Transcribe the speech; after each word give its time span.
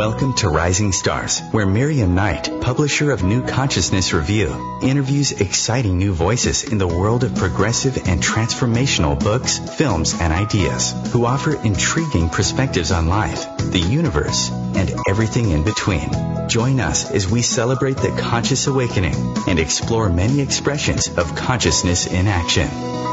Welcome 0.00 0.32
to 0.36 0.48
Rising 0.48 0.92
Stars, 0.92 1.40
where 1.50 1.66
Miriam 1.66 2.14
Knight, 2.14 2.50
publisher 2.62 3.10
of 3.10 3.22
New 3.22 3.42
Consciousness 3.42 4.14
Review, 4.14 4.80
interviews 4.82 5.30
exciting 5.32 5.98
new 5.98 6.14
voices 6.14 6.64
in 6.64 6.78
the 6.78 6.88
world 6.88 7.22
of 7.22 7.34
progressive 7.34 8.08
and 8.08 8.22
transformational 8.22 9.22
books, 9.22 9.58
films, 9.58 10.14
and 10.18 10.32
ideas, 10.32 10.94
who 11.12 11.26
offer 11.26 11.54
intriguing 11.66 12.30
perspectives 12.30 12.92
on 12.92 13.08
life, 13.08 13.44
the 13.58 13.78
universe, 13.78 14.50
and 14.50 14.90
everything 15.06 15.50
in 15.50 15.64
between. 15.64 16.08
Join 16.48 16.80
us 16.80 17.10
as 17.10 17.30
we 17.30 17.42
celebrate 17.42 17.98
the 17.98 18.16
conscious 18.22 18.68
awakening 18.68 19.36
and 19.46 19.58
explore 19.58 20.08
many 20.08 20.40
expressions 20.40 21.08
of 21.18 21.36
consciousness 21.36 22.06
in 22.06 22.26
action. 22.26 23.09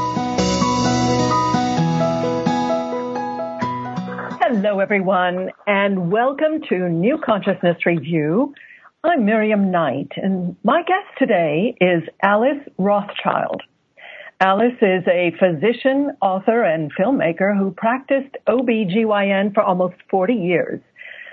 Hello, 4.78 4.84
everyone, 4.84 5.50
and 5.66 6.12
welcome 6.12 6.60
to 6.68 6.88
New 6.88 7.18
Consciousness 7.18 7.84
Review. 7.84 8.54
I'm 9.02 9.24
Miriam 9.24 9.72
Knight, 9.72 10.12
and 10.14 10.54
my 10.62 10.82
guest 10.82 11.18
today 11.18 11.74
is 11.80 12.04
Alice 12.22 12.62
Rothchild. 12.78 13.60
Alice 14.40 14.78
is 14.80 15.02
a 15.08 15.32
physician, 15.36 16.12
author, 16.22 16.62
and 16.62 16.92
filmmaker 16.94 17.58
who 17.58 17.72
practiced 17.72 18.36
OBGYN 18.46 19.52
for 19.52 19.64
almost 19.64 19.96
40 20.12 20.34
years. 20.34 20.80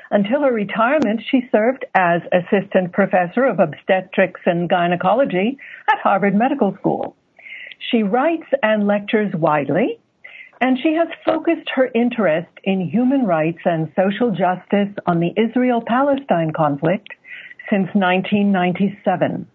Until 0.09 0.41
her 0.41 0.51
retirement, 0.51 1.21
she 1.29 1.47
served 1.51 1.85
as 1.93 2.21
assistant 2.33 2.93
professor 2.93 3.45
of 3.45 3.59
obstetrics 3.59 4.41
and 4.47 4.67
gynecology 4.67 5.59
at 5.91 5.99
Harvard 5.99 6.33
Medical 6.33 6.75
School. 6.79 7.15
She 7.91 8.01
writes 8.01 8.47
and 8.63 8.87
lectures 8.87 9.35
widely, 9.35 9.99
and 10.61 10.77
she 10.81 10.93
has 10.93 11.07
focused 11.25 11.69
her 11.75 11.89
interest 11.93 12.49
in 12.63 12.89
human 12.89 13.25
rights 13.25 13.59
and 13.65 13.91
social 13.95 14.31
justice 14.31 14.93
on 15.05 15.19
the 15.19 15.33
Israel-Palestine 15.37 16.51
conflict 16.55 17.09
since 17.69 17.87
1997. 17.93 19.47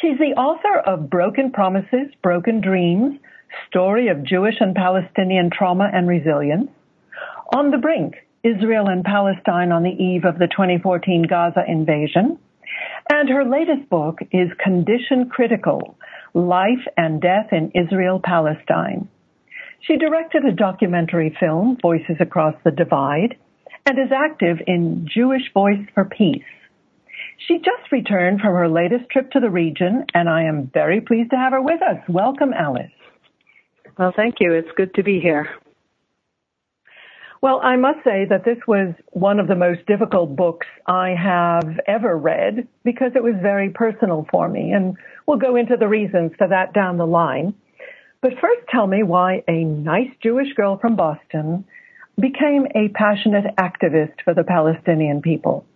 She's 0.00 0.18
the 0.18 0.34
author 0.38 0.78
of 0.80 1.08
Broken 1.08 1.52
Promises, 1.52 2.08
Broken 2.22 2.60
Dreams, 2.60 3.18
Story 3.68 4.08
of 4.08 4.24
Jewish 4.24 4.56
and 4.60 4.74
Palestinian 4.74 5.50
Trauma 5.50 5.88
and 5.92 6.08
Resilience, 6.08 6.70
On 7.54 7.70
the 7.70 7.78
Brink, 7.78 8.14
Israel 8.42 8.88
and 8.88 9.04
Palestine 9.04 9.72
on 9.72 9.82
the 9.82 9.90
Eve 9.90 10.24
of 10.24 10.38
the 10.38 10.48
2014 10.48 11.26
Gaza 11.28 11.64
invasion, 11.66 12.38
and 13.10 13.28
her 13.28 13.44
latest 13.44 13.88
book 13.88 14.18
is 14.32 14.50
Condition 14.62 15.30
Critical, 15.30 15.96
Life 16.34 16.84
and 16.96 17.20
Death 17.20 17.52
in 17.52 17.70
Israel-Palestine. 17.74 19.08
She 19.80 19.96
directed 19.96 20.44
a 20.44 20.52
documentary 20.52 21.36
film, 21.38 21.78
Voices 21.80 22.16
Across 22.20 22.56
the 22.64 22.70
Divide, 22.70 23.36
and 23.84 23.98
is 23.98 24.12
active 24.12 24.58
in 24.66 25.08
Jewish 25.12 25.52
Voice 25.52 25.84
for 25.94 26.04
Peace. 26.04 26.42
She 27.46 27.58
just 27.58 27.92
returned 27.92 28.40
from 28.40 28.54
her 28.54 28.68
latest 28.68 29.08
trip 29.10 29.30
to 29.32 29.40
the 29.40 29.50
region, 29.50 30.04
and 30.14 30.28
I 30.28 30.44
am 30.44 30.70
very 30.72 31.00
pleased 31.00 31.30
to 31.30 31.36
have 31.36 31.52
her 31.52 31.62
with 31.62 31.82
us. 31.82 31.98
Welcome, 32.08 32.52
Alice. 32.52 32.90
Well, 33.98 34.12
thank 34.14 34.36
you. 34.40 34.52
It's 34.52 34.68
good 34.76 34.94
to 34.94 35.02
be 35.02 35.20
here. 35.20 35.48
Well, 37.42 37.60
I 37.62 37.76
must 37.76 38.02
say 38.02 38.24
that 38.28 38.44
this 38.44 38.58
was 38.66 38.94
one 39.12 39.38
of 39.38 39.46
the 39.46 39.54
most 39.54 39.86
difficult 39.86 40.34
books 40.34 40.66
I 40.86 41.10
have 41.10 41.78
ever 41.86 42.16
read 42.16 42.66
because 42.82 43.12
it 43.14 43.22
was 43.22 43.34
very 43.40 43.70
personal 43.70 44.26
for 44.30 44.48
me, 44.48 44.72
and 44.72 44.96
we'll 45.26 45.38
go 45.38 45.54
into 45.54 45.76
the 45.76 45.86
reasons 45.86 46.32
for 46.38 46.48
that 46.48 46.72
down 46.72 46.96
the 46.96 47.06
line. 47.06 47.54
But 48.22 48.32
first 48.40 48.62
tell 48.70 48.86
me 48.86 49.02
why 49.02 49.42
a 49.46 49.64
nice 49.64 50.10
Jewish 50.22 50.52
girl 50.54 50.78
from 50.78 50.96
Boston 50.96 51.64
became 52.18 52.66
a 52.74 52.88
passionate 52.94 53.44
activist 53.58 54.14
for 54.24 54.34
the 54.34 54.42
Palestinian 54.42 55.20
people. 55.20 55.66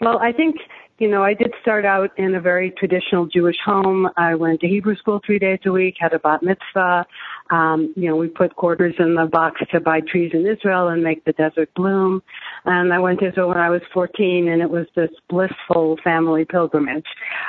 Well, 0.00 0.18
I 0.18 0.32
think, 0.32 0.56
you 0.98 1.08
know, 1.08 1.22
I 1.22 1.34
did 1.34 1.54
start 1.62 1.84
out 1.84 2.10
in 2.18 2.34
a 2.34 2.40
very 2.40 2.72
traditional 2.72 3.26
Jewish 3.26 3.56
home. 3.64 4.08
I 4.16 4.34
went 4.34 4.60
to 4.60 4.68
Hebrew 4.68 4.96
school 4.96 5.20
three 5.24 5.38
days 5.38 5.60
a 5.64 5.72
week, 5.72 5.94
had 5.98 6.12
a 6.12 6.18
bat 6.18 6.42
mitzvah. 6.42 7.06
Um, 7.50 7.94
you 7.96 8.08
know, 8.08 8.16
we 8.16 8.28
put 8.28 8.56
quarters 8.56 8.94
in 8.98 9.14
the 9.14 9.26
box 9.26 9.62
to 9.70 9.80
buy 9.80 10.00
trees 10.00 10.32
in 10.34 10.46
Israel 10.46 10.88
and 10.88 11.02
make 11.02 11.24
the 11.24 11.32
desert 11.32 11.70
bloom. 11.74 12.22
And 12.66 12.92
I 12.92 12.98
went 12.98 13.20
to 13.20 13.28
Israel 13.28 13.48
when 13.48 13.58
I 13.58 13.70
was 13.70 13.80
14 13.94 14.48
and 14.48 14.60
it 14.60 14.68
was 14.68 14.86
this 14.94 15.10
blissful 15.28 15.98
family 16.02 16.44
pilgrimage. 16.44 17.06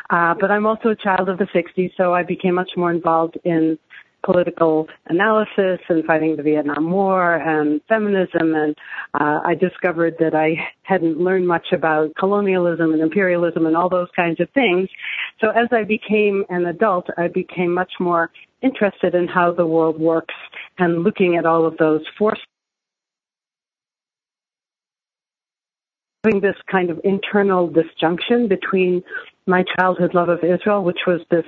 Uh, 0.10 0.36
but 0.40 0.52
I'm 0.52 0.66
also 0.66 0.90
a 0.90 0.96
child 0.96 1.28
of 1.28 1.40
the 1.40 1.46
60s, 1.46 1.92
so 1.98 2.14
I 2.14 2.24
became 2.24 2.54
much 2.56 2.72
more 2.78 2.92
involved 2.92 3.38
in 3.44 3.78
political 4.24 4.88
analysis 5.08 5.80
and 5.90 6.04
fighting 6.06 6.36
the 6.36 6.44
Vietnam 6.44 6.92
War 6.92 7.36
and 7.36 7.82
feminism. 7.88 8.54
And 8.56 8.76
uh, 9.14 9.40
I 9.44 9.56
discovered 9.56 10.16
that 10.20 10.36
I 10.36 10.56
hadn't 10.84 11.18
learned 11.18 11.48
much 11.48 11.68
about 11.72 12.14
colonialism 12.16 12.94
and 12.94 13.02
imperialism 13.02 13.66
and 13.66 13.76
all 13.76 13.90
those 13.90 14.10
kinds 14.16 14.40
of 14.40 14.50
things. 14.52 14.90
So 15.40 15.50
as 15.50 15.68
I 15.72 15.84
became 15.84 16.44
an 16.50 16.66
adult, 16.66 17.08
I 17.18 17.28
became 17.28 17.74
much 17.74 17.94
more 18.00 18.30
interested 18.62 19.16
in 19.16 19.28
how 19.28 19.54
the 19.54 19.66
world 19.66 20.00
works 20.00 20.36
and 20.78 21.04
looking 21.04 21.38
at 21.38 21.46
all 21.46 21.66
of 21.66 21.78
those 21.78 22.02
forces. 22.18 22.44
Having 26.24 26.42
this 26.42 26.56
kind 26.70 26.90
of 26.90 27.00
internal 27.04 27.68
disjunction 27.70 28.48
between 28.48 29.04
my 29.46 29.64
childhood 29.78 30.14
love 30.14 30.30
of 30.30 30.40
Israel, 30.44 30.84
which 30.84 31.00
was 31.08 31.22
this, 31.32 31.46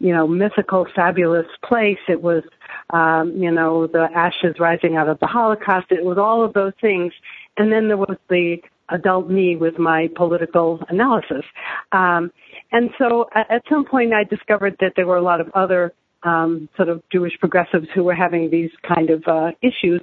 you 0.00 0.12
know, 0.12 0.26
mythical, 0.26 0.86
fabulous 0.94 1.46
place. 1.64 1.98
It 2.08 2.20
was, 2.20 2.42
um, 2.90 3.32
you 3.36 3.50
know, 3.50 3.86
the 3.86 4.08
ashes 4.14 4.56
rising 4.58 4.96
out 4.96 5.08
of 5.08 5.20
the 5.20 5.26
Holocaust. 5.26 5.86
It 5.90 6.04
was 6.04 6.18
all 6.18 6.44
of 6.44 6.54
those 6.54 6.72
things. 6.80 7.12
And 7.56 7.72
then 7.72 7.88
there 7.88 7.96
was 7.96 8.16
the 8.28 8.58
adult 8.88 9.28
me 9.30 9.56
with 9.56 9.78
my 9.78 10.08
political 10.16 10.80
analysis. 10.88 11.44
Um, 11.92 12.32
and 12.72 12.90
so 12.98 13.28
at, 13.34 13.62
some 13.68 13.84
point 13.84 14.12
I 14.12 14.24
discovered 14.24 14.76
that 14.80 14.92
there 14.96 15.06
were 15.06 15.16
a 15.16 15.22
lot 15.22 15.40
of 15.40 15.50
other 15.54 15.92
um, 16.26 16.68
sort 16.76 16.88
of 16.88 17.02
Jewish 17.10 17.32
progressives 17.38 17.86
who 17.94 18.04
were 18.04 18.14
having 18.14 18.50
these 18.50 18.70
kind 18.86 19.10
of 19.10 19.22
uh, 19.26 19.50
issues, 19.62 20.02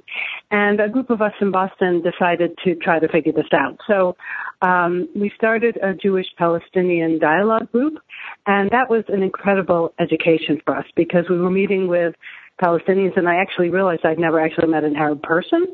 and 0.50 0.80
a 0.80 0.88
group 0.88 1.10
of 1.10 1.20
us 1.20 1.32
in 1.40 1.50
Boston 1.50 2.02
decided 2.02 2.56
to 2.64 2.74
try 2.76 2.98
to 2.98 3.08
figure 3.08 3.32
this 3.32 3.52
out. 3.52 3.78
So 3.86 4.16
um, 4.62 5.08
we 5.14 5.30
started 5.36 5.76
a 5.82 5.92
Jewish 5.94 6.26
Palestinian 6.38 7.18
dialogue 7.18 7.70
group, 7.70 7.98
and 8.46 8.70
that 8.70 8.88
was 8.88 9.04
an 9.08 9.22
incredible 9.22 9.92
education 10.00 10.60
for 10.64 10.76
us 10.76 10.86
because 10.96 11.24
we 11.28 11.38
were 11.38 11.50
meeting 11.50 11.88
with 11.88 12.14
Palestinians, 12.62 13.16
and 13.16 13.28
I 13.28 13.36
actually 13.36 13.70
realized 13.70 14.04
I'd 14.04 14.18
never 14.18 14.38
actually 14.38 14.68
met 14.68 14.84
an 14.84 14.96
Arab 14.96 15.22
person. 15.22 15.66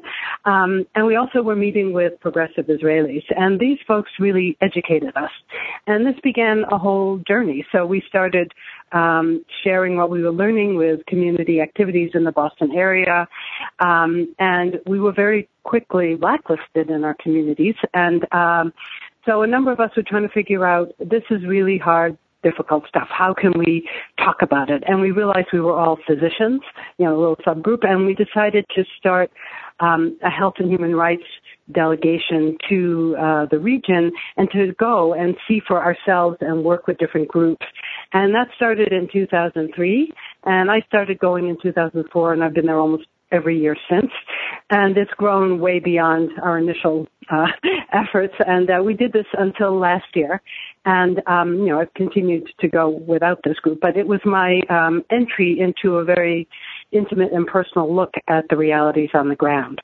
Um, 0.44 0.86
and 0.94 1.06
we 1.06 1.16
also 1.16 1.42
were 1.42 1.56
meeting 1.56 1.92
with 1.92 2.18
progressive 2.20 2.66
Israelis, 2.66 3.24
and 3.36 3.60
these 3.60 3.78
folks 3.86 4.10
really 4.18 4.56
educated 4.60 5.14
us. 5.16 5.30
And 5.86 6.06
this 6.06 6.18
began 6.22 6.64
a 6.70 6.78
whole 6.78 7.18
journey. 7.28 7.66
So 7.70 7.84
we 7.84 8.02
started 8.08 8.52
um, 8.92 9.44
sharing 9.62 9.96
what 9.96 10.10
we 10.10 10.22
were 10.22 10.32
learning 10.32 10.76
with 10.76 11.04
community 11.06 11.60
activities 11.60 12.12
in 12.14 12.24
the 12.24 12.32
Boston 12.32 12.72
area, 12.74 13.28
um, 13.80 14.34
and 14.38 14.80
we 14.86 14.98
were 15.00 15.12
very 15.12 15.48
quickly 15.64 16.14
blacklisted 16.14 16.90
in 16.90 17.04
our 17.04 17.14
communities. 17.14 17.74
And 17.92 18.26
um, 18.32 18.72
so 19.26 19.42
a 19.42 19.46
number 19.46 19.70
of 19.70 19.80
us 19.80 19.90
were 19.96 20.02
trying 20.02 20.22
to 20.22 20.32
figure 20.32 20.64
out 20.64 20.92
this 20.98 21.22
is 21.30 21.44
really 21.44 21.76
hard 21.76 22.16
difficult 22.42 22.86
stuff. 22.88 23.08
How 23.10 23.34
can 23.34 23.52
we 23.56 23.88
talk 24.18 24.42
about 24.42 24.70
it? 24.70 24.82
And 24.86 25.00
we 25.00 25.10
realized 25.10 25.48
we 25.52 25.60
were 25.60 25.78
all 25.78 25.98
physicians, 26.06 26.62
you 26.98 27.04
know, 27.04 27.16
a 27.16 27.18
little 27.18 27.36
subgroup, 27.36 27.88
and 27.88 28.06
we 28.06 28.14
decided 28.14 28.64
to 28.74 28.84
start 28.98 29.30
um, 29.80 30.18
a 30.22 30.30
health 30.30 30.54
and 30.58 30.70
human 30.70 30.94
rights 30.94 31.24
delegation 31.72 32.56
to 32.68 33.16
uh, 33.18 33.46
the 33.50 33.58
region 33.58 34.10
and 34.36 34.50
to 34.50 34.72
go 34.78 35.14
and 35.14 35.36
see 35.46 35.60
for 35.66 35.82
ourselves 35.82 36.36
and 36.40 36.64
work 36.64 36.86
with 36.86 36.98
different 36.98 37.28
groups. 37.28 37.64
And 38.12 38.34
that 38.34 38.48
started 38.56 38.92
in 38.92 39.08
2003, 39.12 40.12
and 40.44 40.70
I 40.70 40.80
started 40.88 41.18
going 41.18 41.48
in 41.48 41.56
2004, 41.62 42.32
and 42.32 42.44
I've 42.44 42.54
been 42.54 42.66
there 42.66 42.78
almost 42.78 43.06
every 43.32 43.58
year 43.58 43.76
since. 43.88 44.10
And 44.70 44.96
it's 44.96 45.10
grown 45.12 45.60
way 45.60 45.78
beyond 45.80 46.30
our 46.42 46.58
initial 46.58 47.06
uh, 47.30 47.46
efforts. 47.92 48.34
And 48.46 48.70
uh, 48.70 48.82
we 48.82 48.94
did 48.94 49.12
this 49.12 49.26
until 49.34 49.78
last 49.78 50.06
year. 50.14 50.40
And, 50.84 51.20
um, 51.26 51.54
you 51.54 51.66
know, 51.66 51.80
I've 51.80 51.92
continued 51.94 52.48
to 52.60 52.68
go 52.68 52.88
without 52.88 53.40
this 53.44 53.58
group, 53.58 53.80
but 53.80 53.96
it 53.96 54.06
was 54.06 54.20
my 54.24 54.60
um, 54.68 55.04
entry 55.10 55.58
into 55.58 55.96
a 55.96 56.04
very 56.04 56.48
intimate 56.92 57.32
and 57.32 57.46
personal 57.46 57.94
look 57.94 58.14
at 58.28 58.44
the 58.48 58.56
realities 58.56 59.10
on 59.14 59.28
the 59.28 59.36
ground. 59.36 59.80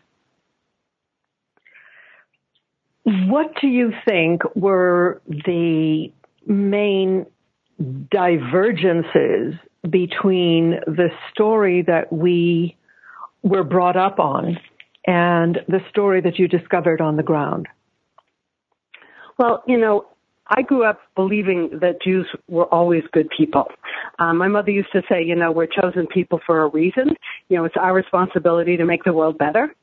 What 3.05 3.53
do 3.61 3.69
you 3.69 3.93
think 4.05 4.43
were 4.57 5.21
the 5.29 6.11
main 6.47 7.27
divergences 8.11 9.55
between 9.89 10.71
the 10.87 11.11
story 11.31 11.83
that 11.83 12.13
we 12.13 12.77
were 13.47 13.65
brought 13.65 13.97
up 13.97 14.19
on 14.19 14.59
and 15.07 15.61
the 15.69 15.81
story 15.89 16.21
that 16.21 16.39
you 16.39 16.49
discovered 16.49 17.01
on 17.01 17.17
the 17.17 17.23
ground? 17.23 17.69
Well, 19.39 19.63
you 19.67 19.79
know, 19.79 20.07
I 20.49 20.63
grew 20.63 20.85
up 20.85 21.01
believing 21.15 21.79
that 21.81 22.03
Jews 22.03 22.27
were 22.49 22.67
always 22.67 23.03
good 23.13 23.29
people. 23.37 23.67
Um, 24.19 24.39
my 24.39 24.49
mother 24.49 24.71
used 24.71 24.93
to 24.93 25.03
say, 25.09 25.23
you 25.23 25.35
know, 25.35 25.51
we're 25.53 25.67
chosen 25.67 26.07
people 26.07 26.41
for 26.45 26.63
a 26.63 26.69
reason. 26.69 27.17
You 27.49 27.59
know, 27.59 27.65
it's 27.65 27.77
our 27.79 27.95
responsibility 27.95 28.77
to 28.77 28.85
make 28.85 29.05
the 29.05 29.13
world 29.13 29.39
better. 29.39 29.75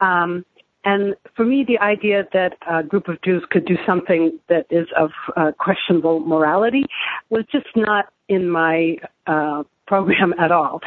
Um, 0.00 0.44
and 0.84 1.14
for 1.36 1.44
me, 1.44 1.64
the 1.66 1.78
idea 1.78 2.26
that 2.32 2.54
a 2.68 2.82
group 2.82 3.08
of 3.08 3.22
Jews 3.22 3.44
could 3.50 3.66
do 3.66 3.76
something 3.86 4.38
that 4.48 4.66
is 4.70 4.88
of 4.96 5.10
uh, 5.36 5.52
questionable 5.58 6.20
morality 6.20 6.84
was 7.30 7.44
just 7.52 7.68
not 7.76 8.06
in 8.28 8.48
my 8.48 8.96
uh, 9.26 9.62
program 9.86 10.34
at 10.40 10.50
all. 10.50 10.80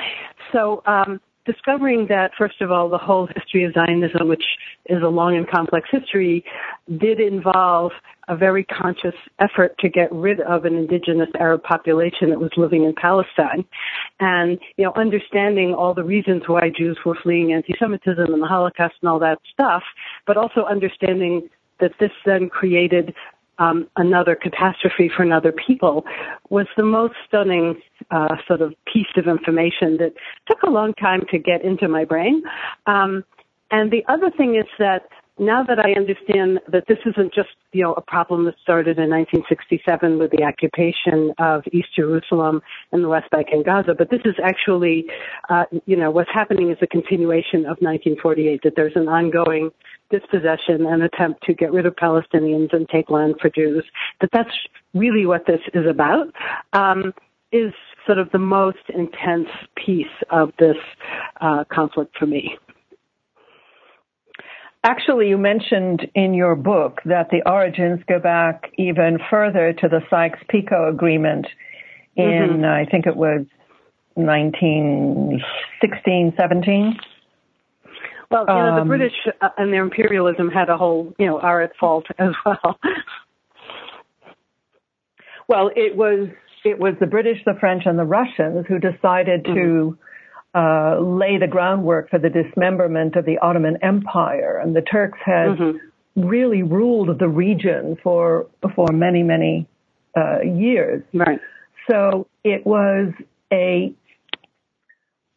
So, 0.51 0.81
um, 0.85 1.21
discovering 1.45 2.07
that, 2.07 2.31
first 2.37 2.61
of 2.61 2.71
all, 2.71 2.89
the 2.89 2.97
whole 2.97 3.27
history 3.35 3.63
of 3.63 3.73
Zionism, 3.73 4.27
which 4.27 4.43
is 4.87 5.01
a 5.03 5.07
long 5.07 5.35
and 5.35 5.49
complex 5.49 5.87
history, 5.91 6.43
did 6.97 7.19
involve 7.19 7.91
a 8.27 8.35
very 8.35 8.63
conscious 8.63 9.13
effort 9.39 9.77
to 9.79 9.87
get 9.87 10.11
rid 10.11 10.41
of 10.41 10.65
an 10.65 10.75
indigenous 10.75 11.29
Arab 11.39 11.61
population 11.63 12.29
that 12.31 12.39
was 12.39 12.51
living 12.57 12.83
in 12.83 12.93
Palestine. 12.95 13.63
And, 14.19 14.59
you 14.77 14.85
know, 14.85 14.93
understanding 14.95 15.73
all 15.73 15.93
the 15.93 16.03
reasons 16.03 16.43
why 16.47 16.71
Jews 16.75 16.97
were 17.05 17.17
fleeing 17.21 17.53
anti-Semitism 17.53 18.33
and 18.33 18.41
the 18.41 18.47
Holocaust 18.47 18.95
and 19.01 19.09
all 19.09 19.19
that 19.19 19.37
stuff, 19.53 19.83
but 20.25 20.37
also 20.37 20.65
understanding 20.65 21.49
that 21.79 21.91
this 21.99 22.11
then 22.25 22.49
created 22.49 23.13
um, 23.57 23.87
another 23.95 24.35
catastrophe 24.35 25.09
for 25.15 25.23
another 25.23 25.51
people 25.51 26.05
was 26.49 26.67
the 26.77 26.83
most 26.83 27.15
stunning 27.27 27.81
uh, 28.11 28.35
sort 28.47 28.61
of 28.61 28.73
piece 28.91 29.07
of 29.17 29.27
information 29.27 29.97
that 29.97 30.13
took 30.47 30.61
a 30.63 30.69
long 30.69 30.93
time 30.93 31.21
to 31.31 31.37
get 31.37 31.63
into 31.63 31.87
my 31.87 32.05
brain. 32.05 32.43
Um, 32.85 33.23
and 33.71 33.91
the 33.91 34.03
other 34.07 34.29
thing 34.29 34.55
is 34.55 34.67
that 34.79 35.07
now 35.37 35.63
that 35.63 35.79
I 35.79 35.91
understand 35.93 36.61
that 36.71 36.85
this 36.87 36.99
isn't 37.05 37.33
just, 37.33 37.49
you 37.73 37.83
know, 37.83 37.93
a 37.93 38.01
problem 38.01 38.45
that 38.45 38.55
started 38.61 38.97
in 38.97 39.09
1967 39.09 40.17
with 40.17 40.31
the 40.31 40.43
occupation 40.43 41.33
of 41.39 41.63
East 41.73 41.89
Jerusalem 41.95 42.61
and 42.93 43.03
the 43.03 43.09
West 43.09 43.29
Bank 43.31 43.47
and 43.51 43.65
Gaza, 43.65 43.93
but 43.97 44.09
this 44.09 44.21
is 44.23 44.35
actually, 44.41 45.05
uh, 45.49 45.65
you 45.85 45.97
know, 45.97 46.09
what's 46.09 46.29
happening 46.33 46.71
is 46.71 46.77
a 46.81 46.87
continuation 46.87 47.65
of 47.65 47.75
1948, 47.83 48.61
that 48.63 48.73
there's 48.77 48.95
an 48.95 49.09
ongoing 49.09 49.71
dispossession 50.19 50.85
and 50.85 51.03
attempt 51.03 51.43
to 51.43 51.53
get 51.53 51.71
rid 51.71 51.85
of 51.85 51.95
Palestinians 51.95 52.73
and 52.73 52.87
take 52.89 53.09
land 53.09 53.35
for 53.41 53.49
Jews, 53.49 53.85
that 54.21 54.29
that's 54.31 54.51
really 54.93 55.25
what 55.25 55.45
this 55.45 55.61
is 55.73 55.85
about, 55.89 56.27
um, 56.73 57.13
is 57.51 57.73
sort 58.05 58.17
of 58.17 58.31
the 58.31 58.39
most 58.39 58.89
intense 58.89 59.49
piece 59.75 60.05
of 60.29 60.51
this 60.59 60.77
uh, 61.41 61.63
conflict 61.71 62.17
for 62.17 62.25
me. 62.25 62.57
Actually, 64.83 65.29
you 65.29 65.37
mentioned 65.37 66.07
in 66.13 66.35
your 66.35 66.55
book 66.55 66.99
that 67.05 67.29
the 67.31 67.41
origins 67.49 67.99
go 68.07 68.19
back 68.19 68.69
even 68.77 69.17
further 69.31 69.73
to 69.73 69.87
the 69.87 70.01
Sykes-Picot 70.11 70.89
Agreement 70.89 71.47
in, 72.15 72.61
mm-hmm. 72.61 72.65
I 72.65 72.85
think 72.85 73.07
it 73.07 73.15
was 73.15 73.47
1916, 74.13 76.33
17. 76.37 76.99
Well, 78.31 78.45
you 78.47 78.53
know, 78.53 78.75
the 78.75 78.81
um, 78.81 78.87
British 78.87 79.13
uh, 79.41 79.49
and 79.57 79.71
their 79.71 79.83
imperialism 79.83 80.49
had 80.49 80.69
a 80.69 80.77
whole, 80.77 81.13
you 81.19 81.25
know, 81.25 81.39
are 81.39 81.61
at 81.61 81.75
fault 81.77 82.05
as 82.19 82.31
well. 82.45 82.79
well, 85.47 85.69
it 85.75 85.95
was 85.95 86.29
it 86.63 86.79
was 86.79 86.95
the 86.99 87.05
British, 87.05 87.37
the 87.45 87.55
French, 87.59 87.83
and 87.85 87.97
the 87.97 88.03
Russians 88.03 88.65
who 88.67 88.79
decided 88.79 89.43
mm-hmm. 89.43 89.53
to 89.53 89.97
uh, 90.55 90.99
lay 90.99 91.37
the 91.37 91.47
groundwork 91.47 92.09
for 92.09 92.17
the 92.17 92.29
dismemberment 92.29 93.15
of 93.15 93.25
the 93.25 93.37
Ottoman 93.39 93.77
Empire, 93.83 94.59
and 94.63 94.75
the 94.75 94.81
Turks 94.81 95.19
had 95.23 95.49
mm-hmm. 95.49 96.27
really 96.27 96.63
ruled 96.63 97.19
the 97.19 97.27
region 97.27 97.97
for 98.01 98.47
for 98.75 98.87
many 98.91 99.21
many 99.21 99.67
uh, 100.17 100.41
years. 100.41 101.03
Right. 101.13 101.39
So 101.89 102.27
it 102.43 102.65
was 102.65 103.13
a 103.53 103.93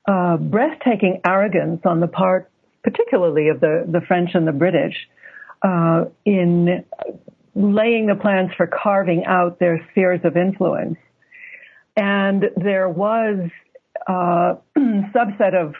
uh, 0.08 0.38
breathtaking 0.38 1.20
arrogance 1.26 1.82
on 1.84 2.00
the 2.00 2.08
part 2.08 2.50
particularly 2.88 3.48
of 3.48 3.60
the, 3.60 3.84
the 3.86 4.00
French 4.00 4.30
and 4.34 4.46
the 4.46 4.52
British, 4.52 4.94
uh, 5.62 6.04
in 6.24 6.84
laying 7.54 8.06
the 8.06 8.14
plans 8.14 8.50
for 8.56 8.66
carving 8.66 9.24
out 9.26 9.58
their 9.58 9.86
spheres 9.90 10.20
of 10.24 10.36
influence. 10.36 10.96
And 11.96 12.44
there 12.56 12.88
was 12.88 13.50
a 14.08 14.12
uh, 14.12 14.56
subset 14.78 15.54
of 15.54 15.74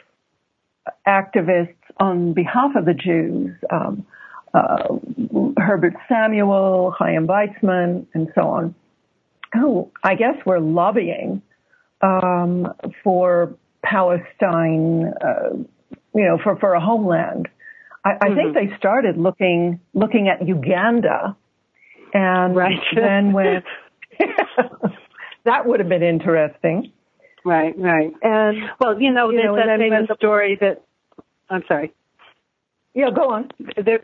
activists 1.07 1.75
on 1.97 2.33
behalf 2.33 2.75
of 2.75 2.85
the 2.85 2.93
Jews, 2.93 3.55
um, 3.71 4.05
uh, 4.53 4.97
Herbert 5.57 5.93
Samuel, 6.07 6.93
Chaim 6.97 7.27
Weizmann, 7.27 8.05
and 8.13 8.27
so 8.35 8.41
on, 8.41 8.75
who 9.53 9.89
I 10.03 10.15
guess 10.15 10.35
were 10.45 10.59
lobbying 10.59 11.41
um, 12.01 12.73
for 13.03 13.55
Palestine 13.83 15.13
uh, 15.21 15.55
you 16.19 16.25
know, 16.25 16.37
for, 16.43 16.57
for 16.57 16.73
a 16.73 16.81
homeland. 16.81 17.47
I, 18.03 18.09
I 18.09 18.13
mm-hmm. 18.13 18.35
think 18.35 18.53
they 18.53 18.77
started 18.77 19.17
looking, 19.17 19.79
looking 19.93 20.27
at 20.27 20.45
Uganda 20.45 21.37
and 22.13 22.55
right. 22.55 22.77
then 22.93 23.31
when 23.31 23.63
that 25.45 25.65
would 25.65 25.79
have 25.79 25.87
been 25.87 26.03
interesting. 26.03 26.91
Right, 27.45 27.73
right. 27.77 28.11
And 28.21 28.57
well, 28.81 29.01
you 29.01 29.11
know, 29.11 29.29
you 29.29 29.37
there's 29.37 29.45
know, 29.45 29.55
that 29.55 29.79
famous 29.79 30.09
story 30.17 30.57
that 30.59 30.83
I'm 31.49 31.63
sorry. 31.69 31.93
Yeah, 32.93 33.11
go 33.15 33.29
on. 33.29 33.49
There, 33.77 34.01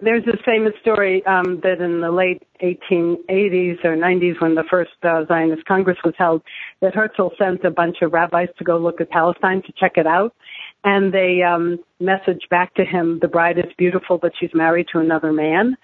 there's 0.00 0.24
this 0.24 0.36
famous 0.44 0.72
story 0.80 1.26
um, 1.26 1.60
that 1.62 1.80
in 1.80 2.00
the 2.00 2.10
late 2.10 2.42
1880s 2.62 3.84
or 3.84 3.96
90s, 3.96 4.40
when 4.40 4.54
the 4.54 4.64
first 4.70 4.92
uh, 5.02 5.24
Zionist 5.26 5.64
Congress 5.66 5.98
was 6.04 6.14
held, 6.16 6.42
that 6.80 6.94
Herzl 6.94 7.28
sent 7.36 7.64
a 7.64 7.70
bunch 7.70 7.96
of 8.02 8.12
rabbis 8.12 8.48
to 8.58 8.64
go 8.64 8.78
look 8.78 9.00
at 9.00 9.10
Palestine 9.10 9.60
to 9.62 9.72
check 9.72 9.92
it 9.96 10.06
out, 10.06 10.34
and 10.84 11.12
they 11.12 11.42
um 11.42 11.78
messaged 12.00 12.48
back 12.50 12.74
to 12.74 12.84
him 12.84 13.18
the 13.20 13.28
bride 13.28 13.58
is 13.58 13.72
beautiful 13.76 14.18
but 14.18 14.32
she's 14.38 14.54
married 14.54 14.86
to 14.92 14.98
another 14.98 15.32
man. 15.32 15.76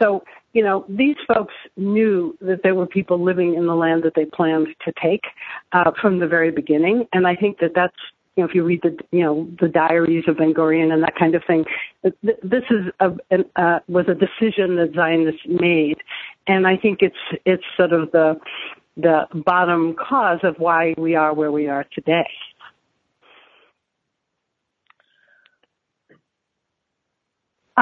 So 0.00 0.24
you 0.52 0.62
know 0.62 0.84
these 0.88 1.16
folks 1.32 1.54
knew 1.76 2.36
that 2.40 2.62
there 2.62 2.74
were 2.74 2.86
people 2.86 3.22
living 3.22 3.54
in 3.54 3.66
the 3.66 3.74
land 3.74 4.02
that 4.04 4.14
they 4.14 4.24
planned 4.24 4.68
to 4.84 4.92
take 5.02 5.24
uh 5.72 5.90
from 6.00 6.18
the 6.18 6.26
very 6.26 6.50
beginning. 6.50 7.06
And 7.12 7.26
i 7.26 7.34
think 7.34 7.58
that 7.58 7.72
that's 7.74 7.96
you 8.36 8.42
know 8.42 8.48
if 8.48 8.54
you 8.54 8.64
read 8.64 8.82
the 8.82 8.96
you 9.10 9.22
know 9.22 9.48
the 9.60 9.68
diaries 9.68 10.24
of 10.28 10.38
ben 10.38 10.52
gurion 10.54 10.92
and 10.92 11.02
that 11.02 11.16
kind 11.16 11.34
of 11.34 11.42
thing 11.46 11.64
this 12.22 12.64
is 12.70 12.86
a, 13.00 13.12
uh, 13.56 13.78
was 13.88 14.06
a 14.08 14.14
decision 14.14 14.76
that 14.76 14.92
zionists 14.94 15.42
made. 15.46 15.98
And 16.46 16.66
i 16.66 16.76
think 16.76 16.98
it's 17.00 17.40
it's 17.46 17.64
sort 17.76 17.92
of 17.92 18.10
the 18.12 18.38
the 18.96 19.26
bottom 19.46 19.94
cause 19.94 20.40
of 20.42 20.56
why 20.58 20.94
we 20.98 21.14
are 21.14 21.32
where 21.32 21.50
we 21.50 21.66
are 21.66 21.86
today 21.94 22.28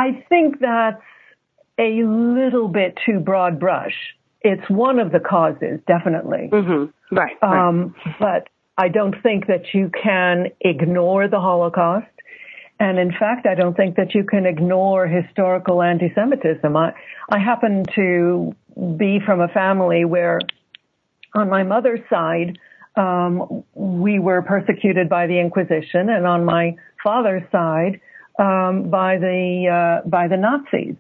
I 0.01 0.25
think 0.31 0.61
that's 0.61 1.03
a 1.79 2.03
little 2.05 2.69
bit 2.69 2.99
too 3.05 3.21
broad 3.21 3.61
brush. 3.61 3.97
It's 4.41 4.67
one 4.71 4.99
of 4.99 5.13
the 5.13 5.21
causes, 5.21 5.81
definitely. 5.87 6.49
Mm-hmm. 6.51 7.15
Right. 7.15 7.37
Um, 7.43 7.95
right. 8.07 8.17
But 8.19 8.49
I 8.79 8.89
don't 8.89 9.15
think 9.23 9.47
that 9.49 9.75
you 9.75 9.91
can 10.03 10.47
ignore 10.63 11.29
the 11.29 11.39
Holocaust. 11.39 12.07
And 12.79 12.99
in 12.99 13.13
fact, 13.13 13.47
I 13.47 13.55
don't 13.55 13.77
think 13.77 13.97
that 13.97 14.15
you 14.15 14.25
can 14.25 14.47
ignore 14.47 15.07
historical 15.07 15.83
anti-Semitism. 15.83 16.75
I, 16.75 16.95
I 17.29 17.39
happen 17.39 17.85
to 17.95 18.55
be 18.97 19.21
from 19.27 19.43
a 19.43 19.49
family 19.49 20.07
where 20.07 20.41
on 21.35 21.51
my 21.51 21.63
mother's 21.63 22.01
side, 22.09 22.59
um, 22.97 23.65
we 23.75 24.19
were 24.19 24.41
persecuted 24.41 25.11
by 25.11 25.27
the 25.27 25.39
Inquisition, 25.39 26.09
and 26.09 26.27
on 26.27 26.47
my 26.47 26.75
father's 27.05 27.45
side, 27.53 28.01
um, 28.41 28.89
by 28.91 29.19
the 29.19 30.01
uh, 30.03 30.09
by 30.09 30.27
the 30.27 30.37
Nazis. 30.37 30.97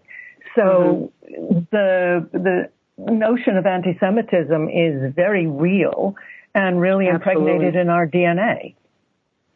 So 0.54 1.10
mm-hmm. 1.24 1.60
the 1.70 2.28
the 2.32 2.70
notion 2.98 3.56
of 3.56 3.66
anti-Semitism 3.66 4.68
is 4.68 5.14
very 5.14 5.46
real 5.46 6.14
and 6.54 6.80
really 6.80 7.08
Absolutely. 7.08 7.52
impregnated 7.52 7.80
in 7.80 7.88
our 7.88 8.06
DNA. 8.06 8.74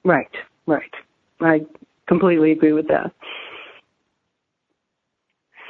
Right, 0.04 0.30
right. 0.66 0.90
I 1.40 1.66
completely 2.06 2.52
agree 2.52 2.72
with 2.72 2.88
that. 2.88 3.12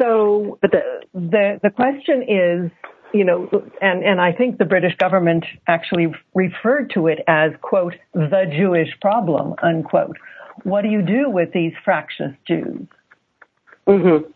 So 0.01 0.59
but 0.61 0.71
the 0.71 1.01
the 1.15 1.61
the 1.63 1.71
question 1.71 2.23
is, 2.23 2.71
you 3.13 3.25
know, 3.25 3.49
and 3.81 4.05
and 4.05 4.21
I 4.21 4.33
think 4.33 4.59
the 4.59 4.65
British 4.65 4.97
government 4.97 5.45
actually 5.67 6.15
referred 6.35 6.91
to 6.95 7.09
it 7.09 7.21
as 7.27 7.53
quote 7.61 7.95
the 8.13 8.45
Jewish 8.57 8.89
problem 9.01 9.55
unquote 9.63 10.17
what 10.63 10.83
do 10.83 10.89
you 10.89 11.03
do 11.03 11.29
with 11.29 11.53
these 11.53 11.73
fractious 11.85 12.33
Jews? 12.47 12.87
Mm-hmm. 13.87 14.31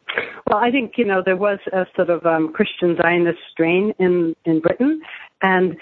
Well, 0.46 0.58
I 0.58 0.70
think 0.70 0.94
you 0.96 1.04
know 1.04 1.22
there 1.24 1.36
was 1.36 1.58
a 1.72 1.86
sort 1.96 2.10
of 2.10 2.26
um, 2.26 2.52
Christian 2.52 2.96
Zionist 3.00 3.38
strain 3.50 3.94
in 3.98 4.34
in 4.44 4.60
Britain, 4.60 5.00
and 5.42 5.76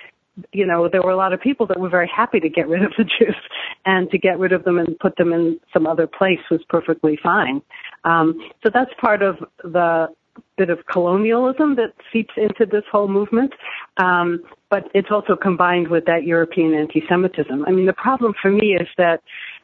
you 0.52 0.66
know 0.66 0.88
there 0.88 1.02
were 1.02 1.10
a 1.10 1.16
lot 1.16 1.32
of 1.32 1.40
people 1.40 1.66
that 1.66 1.80
were 1.80 1.88
very 1.88 2.10
happy 2.14 2.38
to 2.40 2.48
get 2.48 2.68
rid 2.68 2.82
of 2.82 2.92
the 2.96 3.04
Jews, 3.18 3.36
and 3.84 4.10
to 4.10 4.18
get 4.18 4.38
rid 4.38 4.52
of 4.52 4.64
them 4.64 4.78
and 4.78 4.98
put 4.98 5.16
them 5.16 5.32
in 5.32 5.58
some 5.72 5.86
other 5.86 6.06
place 6.06 6.38
was 6.50 6.60
perfectly 6.68 7.18
fine. 7.20 7.60
Um, 8.04 8.38
so 8.62 8.70
that's 8.72 8.92
part 9.00 9.22
of 9.22 9.38
the 9.64 10.08
bit 10.56 10.70
of 10.70 10.86
colonialism 10.86 11.76
that 11.76 11.92
seeps 12.12 12.34
into 12.36 12.66
this 12.66 12.84
whole 12.90 13.08
movement, 13.08 13.52
um, 13.96 14.42
but 14.70 14.88
it's 14.94 15.10
also 15.10 15.34
combined 15.34 15.88
with 15.88 16.04
that 16.04 16.24
European 16.24 16.74
anti-Semitism. 16.74 17.64
I 17.66 17.70
mean, 17.70 17.86
the 17.86 17.94
problem 17.94 18.34
for 18.40 18.50
me 18.50 18.74
is 18.74 18.88
that 18.98 19.22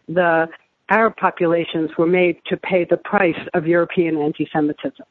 the 0.09 0.49
Arab 0.93 1.17
populations 1.17 1.91
were 1.97 2.07
made 2.07 2.37
to 2.51 2.57
pay 2.57 2.85
the 2.85 2.99
price 2.99 3.43
of 3.55 3.67
European 3.67 4.19
anti-Semitism. 4.19 5.07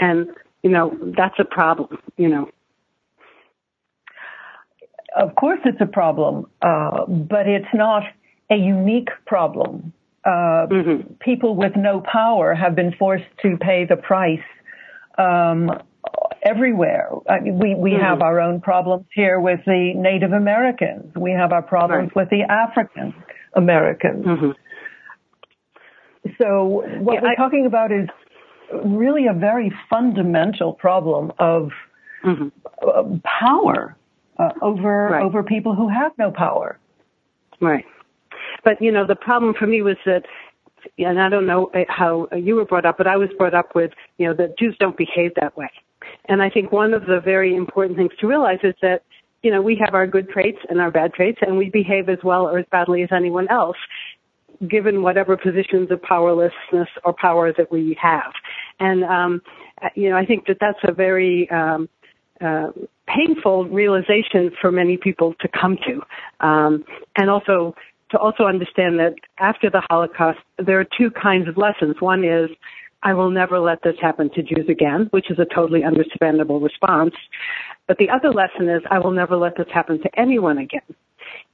And, 0.00 0.28
you 0.62 0.70
know, 0.70 0.96
that's 1.16 1.38
a 1.38 1.44
problem, 1.44 1.98
you 2.16 2.28
know. 2.28 2.48
Of 5.14 5.34
course 5.34 5.60
it's 5.64 5.80
a 5.80 5.86
problem, 6.00 6.46
uh, 6.62 7.04
but 7.06 7.46
it's 7.46 7.72
not 7.74 8.02
a 8.50 8.56
unique 8.56 9.10
problem. 9.26 9.92
Uh, 10.24 10.66
mm-hmm. 10.70 11.12
People 11.20 11.54
with 11.54 11.76
no 11.76 12.02
power 12.12 12.54
have 12.54 12.74
been 12.74 12.92
forced 12.98 13.30
to 13.42 13.56
pay 13.58 13.84
the 13.84 13.96
price 13.96 14.48
um, 15.18 15.70
everywhere. 16.42 17.10
I 17.28 17.40
mean, 17.40 17.58
we 17.58 17.74
we 17.74 17.92
mm-hmm. 17.92 18.02
have 18.02 18.22
our 18.22 18.40
own 18.40 18.60
problems 18.60 19.06
here 19.14 19.38
with 19.40 19.60
the 19.66 19.92
Native 19.94 20.32
Americans. 20.32 21.14
We 21.14 21.30
have 21.32 21.52
our 21.52 21.62
problems 21.62 22.10
right. 22.14 22.16
with 22.16 22.30
the 22.30 22.42
African 22.42 23.14
Americans. 23.54 24.24
Mm-hmm. 24.26 24.50
So 26.38 26.84
what 26.98 27.14
yeah, 27.14 27.20
we're 27.22 27.28
I, 27.30 27.34
talking 27.34 27.66
about 27.66 27.92
is 27.92 28.08
really 28.84 29.26
a 29.26 29.32
very 29.32 29.72
fundamental 29.88 30.72
problem 30.72 31.32
of 31.38 31.70
mm-hmm. 32.24 33.16
power 33.24 33.96
uh, 34.38 34.50
over 34.62 35.08
right. 35.12 35.22
over 35.22 35.42
people 35.42 35.74
who 35.74 35.88
have 35.88 36.12
no 36.18 36.30
power. 36.30 36.78
Right. 37.60 37.84
But 38.64 38.80
you 38.80 38.92
know, 38.92 39.06
the 39.06 39.16
problem 39.16 39.54
for 39.54 39.66
me 39.66 39.82
was 39.82 39.96
that 40.04 40.24
and 40.98 41.20
I 41.20 41.28
don't 41.28 41.46
know 41.46 41.70
uh, 41.74 41.84
how 41.88 42.28
you 42.36 42.56
were 42.56 42.64
brought 42.64 42.86
up, 42.86 42.98
but 42.98 43.06
I 43.06 43.16
was 43.16 43.28
brought 43.38 43.54
up 43.54 43.74
with, 43.74 43.92
you 44.18 44.26
know, 44.26 44.34
that 44.34 44.58
Jews 44.58 44.76
don't 44.78 44.96
behave 44.96 45.32
that 45.40 45.56
way. 45.56 45.70
And 46.26 46.42
I 46.42 46.50
think 46.50 46.72
one 46.72 46.94
of 46.94 47.06
the 47.06 47.20
very 47.20 47.54
important 47.54 47.96
things 47.96 48.12
to 48.20 48.26
realize 48.26 48.58
is 48.62 48.74
that, 48.82 49.02
you 49.42 49.50
know, 49.50 49.60
we 49.62 49.76
have 49.76 49.94
our 49.94 50.06
good 50.06 50.28
traits 50.28 50.58
and 50.68 50.80
our 50.80 50.90
bad 50.90 51.12
traits, 51.14 51.38
and 51.42 51.56
we 51.56 51.70
behave 51.70 52.08
as 52.08 52.18
well 52.22 52.48
or 52.48 52.58
as 52.58 52.66
badly 52.70 53.02
as 53.02 53.10
anyone 53.12 53.48
else, 53.48 53.76
given 54.68 55.02
whatever 55.02 55.36
positions 55.36 55.90
of 55.90 56.00
powerlessness 56.02 56.88
or 57.04 57.12
power 57.12 57.52
that 57.52 57.70
we 57.70 57.96
have. 58.00 58.32
And, 58.80 59.04
um, 59.04 59.42
you 59.94 60.10
know, 60.10 60.16
I 60.16 60.24
think 60.24 60.46
that 60.46 60.58
that's 60.60 60.78
a 60.84 60.92
very, 60.92 61.50
um, 61.50 61.88
uh, 62.40 62.70
painful 63.06 63.66
realization 63.66 64.50
for 64.60 64.70
many 64.70 64.96
people 64.96 65.34
to 65.40 65.48
come 65.48 65.78
to. 65.86 66.46
Um, 66.46 66.84
and 67.16 67.30
also 67.30 67.74
to 68.10 68.18
also 68.18 68.44
understand 68.44 68.98
that 68.98 69.14
after 69.38 69.70
the 69.70 69.82
Holocaust, 69.90 70.38
there 70.58 70.78
are 70.78 70.86
two 70.96 71.10
kinds 71.10 71.48
of 71.48 71.56
lessons. 71.56 71.96
One 72.00 72.24
is, 72.24 72.50
I 73.02 73.14
will 73.14 73.30
never 73.30 73.58
let 73.58 73.82
this 73.82 73.96
happen 74.00 74.30
to 74.34 74.42
Jews 74.42 74.68
again, 74.68 75.08
which 75.10 75.30
is 75.30 75.38
a 75.38 75.44
totally 75.44 75.84
understandable 75.84 76.60
response. 76.60 77.14
But 77.86 77.98
the 77.98 78.10
other 78.10 78.30
lesson 78.30 78.68
is, 78.68 78.82
I 78.90 78.98
will 78.98 79.10
never 79.10 79.36
let 79.36 79.56
this 79.56 79.66
happen 79.72 80.00
to 80.02 80.10
anyone 80.18 80.58
again. 80.58 80.94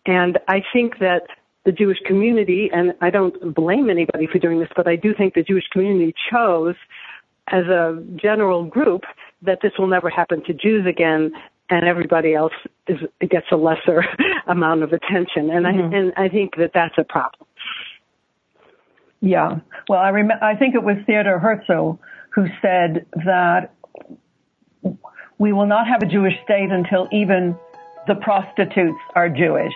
And 0.07 0.39
I 0.49 0.63
think 0.73 0.99
that 0.99 1.23
the 1.65 1.73
Jewish 1.73 1.99
community, 2.05 2.71
and 2.73 2.95
I 3.01 3.11
don't 3.11 3.55
blame 3.55 3.89
anybody 3.89 4.27
for 4.27 4.39
doing 4.39 4.59
this, 4.59 4.69
but 4.75 4.89
I 4.89 4.97
do 4.97 5.15
think 5.15 5.35
the 5.35 5.43
Jewish 5.43 5.69
community 5.73 6.15
chose 6.31 6.75
as 7.49 7.65
a 7.67 8.03
general 8.17 8.65
group 8.65 9.03
that 9.43 9.59
this 9.63 9.73
will 9.79 9.87
never 9.87 10.11
happen 10.11 10.43
to 10.45 10.55
Jews 10.55 10.87
again 10.87 11.33
and 11.71 11.87
everybody 11.87 12.35
else 12.35 12.53
is, 12.87 12.99
gets 13.31 13.47
a 13.51 13.57
lesser 13.57 14.05
amount 14.47 14.83
of 14.83 14.93
attention. 14.93 15.51
And 15.51 15.65
mm-hmm. 15.65 15.95
I, 15.95 15.99
and 15.99 16.13
I 16.17 16.29
think 16.29 16.57
that 16.57 16.73
that's 16.75 16.95
a 16.99 17.05
problem. 17.05 17.49
Yeah. 19.21 19.61
Well, 19.89 20.01
I 20.01 20.11
rem- 20.11 20.39
I 20.43 20.57
think 20.57 20.75
it 20.75 20.83
was 20.83 20.97
Theodor 21.07 21.39
Herzl 21.39 21.99
who 22.31 22.47
said 22.61 23.07
that 23.25 23.73
we 25.39 25.53
will 25.53 25.67
not 25.67 25.87
have 25.87 26.03
a 26.03 26.07
Jewish 26.07 26.35
state 26.45 26.71
until 26.71 27.09
even 27.13 27.57
the 28.07 28.17
prostitutes 28.17 28.99
are 29.15 29.29
Jewish. 29.29 29.75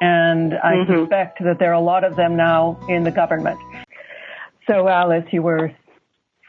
And 0.00 0.54
I 0.54 0.74
mm-hmm. 0.74 1.02
suspect 1.02 1.42
that 1.42 1.58
there 1.58 1.70
are 1.70 1.80
a 1.80 1.80
lot 1.80 2.04
of 2.04 2.16
them 2.16 2.36
now 2.36 2.78
in 2.88 3.04
the 3.04 3.10
government. 3.10 3.58
So 4.68 4.88
Alice, 4.88 5.24
you 5.32 5.42
were 5.42 5.72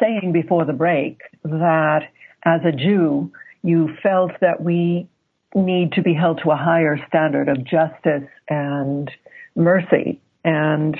saying 0.02 0.32
before 0.34 0.66
the 0.66 0.74
break 0.74 1.20
that 1.44 2.02
as 2.44 2.62
a 2.66 2.72
Jew, 2.72 3.32
you 3.64 3.90
felt 4.02 4.32
that 4.42 4.62
we 4.62 5.08
need 5.56 5.94
to 5.94 6.02
be 6.02 6.14
held 6.14 6.42
to 6.44 6.52
a 6.52 6.56
higher 6.56 7.00
standard 7.08 7.50
of 7.50 7.64
justice 7.64 8.30
and 8.50 9.10
mercy. 9.56 10.22
And 10.44 10.98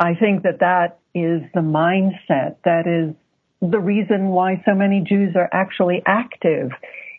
I 0.00 0.14
think 0.14 0.42
that 0.42 0.60
that 0.60 0.98
is 1.14 1.42
the 1.54 1.60
mindset 1.60 2.56
that 2.64 2.86
is 2.86 3.14
the 3.62 3.78
reason 3.78 4.28
why 4.28 4.62
so 4.66 4.74
many 4.74 5.00
Jews 5.00 5.34
are 5.34 5.48
actually 5.52 6.02
active 6.04 6.70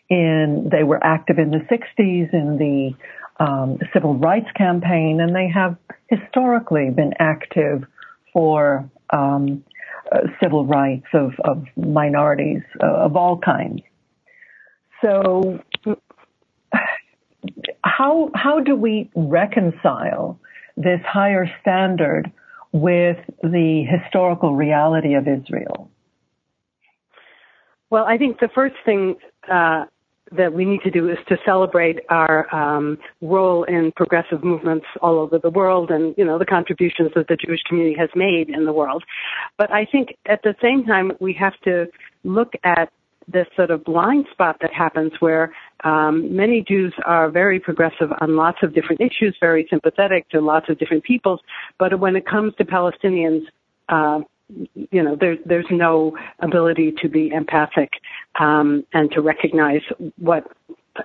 in, 0.08 0.68
they 0.70 0.84
were 0.84 1.02
active 1.02 1.38
in 1.38 1.50
the 1.50 1.58
60s 1.58 2.32
in 2.32 2.56
the 2.58 2.94
um, 3.38 3.78
civil 3.92 4.16
rights 4.16 4.48
campaign, 4.56 5.20
and 5.20 5.34
they 5.34 5.48
have 5.48 5.76
historically 6.08 6.90
been 6.90 7.12
active 7.18 7.84
for 8.32 8.88
um, 9.10 9.64
uh, 10.12 10.20
civil 10.42 10.66
rights 10.66 11.06
of, 11.12 11.32
of 11.44 11.64
minorities 11.76 12.62
uh, 12.82 12.86
of 12.86 13.16
all 13.16 13.38
kinds. 13.38 13.82
So, 15.02 15.60
how 17.84 18.30
how 18.34 18.60
do 18.60 18.74
we 18.74 19.10
reconcile 19.14 20.40
this 20.76 21.00
higher 21.06 21.48
standard 21.60 22.32
with 22.72 23.16
the 23.42 23.84
historical 23.88 24.54
reality 24.54 25.14
of 25.14 25.28
Israel? 25.28 25.90
Well, 27.90 28.04
I 28.04 28.18
think 28.18 28.40
the 28.40 28.48
first 28.54 28.76
thing 28.84 29.16
uh, 29.50 29.84
that 30.32 30.52
we 30.52 30.64
need 30.64 30.82
to 30.82 30.90
do 30.90 31.08
is 31.08 31.18
to 31.28 31.36
celebrate 31.44 32.00
our 32.08 32.52
um, 32.54 32.98
role 33.20 33.64
in 33.64 33.92
progressive 33.92 34.44
movements 34.44 34.86
all 35.00 35.18
over 35.18 35.38
the 35.38 35.50
world 35.50 35.90
and 35.90 36.14
you 36.16 36.24
know 36.24 36.38
the 36.38 36.46
contributions 36.46 37.10
that 37.14 37.28
the 37.28 37.36
Jewish 37.36 37.62
community 37.62 37.96
has 37.98 38.10
made 38.14 38.48
in 38.48 38.64
the 38.64 38.72
world. 38.72 39.04
But 39.56 39.70
I 39.70 39.84
think 39.84 40.16
at 40.26 40.42
the 40.42 40.54
same 40.62 40.84
time 40.84 41.12
we 41.20 41.32
have 41.34 41.58
to 41.64 41.86
look 42.24 42.52
at 42.64 42.90
this 43.30 43.46
sort 43.54 43.70
of 43.70 43.84
blind 43.84 44.26
spot 44.30 44.56
that 44.62 44.72
happens 44.72 45.12
where 45.20 45.52
um, 45.84 46.34
many 46.34 46.62
Jews 46.62 46.94
are 47.04 47.30
very 47.30 47.60
progressive 47.60 48.10
on 48.20 48.36
lots 48.36 48.58
of 48.62 48.74
different 48.74 49.00
issues, 49.00 49.36
very 49.38 49.66
sympathetic 49.68 50.28
to 50.30 50.40
lots 50.40 50.68
of 50.70 50.78
different 50.78 51.04
peoples, 51.04 51.40
but 51.78 52.00
when 52.00 52.16
it 52.16 52.26
comes 52.26 52.54
to 52.56 52.64
Palestinians, 52.64 53.42
uh, 53.90 54.20
you 54.74 55.02
know, 55.02 55.16
there, 55.16 55.36
there's 55.44 55.66
no 55.70 56.16
ability 56.40 56.94
to 57.02 57.08
be 57.08 57.30
empathic 57.30 57.90
um, 58.40 58.84
and 58.92 59.10
to 59.12 59.20
recognize 59.20 59.82
what 60.16 60.44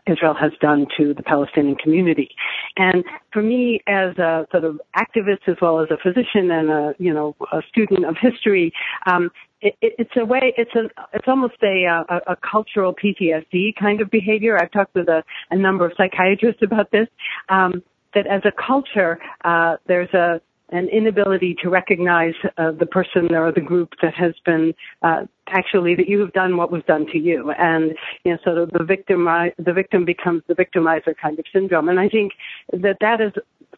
Israel 0.08 0.34
has 0.34 0.52
done 0.60 0.88
to 0.98 1.14
the 1.14 1.24
Palestinian 1.24 1.76
community. 1.76 2.30
And 2.78 3.04
for 3.32 3.42
me, 3.42 3.82
as 3.88 4.18
a 4.18 4.48
sort 4.52 4.64
of 4.64 4.82
activist 4.98 5.48
as 5.48 5.58
well 5.62 5.82
as 5.82 5.90
a 5.92 5.98
physician 5.98 6.52
and 6.52 6.70
a 6.70 6.96
you 6.98 7.14
know 7.14 7.36
a 7.52 7.62
student 7.70 8.06
of 8.06 8.16
history, 8.20 8.74
um, 9.06 9.30
it, 9.62 9.76
it, 9.82 9.94
it's 10.00 10.12
a 10.16 10.26
way. 10.26 10.54
It's 10.58 10.74
a. 10.76 10.90
It's 11.14 11.28
almost 11.28 11.56
a, 11.62 11.84
a, 11.86 12.32
a 12.32 12.36
cultural 12.38 12.94
PTSD 12.94 13.76
kind 13.76 14.02
of 14.02 14.10
behavior. 14.10 14.58
I've 14.62 14.72
talked 14.72 14.96
with 14.96 15.10
a, 15.10 15.24
a 15.52 15.56
number 15.56 15.86
of 15.86 15.94
psychiatrists 15.98 16.62
about 16.64 16.92
this. 16.92 17.08
Um, 17.50 17.84
that 18.14 18.28
as 18.28 18.42
a 18.46 18.52
culture, 18.52 19.20
uh, 19.44 19.78
there's 19.88 20.14
a 20.14 20.40
an 20.74 20.90
inability 20.90 21.56
to 21.62 21.70
recognize 21.70 22.34
uh, 22.58 22.72
the 22.72 22.86
person 22.86 23.34
or 23.34 23.52
the 23.52 23.62
group 23.62 23.94
that 24.02 24.14
has 24.16 24.34
been 24.44 24.74
uh, 25.04 25.22
actually 25.48 25.94
that 25.96 26.10
you 26.10 26.20
have 26.20 26.34
done 26.34 26.58
what 26.58 26.72
was 26.72 26.82
done 26.88 27.06
to 27.12 27.20
you, 27.20 27.52
and 27.52 27.94
you 28.24 28.32
know, 28.32 28.38
sort 28.44 28.58
of 28.58 28.72
the 28.72 28.84
victim 28.84 29.26
the 29.58 29.74
victim 29.74 30.04
becomes 30.04 30.42
the 30.48 30.56
victimizer 30.56 31.14
kind 31.22 31.38
of 31.38 31.46
syndrome. 31.54 31.90
And 31.90 32.00
I 32.00 32.10
think 32.10 32.34
that 32.72 32.98
that 33.02 33.22
is 33.22 33.32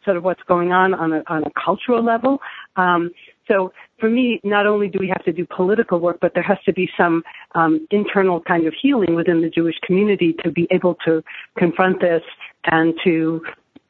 sort 0.05 0.15
of 0.15 0.23
what's 0.23 0.43
going 0.43 0.71
on 0.71 0.93
on 0.93 1.13
a, 1.13 1.23
on 1.27 1.43
a 1.43 1.51
cultural 1.51 2.03
level. 2.03 2.39
Um, 2.75 3.11
so 3.47 3.73
for 3.99 4.09
me, 4.09 4.39
not 4.43 4.65
only 4.65 4.87
do 4.87 4.97
we 4.99 5.07
have 5.07 5.23
to 5.25 5.33
do 5.33 5.45
political 5.45 5.99
work, 5.99 6.19
but 6.21 6.33
there 6.33 6.43
has 6.43 6.57
to 6.65 6.73
be 6.73 6.89
some 6.97 7.23
um, 7.55 7.85
internal 7.91 8.39
kind 8.41 8.65
of 8.67 8.73
healing 8.79 9.15
within 9.15 9.41
the 9.41 9.49
Jewish 9.49 9.75
community 9.83 10.33
to 10.43 10.51
be 10.51 10.67
able 10.71 10.95
to 11.05 11.23
confront 11.57 12.01
this 12.01 12.23
and 12.65 12.93
to 13.03 13.41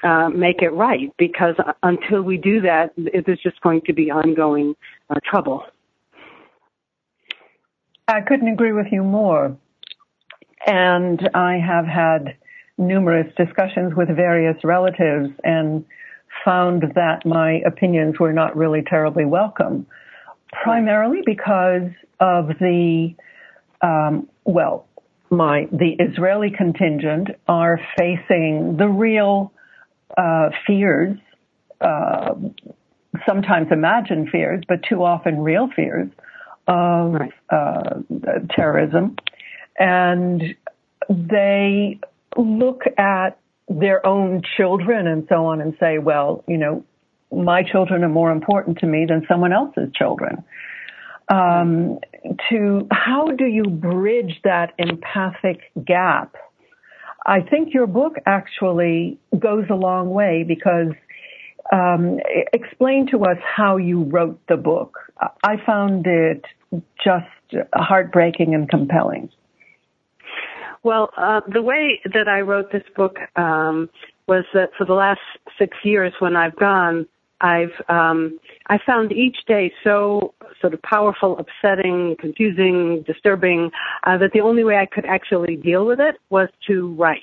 uh, 0.04 0.30
make 0.30 0.62
it 0.62 0.70
right 0.74 1.12
because 1.18 1.56
until 1.84 2.22
we 2.22 2.38
do 2.38 2.62
that, 2.62 2.92
it 2.98 3.28
is 3.28 3.40
just 3.42 3.60
going 3.62 3.82
to 3.86 3.94
be 3.94 4.12
ongoing 4.12 4.76
uh, 5.10 5.16
trouble. 5.24 5.64
I 8.08 8.22
couldn't 8.22 8.48
agree 8.48 8.74
with 8.74 8.88
you 8.92 9.04
more. 9.04 9.58
And 10.68 11.30
I 11.34 11.58
have 11.58 11.86
had 11.86 12.38
numerous 12.78 13.32
discussions 13.38 13.94
with 13.96 14.10
various 14.16 14.58
relatives 14.64 15.30
and 15.44 15.86
found 16.44 16.84
that 16.96 17.26
my 17.26 17.62
opinions 17.66 18.20
were 18.20 18.34
not 18.34 18.56
really 18.56 18.82
terribly 18.82 19.26
welcome, 19.26 19.86
primarily 20.52 21.22
because 21.26 21.90
of 22.20 22.48
the, 22.60 23.16
um, 23.82 24.28
well, 24.44 24.88
my 25.30 25.68
the 25.72 25.96
Israeli 26.00 26.52
contingent 26.52 27.30
are 27.48 27.80
facing 27.98 28.78
the 28.78 28.88
real 28.88 29.52
uh, 30.18 30.50
fears, 30.66 31.18
uh, 31.82 32.34
sometimes 33.28 33.68
imagined 33.72 34.30
fears, 34.30 34.64
but 34.68 34.82
too 34.88 35.04
often 35.04 35.40
real 35.40 35.70
fears 35.76 36.10
of 36.68 37.14
right. 37.14 37.32
uh, 37.50 38.02
terrorism. 38.56 39.16
And 39.78 40.56
they 41.10 42.00
look 42.38 42.84
at 42.98 43.38
their 43.68 44.06
own 44.06 44.42
children 44.58 45.08
and 45.08 45.26
so 45.30 45.46
on 45.46 45.62
and 45.62 45.76
say, 45.80 45.98
well, 45.98 46.44
you 46.48 46.58
know, 46.58 46.84
my 47.32 47.64
children 47.64 48.04
are 48.04 48.10
more 48.10 48.32
important 48.32 48.80
to 48.80 48.86
me 48.86 49.06
than 49.08 49.26
someone 49.28 49.52
else's 49.52 49.90
children. 49.96 50.44
Um, 51.28 52.00
to 52.50 52.88
how 52.92 53.32
do 53.32 53.46
you 53.46 53.64
bridge 53.64 54.40
that 54.44 54.74
empathic 54.78 55.72
gap? 55.84 56.36
I 57.26 57.42
think 57.42 57.74
your 57.74 57.88
book 57.88 58.16
actually 58.26 59.20
goes 59.38 59.66
a 59.70 59.76
long 59.76 60.12
way 60.12 60.44
because 60.48 60.94
um, 61.74 62.20
explain 62.54 63.08
to 63.12 63.24
us 63.24 63.38
how 63.44 63.78
you 63.78 64.04
wrote 64.04 64.40
the 64.48 64.58
book. 64.58 65.00
I 65.44 65.56
found 65.66 66.06
it 66.06 66.46
just 67.04 67.26
heartbreaking 67.74 68.54
and 68.54 68.70
compelling. 68.70 69.30
Well, 70.84 71.10
uh, 71.18 71.42
the 71.52 71.64
way 71.64 72.00
that 72.14 72.28
I 72.28 72.42
wrote 72.42 72.72
this 72.72 72.84
book 72.96 73.18
um, 73.36 73.90
was 74.28 74.46
that 74.54 74.70
for 74.78 74.86
the 74.86 74.94
last 74.94 75.22
six 75.58 75.76
years, 75.84 76.14
when 76.20 76.36
I've 76.36 76.56
gone, 76.56 77.08
I've 77.42 77.74
um, 77.90 78.40
I 78.68 78.80
found 78.86 79.12
each 79.12 79.38
day 79.48 79.72
so 79.84 80.34
sort 80.60 80.74
of 80.74 80.82
powerful, 80.82 81.38
upsetting, 81.38 82.16
confusing, 82.20 83.04
disturbing 83.06 83.72
uh, 84.06 84.18
that 84.18 84.32
the 84.34 84.42
only 84.42 84.64
way 84.64 84.78
I 84.78 84.86
could 84.86 85.06
actually 85.06 85.56
deal 85.56 85.86
with 85.86 86.00
it 86.00 86.16
was 86.30 86.50
to 86.68 86.94
write. 86.96 87.22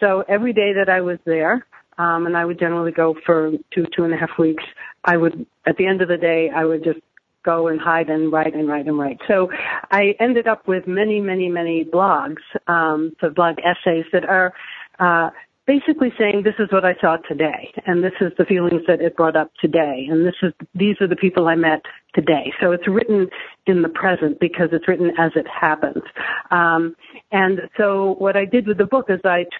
So 0.00 0.24
every 0.28 0.52
day 0.52 0.72
that 0.74 0.88
I 0.88 1.00
was 1.00 1.18
there, 1.24 1.66
um, 1.98 2.26
and 2.26 2.36
I 2.36 2.44
would 2.44 2.60
generally 2.60 2.92
go 2.92 3.16
for 3.26 3.52
two 3.74 3.86
two 3.96 4.04
and 4.04 4.14
a 4.14 4.16
half 4.16 4.38
weeks, 4.38 4.62
I 5.04 5.16
would 5.16 5.46
at 5.66 5.76
the 5.76 5.86
end 5.86 6.00
of 6.00 6.08
the 6.08 6.16
day 6.16 6.50
I 6.54 6.64
would 6.64 6.84
just 6.84 7.00
go 7.44 7.68
and 7.68 7.80
hide 7.80 8.08
and 8.08 8.30
write 8.32 8.54
and 8.54 8.68
write 8.68 8.86
and 8.86 8.98
write. 8.98 9.18
So 9.26 9.50
I 9.90 10.14
ended 10.20 10.46
up 10.46 10.68
with 10.68 10.86
many, 10.86 11.20
many, 11.20 11.48
many 11.48 11.84
blogs, 11.84 12.42
um, 12.66 13.14
so 13.20 13.30
blog 13.30 13.56
essays 13.64 14.04
that 14.12 14.24
are 14.24 14.52
uh, 14.98 15.30
basically 15.68 16.10
saying 16.18 16.42
this 16.44 16.54
is 16.58 16.72
what 16.72 16.86
I 16.86 16.94
saw 16.98 17.18
today, 17.28 17.70
and 17.86 18.02
this 18.02 18.14
is 18.22 18.32
the 18.38 18.46
feelings 18.46 18.82
that 18.88 19.02
it 19.02 19.14
brought 19.14 19.36
up 19.36 19.52
today, 19.60 20.08
and 20.10 20.26
this 20.26 20.34
is 20.42 20.52
these 20.74 20.96
are 21.02 21.06
the 21.06 21.14
people 21.14 21.46
I 21.46 21.56
met 21.56 21.82
today. 22.14 22.50
So 22.58 22.72
it's 22.72 22.88
written 22.88 23.28
in 23.66 23.82
the 23.82 23.90
present 23.90 24.40
because 24.40 24.70
it's 24.72 24.88
written 24.88 25.12
as 25.18 25.30
it 25.36 25.46
happens. 25.46 26.02
Um, 26.50 26.96
and 27.30 27.60
so 27.76 28.16
what 28.18 28.34
I 28.34 28.46
did 28.46 28.66
with 28.66 28.78
the 28.78 28.86
book 28.86 29.06
is 29.10 29.20
I 29.24 29.44
t- 29.44 29.50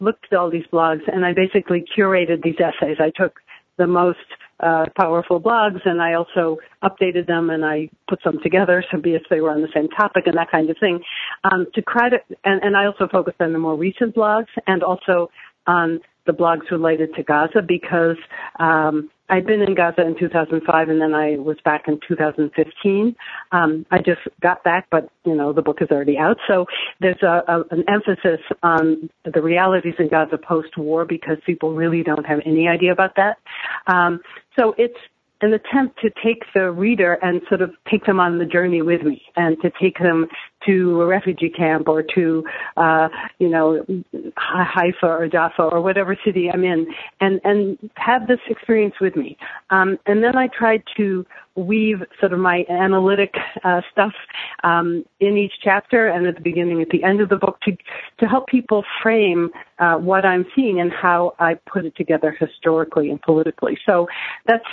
looked 0.00 0.24
at 0.32 0.38
all 0.38 0.50
these 0.50 0.64
blogs 0.72 1.02
and 1.06 1.24
I 1.26 1.34
basically 1.34 1.84
curated 1.96 2.42
these 2.42 2.56
essays. 2.58 2.96
I 2.98 3.10
took 3.14 3.38
the 3.76 3.86
most 3.86 4.18
uh, 4.60 4.86
powerful 4.96 5.40
blogs, 5.40 5.80
and 5.84 6.02
I 6.02 6.14
also 6.14 6.58
updated 6.82 7.26
them 7.26 7.50
and 7.50 7.64
I 7.64 7.88
put 8.08 8.20
some 8.24 8.40
together 8.42 8.82
so 8.90 8.98
be 8.98 9.14
if 9.14 9.22
they 9.30 9.40
were 9.40 9.50
on 9.50 9.62
the 9.62 9.68
same 9.74 9.88
topic 9.88 10.26
and 10.26 10.36
that 10.36 10.50
kind 10.50 10.68
of 10.70 10.76
thing. 10.78 11.00
Um, 11.44 11.66
to 11.74 11.82
credit, 11.82 12.24
and, 12.44 12.62
and 12.62 12.76
I 12.76 12.86
also 12.86 13.06
focused 13.06 13.40
on 13.40 13.52
the 13.52 13.58
more 13.58 13.76
recent 13.76 14.16
blogs 14.16 14.48
and 14.66 14.82
also 14.82 15.30
on 15.68 16.00
the 16.26 16.32
blogs 16.32 16.70
related 16.70 17.14
to 17.14 17.22
Gaza 17.22 17.62
because 17.66 18.16
um, 18.58 19.10
I'd 19.30 19.46
been 19.46 19.62
in 19.62 19.74
Gaza 19.74 20.06
in 20.06 20.18
2005 20.18 20.88
and 20.88 21.00
then 21.00 21.14
I 21.14 21.36
was 21.36 21.56
back 21.64 21.88
in 21.88 22.00
2015. 22.06 23.16
Um, 23.52 23.86
I 23.90 23.98
just 23.98 24.20
got 24.40 24.64
back, 24.64 24.88
but 24.90 25.08
you 25.24 25.34
know 25.34 25.52
the 25.52 25.62
book 25.62 25.78
is 25.80 25.88
already 25.90 26.18
out, 26.18 26.38
so 26.46 26.66
there's 27.00 27.22
a, 27.22 27.42
a, 27.46 27.64
an 27.70 27.84
emphasis 27.88 28.40
on 28.62 29.10
the 29.24 29.42
realities 29.42 29.94
in 29.98 30.08
Gaza 30.08 30.38
post-war 30.38 31.04
because 31.04 31.38
people 31.44 31.74
really 31.74 32.02
don't 32.02 32.26
have 32.26 32.40
any 32.44 32.68
idea 32.68 32.92
about 32.92 33.16
that. 33.16 33.38
Um, 33.86 34.20
so 34.58 34.74
it's 34.78 34.98
an 35.40 35.52
attempt 35.52 36.00
to 36.00 36.10
take 36.22 36.42
the 36.54 36.70
reader 36.70 37.14
and 37.22 37.42
sort 37.48 37.62
of 37.62 37.70
take 37.88 38.04
them 38.06 38.18
on 38.18 38.38
the 38.38 38.44
journey 38.44 38.82
with 38.82 39.02
me 39.02 39.22
and 39.36 39.56
to 39.62 39.70
take 39.80 39.98
them 39.98 40.26
to 40.66 41.00
a 41.00 41.06
refugee 41.06 41.50
camp 41.50 41.88
or 41.88 42.02
to, 42.14 42.44
uh, 42.76 43.08
you 43.38 43.48
know, 43.48 43.84
Haifa 44.36 45.06
or 45.06 45.28
Jaffa 45.28 45.62
or 45.62 45.80
whatever 45.80 46.16
city 46.24 46.50
I'm 46.50 46.64
in 46.64 46.86
and, 47.20 47.40
and 47.44 47.90
have 47.94 48.26
this 48.26 48.40
experience 48.48 48.94
with 49.00 49.16
me. 49.16 49.36
Um, 49.70 49.98
and 50.06 50.22
then 50.22 50.36
I 50.36 50.48
tried 50.48 50.82
to 50.96 51.24
weave 51.54 51.98
sort 52.20 52.32
of 52.32 52.38
my 52.38 52.64
analytic 52.68 53.34
uh, 53.64 53.80
stuff 53.90 54.12
um, 54.62 55.04
in 55.20 55.36
each 55.36 55.54
chapter 55.62 56.08
and 56.08 56.26
at 56.26 56.36
the 56.36 56.40
beginning, 56.40 56.80
at 56.80 56.88
the 56.90 57.02
end 57.02 57.20
of 57.20 57.28
the 57.28 57.36
book 57.36 57.58
to, 57.62 57.76
to 58.20 58.26
help 58.26 58.46
people 58.46 58.84
frame 59.02 59.50
uh, 59.78 59.96
what 59.96 60.24
I'm 60.24 60.46
seeing 60.54 60.80
and 60.80 60.92
how 60.92 61.34
I 61.38 61.54
put 61.54 61.84
it 61.84 61.96
together 61.96 62.36
historically 62.38 63.10
and 63.10 63.20
politically. 63.20 63.78
So 63.84 64.06
that's 64.46 64.64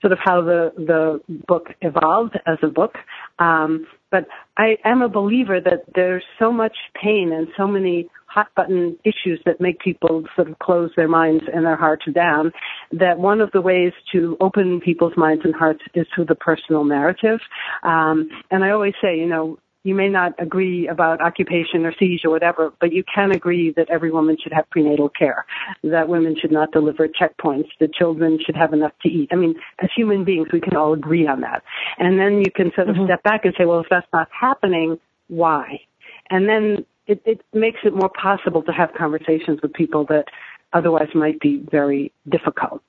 sort 0.00 0.12
of 0.12 0.18
how 0.22 0.40
the 0.42 0.72
the 0.76 1.20
book 1.46 1.68
evolved 1.82 2.38
as 2.46 2.58
a 2.62 2.68
book. 2.68 2.94
Um, 3.38 3.86
but 4.10 4.26
I 4.56 4.76
am 4.84 5.02
a 5.02 5.08
believer 5.08 5.60
that 5.60 5.84
there's 5.94 6.24
so 6.38 6.52
much 6.52 6.76
pain 7.00 7.32
and 7.32 7.48
so 7.56 7.66
many 7.66 8.08
hot 8.26 8.48
button 8.54 8.96
issues 9.04 9.40
that 9.44 9.60
make 9.60 9.80
people 9.80 10.24
sort 10.36 10.48
of 10.48 10.58
close 10.60 10.90
their 10.96 11.08
minds 11.08 11.44
and 11.52 11.66
their 11.66 11.76
hearts 11.76 12.04
down. 12.14 12.52
That 12.92 13.18
one 13.18 13.40
of 13.40 13.50
the 13.52 13.60
ways 13.60 13.92
to 14.12 14.36
open 14.40 14.80
people's 14.80 15.16
minds 15.16 15.42
and 15.44 15.54
hearts 15.54 15.80
is 15.94 16.06
through 16.14 16.26
the 16.26 16.36
personal 16.36 16.84
narrative. 16.84 17.40
Um, 17.82 18.28
and 18.50 18.64
I 18.64 18.70
always 18.70 18.94
say, 19.02 19.18
you 19.18 19.26
know, 19.26 19.58
you 19.82 19.94
may 19.94 20.08
not 20.08 20.34
agree 20.38 20.88
about 20.88 21.22
occupation 21.22 21.86
or 21.86 21.94
siege 21.98 22.20
or 22.24 22.30
whatever, 22.30 22.72
but 22.80 22.92
you 22.92 23.02
can 23.12 23.30
agree 23.30 23.72
that 23.76 23.88
every 23.88 24.10
woman 24.10 24.36
should 24.42 24.52
have 24.52 24.68
prenatal 24.70 25.08
care, 25.08 25.46
that 25.82 26.08
women 26.08 26.36
should 26.38 26.52
not 26.52 26.70
deliver 26.72 27.08
checkpoints, 27.08 27.68
that 27.80 27.94
children 27.94 28.38
should 28.44 28.56
have 28.56 28.74
enough 28.74 28.92
to 29.02 29.08
eat. 29.08 29.28
I 29.32 29.36
mean, 29.36 29.54
as 29.82 29.88
human 29.96 30.24
beings, 30.24 30.48
we 30.52 30.60
can 30.60 30.76
all 30.76 30.92
agree 30.92 31.26
on 31.26 31.40
that. 31.40 31.62
And 31.98 32.18
then 32.18 32.38
you 32.38 32.50
can 32.54 32.72
sort 32.74 32.90
of 32.90 32.96
mm-hmm. 32.96 33.06
step 33.06 33.22
back 33.22 33.44
and 33.44 33.54
say, 33.56 33.64
well, 33.64 33.80
if 33.80 33.86
that's 33.88 34.06
not 34.12 34.28
happening, 34.38 34.98
why? 35.28 35.80
And 36.28 36.46
then 36.48 36.84
it, 37.06 37.22
it 37.24 37.40
makes 37.54 37.80
it 37.84 37.94
more 37.94 38.10
possible 38.10 38.62
to 38.62 38.72
have 38.72 38.92
conversations 38.92 39.60
with 39.62 39.72
people 39.72 40.04
that 40.06 40.26
otherwise 40.72 41.08
might 41.14 41.40
be 41.40 41.64
very 41.70 42.12
difficult. 42.28 42.82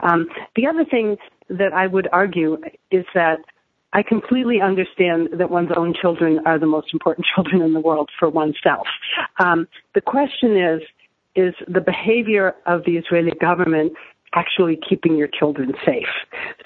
Um, 0.00 0.28
the 0.56 0.66
other 0.66 0.84
thing 0.84 1.16
that 1.50 1.72
I 1.72 1.86
would 1.86 2.08
argue 2.12 2.58
is 2.90 3.04
that 3.14 3.38
I 3.92 4.02
completely 4.02 4.60
understand 4.60 5.28
that 5.38 5.50
one's 5.50 5.70
own 5.76 5.94
children 5.94 6.40
are 6.44 6.58
the 6.58 6.66
most 6.66 6.92
important 6.92 7.26
children 7.34 7.62
in 7.62 7.72
the 7.72 7.80
world 7.80 8.10
for 8.18 8.28
oneself. 8.28 8.86
Um, 9.38 9.66
the 9.94 10.00
question 10.00 10.56
is, 10.56 10.82
is 11.34 11.54
the 11.66 11.80
behavior 11.80 12.54
of 12.66 12.84
the 12.84 12.96
Israeli 12.96 13.32
government 13.40 13.92
actually 14.34 14.78
keeping 14.88 15.16
your 15.16 15.28
children 15.28 15.72
safe? 15.86 16.08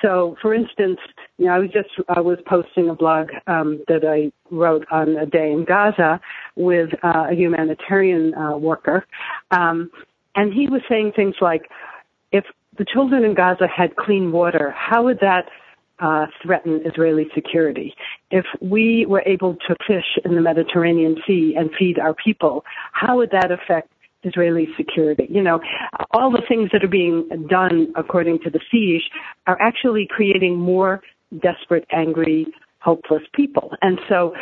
So, 0.01 0.37
for 0.41 0.55
instance, 0.55 0.99
you 1.39 1.47
know, 1.47 1.53
I 1.53 1.59
was 1.59 1.71
just 1.71 1.91
I 2.09 2.21
was 2.21 2.39
posting 2.47 2.89
a 2.89 2.95
blog 2.95 3.29
um, 3.47 3.85
that 3.89 4.05
I 4.05 4.33
wrote 4.55 4.87
on 4.91 5.17
a 5.17 5.27
day 5.27 5.53
in 5.53 5.65
Gaza 5.65 6.21
with 6.57 6.91
uh, 7.05 7.27
a 7.31 7.35
humanitarian 7.35 8.35
uh, 8.35 8.57
worker, 8.57 9.07
um, 9.51 9.91
and 10.35 10.53
he 10.53 10.69
was 10.69 10.81
saying 10.89 11.13
things 11.15 11.37
like, 11.41 11.71
if 12.33 12.45
the 12.79 12.85
children 12.85 13.25
in 13.25 13.35
Gaza 13.35 13.67
had 13.69 13.97
clean 13.97 14.33
water, 14.33 14.71
how 14.71 15.05
would 15.05 15.21
that 15.21 15.51
uh, 15.99 16.27
threaten 16.43 16.81
Israeli 16.85 17.29
security. 17.35 17.95
If 18.31 18.45
we 18.61 19.07
were 19.07 19.23
able 19.27 19.57
to 19.69 19.77
fish 19.87 20.19
in 20.25 20.35
the 20.35 20.41
Mediterranean 20.41 21.17
Sea 21.27 21.55
and 21.57 21.71
feed 21.79 21.99
our 21.99 22.15
people, 22.15 22.65
how 22.93 23.17
would 23.17 23.31
that 23.31 23.51
affect 23.51 23.89
Israeli 24.25 24.69
security? 24.77 25.27
You 25.31 25.43
know, 25.43 25.61
all 26.13 26.31
the 26.31 26.43
things 26.49 26.71
that 26.73 26.85
are 26.85 26.89
being 26.89 27.29
done 27.49 27.93
according 27.97 28.41
to 28.41 28.51
the 28.51 28.61
siege 28.71 29.03
are 29.47 29.61
actually 29.61 30.09
creating 30.11 30.57
more 30.59 31.03
desperate, 31.41 31.87
angry, 31.93 32.47
hopeless 32.81 33.23
people. 33.35 33.73
And 33.81 33.99
so 34.09 34.35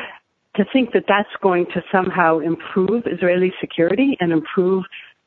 to 0.57 0.65
think 0.73 0.93
that 0.93 1.05
that's 1.07 1.29
going 1.43 1.67
to 1.67 1.83
somehow 1.93 2.39
improve 2.39 3.05
Israeli 3.07 3.53
security 3.61 4.17
and 4.21 4.33
improve 4.33 4.85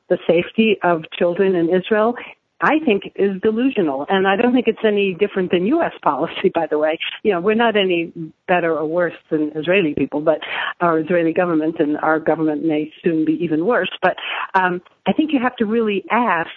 the 0.09 0.17
safety 0.27 0.77
of 0.83 1.03
children 1.17 1.55
in 1.55 1.69
Israel 1.69 2.15
I 2.63 2.79
think 2.85 3.11
is 3.17 3.41
delusional. 3.41 4.05
And 4.07 4.25
I 4.25 4.37
don't 4.37 4.53
think 4.53 4.69
it's 4.69 4.85
any 4.85 5.13
different 5.13 5.51
than 5.51 5.65
U.S. 5.65 5.91
policy, 6.01 6.49
by 6.55 6.65
the 6.65 6.77
way. 6.77 6.97
You 7.21 7.33
know, 7.33 7.41
we're 7.41 7.55
not 7.55 7.75
any 7.75 8.13
better 8.47 8.73
or 8.73 8.85
worse 8.85 9.13
than 9.29 9.51
Israeli 9.53 9.93
people, 9.93 10.21
but 10.21 10.39
our 10.79 10.97
Israeli 10.97 11.33
government 11.33 11.75
and 11.79 11.97
our 11.97 12.21
government 12.21 12.63
may 12.63 12.89
soon 13.03 13.25
be 13.25 13.33
even 13.43 13.65
worse. 13.65 13.91
But 14.01 14.15
um, 14.53 14.81
I 15.05 15.11
think 15.11 15.33
you 15.33 15.41
have 15.41 15.57
to 15.57 15.65
really 15.65 16.05
ask, 16.09 16.51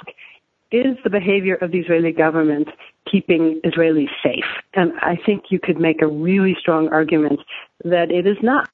is 0.70 0.96
the 1.02 1.10
behavior 1.10 1.56
of 1.56 1.72
the 1.72 1.78
Israeli 1.78 2.12
government 2.12 2.68
keeping 3.10 3.60
Israelis 3.64 4.10
safe? 4.22 4.44
And 4.74 4.92
I 5.00 5.16
think 5.24 5.44
you 5.50 5.58
could 5.58 5.78
make 5.78 6.02
a 6.02 6.06
really 6.06 6.56
strong 6.58 6.88
argument 6.88 7.40
that 7.84 8.10
it 8.10 8.26
is 8.26 8.36
not. 8.42 8.68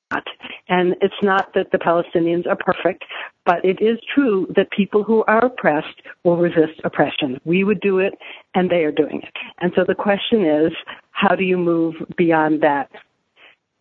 And 0.68 0.96
it's 1.00 1.14
not 1.22 1.52
that 1.54 1.70
the 1.72 1.78
Palestinians 1.78 2.46
are 2.46 2.56
perfect, 2.56 3.04
but 3.44 3.64
it 3.64 3.80
is 3.82 3.98
true 4.14 4.46
that 4.56 4.70
people 4.70 5.02
who 5.02 5.24
are 5.24 5.44
oppressed 5.44 6.02
will 6.24 6.36
resist 6.36 6.80
oppression. 6.84 7.40
We 7.44 7.64
would 7.64 7.80
do 7.80 7.98
it, 7.98 8.14
and 8.54 8.70
they 8.70 8.84
are 8.84 8.92
doing 8.92 9.20
it. 9.22 9.34
And 9.60 9.72
so 9.74 9.84
the 9.86 9.94
question 9.94 10.44
is, 10.44 10.72
how 11.10 11.34
do 11.34 11.44
you 11.44 11.58
move 11.58 11.94
beyond 12.16 12.62
that? 12.62 12.90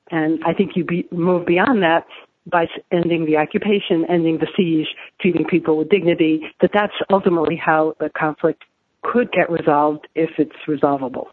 And 0.10 0.44
I 0.46 0.54
think 0.54 0.76
you 0.76 0.84
be, 0.84 1.08
move 1.12 1.46
beyond 1.46 1.82
that 1.84 2.06
by 2.48 2.66
ending 2.92 3.26
the 3.26 3.38
occupation, 3.38 4.06
ending 4.10 4.40
the 4.40 4.48
siege, 4.58 4.88
treating 5.22 5.46
people 5.46 5.78
with 5.78 5.90
dignity, 5.90 6.42
that 6.60 6.72
that's 6.74 6.94
ultimately 7.10 7.56
how 7.56 7.94
the 8.00 8.10
conflict 8.10 8.64
could 9.04 9.32
get 9.32 9.50
resolved 9.50 10.08
if 10.16 10.32
it's 10.38 10.56
resolvable. 10.68 11.30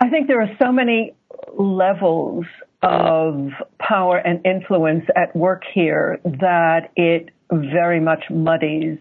I 0.00 0.08
think 0.10 0.28
there 0.28 0.40
are 0.40 0.50
so 0.60 0.72
many 0.72 1.14
levels 1.56 2.44
of 2.82 3.50
power 3.78 4.18
and 4.18 4.44
influence 4.44 5.04
at 5.16 5.34
work 5.34 5.62
here 5.72 6.20
that 6.24 6.90
it 6.96 7.30
very 7.50 8.00
much 8.00 8.24
muddies 8.30 8.98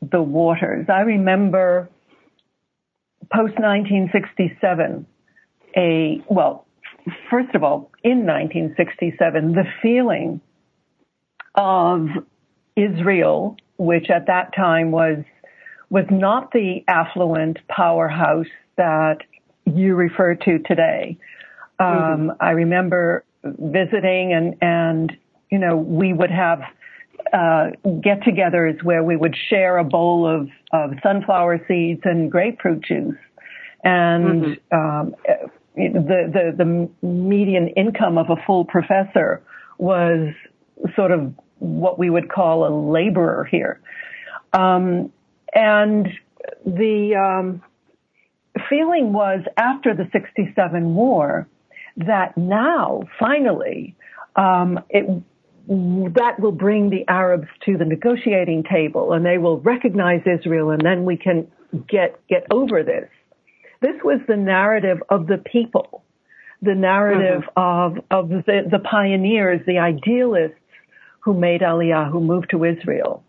the 0.00 0.22
waters. 0.22 0.86
I 0.88 1.00
remember 1.00 1.90
post 3.32 3.54
1967, 3.58 5.06
a, 5.76 6.22
well, 6.28 6.66
first 7.30 7.54
of 7.54 7.62
all, 7.62 7.90
in 8.02 8.26
1967, 8.26 9.52
the 9.52 9.64
feeling 9.82 10.40
of 11.54 12.06
Israel, 12.76 13.56
which 13.80 14.10
at 14.10 14.26
that 14.26 14.54
time 14.54 14.90
was 14.90 15.24
was 15.88 16.04
not 16.10 16.52
the 16.52 16.84
affluent 16.86 17.58
powerhouse 17.66 18.46
that 18.76 19.18
you 19.64 19.94
refer 19.94 20.34
to 20.34 20.58
today. 20.60 21.18
Um, 21.78 21.88
mm-hmm. 21.88 22.30
I 22.40 22.50
remember 22.50 23.24
visiting 23.42 24.34
and 24.34 24.54
and 24.60 25.16
you 25.50 25.58
know 25.58 25.76
we 25.76 26.12
would 26.12 26.30
have 26.30 26.60
uh, 27.32 27.70
get-togethers 28.02 28.82
where 28.82 29.02
we 29.02 29.16
would 29.16 29.36
share 29.48 29.78
a 29.78 29.84
bowl 29.84 30.26
of, 30.26 30.48
of 30.72 30.98
sunflower 31.02 31.64
seeds 31.68 32.00
and 32.04 32.30
grapefruit 32.30 32.84
juice, 32.84 33.14
and 33.82 34.44
mm-hmm. 34.44 34.76
um, 34.76 35.14
the, 35.74 36.30
the 36.34 36.54
the 36.56 37.06
median 37.06 37.68
income 37.68 38.18
of 38.18 38.28
a 38.28 38.36
full 38.46 38.64
professor 38.66 39.42
was 39.78 40.28
sort 40.94 41.12
of 41.12 41.34
what 41.60 41.98
we 41.98 42.10
would 42.10 42.28
call 42.28 42.66
a 42.66 42.72
laborer 42.90 43.44
here, 43.44 43.80
um, 44.52 45.12
and 45.54 46.08
the 46.66 47.14
um, 47.14 47.62
feeling 48.68 49.12
was 49.12 49.40
after 49.56 49.94
the 49.94 50.08
'67 50.12 50.94
war 50.94 51.48
that 51.96 52.36
now 52.36 53.02
finally 53.18 53.94
um, 54.36 54.80
it 54.88 55.22
that 55.70 56.40
will 56.40 56.52
bring 56.52 56.90
the 56.90 57.06
Arabs 57.06 57.46
to 57.64 57.76
the 57.76 57.84
negotiating 57.84 58.64
table 58.64 59.12
and 59.12 59.24
they 59.24 59.38
will 59.38 59.60
recognize 59.60 60.20
Israel 60.26 60.70
and 60.70 60.80
then 60.84 61.04
we 61.04 61.16
can 61.16 61.46
get, 61.88 62.20
get 62.28 62.44
over 62.50 62.82
this. 62.82 63.08
This 63.80 63.94
was 64.02 64.20
the 64.26 64.36
narrative 64.36 64.98
of 65.08 65.28
the 65.28 65.38
people, 65.38 66.02
the 66.60 66.74
narrative 66.74 67.44
mm-hmm. 67.56 68.00
of, 68.00 68.04
of 68.10 68.28
the, 68.28 68.62
the 68.68 68.80
pioneers, 68.80 69.60
the 69.66 69.78
idealists 69.78 70.58
who 71.20 71.34
made 71.34 71.60
Aliyah, 71.60 72.10
who 72.10 72.20
moved 72.20 72.50
to 72.50 72.64
Israel. 72.64 73.22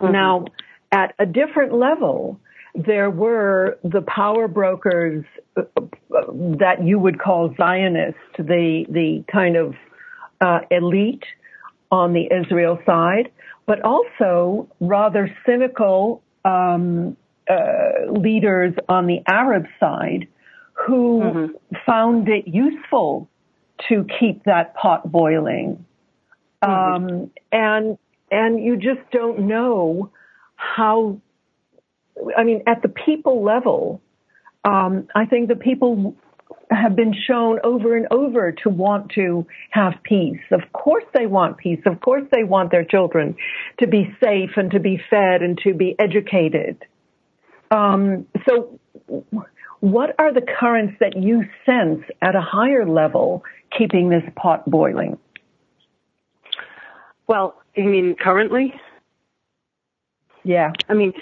Mm-hmm. 0.00 0.12
Now, 0.12 0.44
at 0.90 1.14
a 1.18 1.26
different 1.26 1.72
level, 1.72 2.40
there 2.74 3.10
were 3.10 3.78
the 3.82 4.02
power 4.02 4.48
brokers 4.48 5.24
uh, 5.56 5.62
that 6.10 6.76
you 6.82 6.98
would 6.98 7.20
call 7.20 7.54
Zionists, 7.56 8.20
the 8.38 8.86
the 8.88 9.24
kind 9.30 9.56
of 9.56 9.74
uh, 10.40 10.60
elite 10.70 11.24
on 11.90 12.14
the 12.14 12.28
Israel 12.32 12.78
side, 12.86 13.30
but 13.66 13.82
also 13.82 14.68
rather 14.80 15.30
cynical 15.44 16.22
um, 16.44 17.16
uh, 17.48 18.10
leaders 18.10 18.74
on 18.88 19.06
the 19.06 19.20
Arab 19.26 19.66
side 19.78 20.26
who 20.72 21.20
mm-hmm. 21.20 21.76
found 21.86 22.28
it 22.28 22.46
useful 22.46 23.28
to 23.88 24.06
keep 24.18 24.44
that 24.44 24.74
pot 24.74 25.10
boiling. 25.10 25.84
Mm-hmm. 26.62 27.06
Um, 27.06 27.30
and 27.50 27.98
and 28.30 28.62
you 28.62 28.76
just 28.76 29.10
don't 29.10 29.40
know 29.46 30.10
how. 30.56 31.20
I 32.36 32.44
mean, 32.44 32.62
at 32.66 32.82
the 32.82 32.88
people 32.88 33.42
level, 33.42 34.00
um, 34.64 35.08
I 35.14 35.24
think 35.26 35.48
the 35.48 35.56
people 35.56 36.14
have 36.70 36.96
been 36.96 37.14
shown 37.26 37.58
over 37.64 37.96
and 37.96 38.06
over 38.10 38.52
to 38.52 38.68
want 38.68 39.10
to 39.12 39.46
have 39.70 39.94
peace. 40.02 40.40
Of 40.50 40.60
course 40.72 41.04
they 41.14 41.26
want 41.26 41.58
peace. 41.58 41.80
Of 41.86 42.00
course 42.00 42.24
they 42.30 42.44
want 42.44 42.70
their 42.70 42.84
children 42.84 43.36
to 43.80 43.86
be 43.86 44.14
safe 44.22 44.50
and 44.56 44.70
to 44.70 44.80
be 44.80 45.00
fed 45.10 45.42
and 45.42 45.58
to 45.58 45.74
be 45.74 45.94
educated. 45.98 46.84
Um, 47.70 48.26
so 48.48 48.78
what 49.80 50.14
are 50.18 50.32
the 50.32 50.42
currents 50.42 50.94
that 51.00 51.16
you 51.16 51.44
sense 51.66 52.04
at 52.20 52.36
a 52.36 52.40
higher 52.40 52.86
level 52.86 53.42
keeping 53.76 54.10
this 54.10 54.24
pot 54.36 54.68
boiling? 54.70 55.18
Well, 57.32 57.54
you 57.74 57.84
mean 57.84 58.14
currently? 58.14 58.74
Yeah. 60.44 60.72
I 60.90 60.92
mean, 60.92 61.14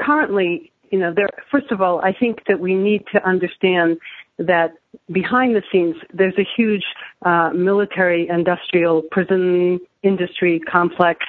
currently, 0.00 0.72
you 0.90 0.98
know, 0.98 1.14
there, 1.14 1.28
first 1.48 1.70
of 1.70 1.80
all, 1.80 2.00
I 2.00 2.12
think 2.12 2.40
that 2.48 2.58
we 2.58 2.74
need 2.74 3.04
to 3.12 3.24
understand 3.24 3.98
that 4.36 4.72
behind 5.12 5.54
the 5.54 5.62
scenes, 5.70 5.94
there's 6.12 6.34
a 6.38 6.46
huge 6.56 6.82
uh, 7.22 7.50
military, 7.54 8.28
industrial, 8.28 9.02
prison 9.12 9.78
industry 10.02 10.58
complex 10.58 11.20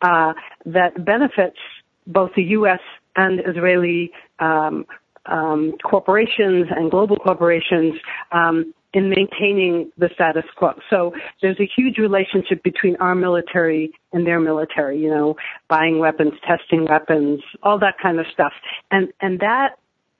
uh, 0.00 0.32
that 0.64 1.04
benefits 1.04 1.58
both 2.06 2.30
the 2.34 2.44
U.S. 2.44 2.80
and 3.14 3.42
Israeli 3.46 4.10
um, 4.38 4.86
um, 5.26 5.74
corporations 5.84 6.68
and 6.74 6.90
global 6.90 7.16
corporations 7.16 7.92
um, 8.32 8.72
in 8.96 9.10
maintaining 9.10 9.92
the 9.98 10.08
status 10.14 10.44
quo. 10.56 10.72
So 10.88 11.12
there's 11.42 11.60
a 11.60 11.68
huge 11.76 11.98
relationship 11.98 12.62
between 12.62 12.96
our 12.96 13.14
military 13.14 13.92
and 14.14 14.26
their 14.26 14.40
military, 14.40 14.98
you 14.98 15.10
know, 15.10 15.36
buying 15.68 15.98
weapons, 15.98 16.32
testing 16.48 16.86
weapons, 16.86 17.42
all 17.62 17.78
that 17.80 17.96
kind 18.02 18.18
of 18.18 18.24
stuff. 18.32 18.54
And, 18.90 19.12
and 19.20 19.40
that, 19.40 19.76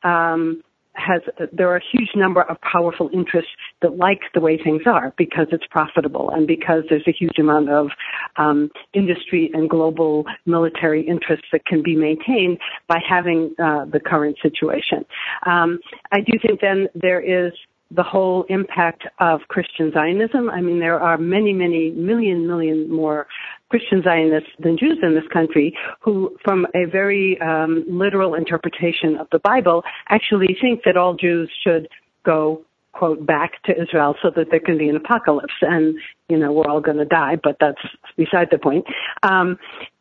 um, 0.07 0.63
has 0.99 1.21
there 1.53 1.69
are 1.69 1.77
a 1.77 1.83
huge 1.93 2.09
number 2.17 2.43
of 2.43 2.57
powerful 2.61 3.11
interests 3.13 3.51
that 3.83 3.97
like 3.97 4.21
the 4.35 4.41
way 4.41 4.59
things 4.63 4.83
are 4.87 5.13
because 5.19 5.47
it's 5.53 5.67
profitable 5.71 6.31
and 6.31 6.47
because 6.47 6.85
there's 6.89 7.07
a 7.07 7.13
huge 7.13 7.39
amount 7.39 7.69
of 7.69 7.89
um, 8.37 8.71
industry 8.95 9.51
and 9.53 9.69
global 9.69 10.25
military 10.47 11.07
interests 11.07 11.47
that 11.53 11.67
can 11.67 11.83
be 11.83 11.95
maintained 11.95 12.59
by 12.89 12.99
having 13.07 13.55
uh, 13.63 13.85
the 13.85 14.01
current 14.01 14.37
situation. 14.43 15.05
Um, 15.45 15.81
I 16.13 16.21
do 16.21 16.39
think 16.41 16.61
then 16.61 16.89
there 16.95 17.21
is 17.21 17.53
the 17.91 18.03
whole 18.03 18.45
impact 18.49 19.05
of 19.21 19.41
Christian 19.49 19.93
Zionism. 19.93 20.51
I 20.51 20.61
mean, 20.61 20.81
there 20.81 20.99
are 20.99 21.19
many, 21.19 21.53
many 21.53 21.91
million, 21.91 22.47
million 22.47 22.93
more 22.93 23.27
Christian 23.69 24.03
Zionists 24.03 24.51
than 24.59 24.77
Jews 24.77 24.99
in 25.03 25.15
this 25.15 25.27
country 25.33 25.77
who, 26.01 26.37
from 26.45 26.67
a 26.75 26.85
very 26.85 27.41
um, 27.41 27.85
literal 27.89 28.35
interpretation 28.35 29.17
of 29.17 29.29
the 29.31 29.39
Bible, 29.39 29.85
actually 30.09 30.57
think 30.61 30.83
that 30.85 30.97
all 30.97 31.15
Jews 31.15 31.51
should 31.63 31.89
go 32.25 32.63
quote 32.93 33.25
back 33.27 33.63
to 33.65 33.81
Israel 33.81 34.15
so 34.23 34.31
that 34.35 34.51
there 34.51 34.61
can 34.61 34.79
be 34.79 34.89
an 34.89 34.97
apocalypse 34.97 35.53
and 35.61 35.95
you 36.29 36.37
know 36.39 36.51
we're 36.51 36.67
all 36.67 36.81
going 36.81 36.97
to 36.97 37.05
die 37.05 37.37
but 37.43 37.55
that's 37.61 37.83
beside 38.17 38.49
the 38.51 38.59
point 38.59 38.87
um, 39.23 39.59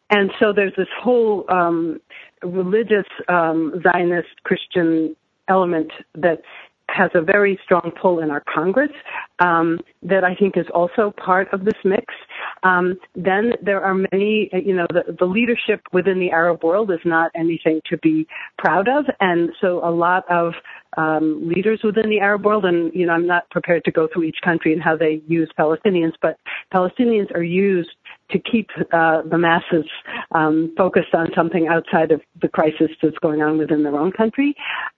and 0.10 0.32
so 0.40 0.54
there's 0.54 0.74
this 0.78 0.88
whole 0.98 1.44
um, 1.50 2.00
religious 2.42 3.06
um, 3.28 3.82
Zionist 3.84 4.44
Christian 4.44 5.16
element 5.50 5.92
that 6.16 6.42
has 6.90 7.12
a 7.14 7.22
very 7.22 7.60
strong 7.64 7.92
pull 8.00 8.20
in 8.20 8.32
our 8.32 8.44
Congress 8.54 8.92
um, 9.40 9.80
that 10.04 10.24
I 10.24 10.36
think 10.36 10.56
is 10.58 10.68
also 10.74 11.14
part 11.18 11.52
of 11.54 11.66
this 11.66 11.76
mix. 11.84 12.06
Um, 12.64 12.98
then 13.16 13.54
there 13.62 13.84
are 13.84 13.94
many, 13.94 14.50
you 14.54 14.76
know, 14.76 14.88
the, 14.90 15.16
the 15.18 15.26
leadership 15.26 15.82
within 15.92 16.20
the 16.20 16.32
Arab 16.32 16.64
world 16.64 16.92
is 16.92 17.00
not 17.04 17.32
anything 17.36 17.82
to 17.90 17.98
be 17.98 18.28
proud 18.58 18.88
of, 18.88 19.06
and 19.20 19.50
so 19.60 19.82
a 19.84 19.92
lot 19.92 20.24
of 20.30 20.54
um, 20.98 21.48
leaders 21.48 21.82
within 21.84 22.10
the 22.10 22.20
Arab 22.20 22.46
world, 22.46 22.66
and 22.66 22.94
you 22.94 23.06
know, 23.06 23.14
I'm 23.14 23.28
not 23.28 23.50
prepared 23.50 23.84
to 23.86 23.92
go 23.92 24.08
through 24.12 24.24
each 24.24 24.38
country 24.44 24.72
and 24.74 24.82
how 24.82 24.96
they 24.96 25.22
use 25.28 25.50
Palestinians, 25.60 26.14
but 26.22 26.38
Palestinians 26.74 27.34
are 27.36 27.44
used 27.44 27.90
to 28.32 28.40
keep 28.40 28.70
uh, 28.94 29.22
the 29.30 29.38
masses 29.38 29.86
um, 30.32 30.74
focused 30.78 31.14
on 31.14 31.28
something 31.36 31.68
outside 31.68 32.12
of 32.12 32.22
the 32.42 32.48
crisis 32.48 32.90
that's 33.02 33.18
going 33.20 33.42
on 33.42 33.58
within 33.58 33.84
their 33.84 33.96
own 33.96 34.12
country. 34.12 34.56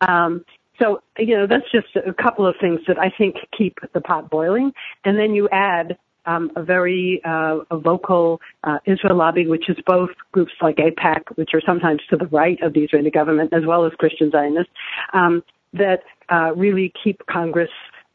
Um, 0.08 0.46
so, 0.80 1.02
you 1.18 1.36
know, 1.36 1.48
that's 1.48 1.70
just 1.72 1.96
a 1.96 2.14
couple 2.14 2.46
of 2.46 2.56
things 2.62 2.82
that 2.88 3.00
I 3.00 3.10
think 3.16 3.36
keep 3.58 3.80
the 3.94 4.02
pot 4.02 4.30
boiling. 4.30 4.72
And 5.06 5.18
then 5.18 5.34
you 5.34 5.50
add 5.52 5.98
um, 6.26 6.52
a 6.56 6.64
very 6.64 7.22
uh, 7.26 7.60
a 7.72 7.80
vocal 7.80 8.42
uh, 8.64 8.80
Israel 8.86 9.16
lobby, 9.16 9.48
which 9.48 9.70
is 9.70 9.78
both 9.86 10.10
groups 10.32 10.52
like 10.62 10.76
AIPAC, 10.76 11.36
which 11.36 11.52
are 11.54 11.62
sometimes 11.66 12.02
to 12.10 12.18
the 12.18 12.28
right 12.28 12.62
of 12.62 12.74
the 12.74 12.82
Israeli 12.82 13.10
government, 13.10 13.54
as 13.54 13.66
well 13.66 13.86
as 13.86 13.94
Christian 13.94 14.30
Zionists, 14.30 14.72
um, 15.14 15.42
that 15.74 16.04
uh, 16.30 16.54
really 16.56 16.94
keep 17.02 17.26
Congress 17.28 17.70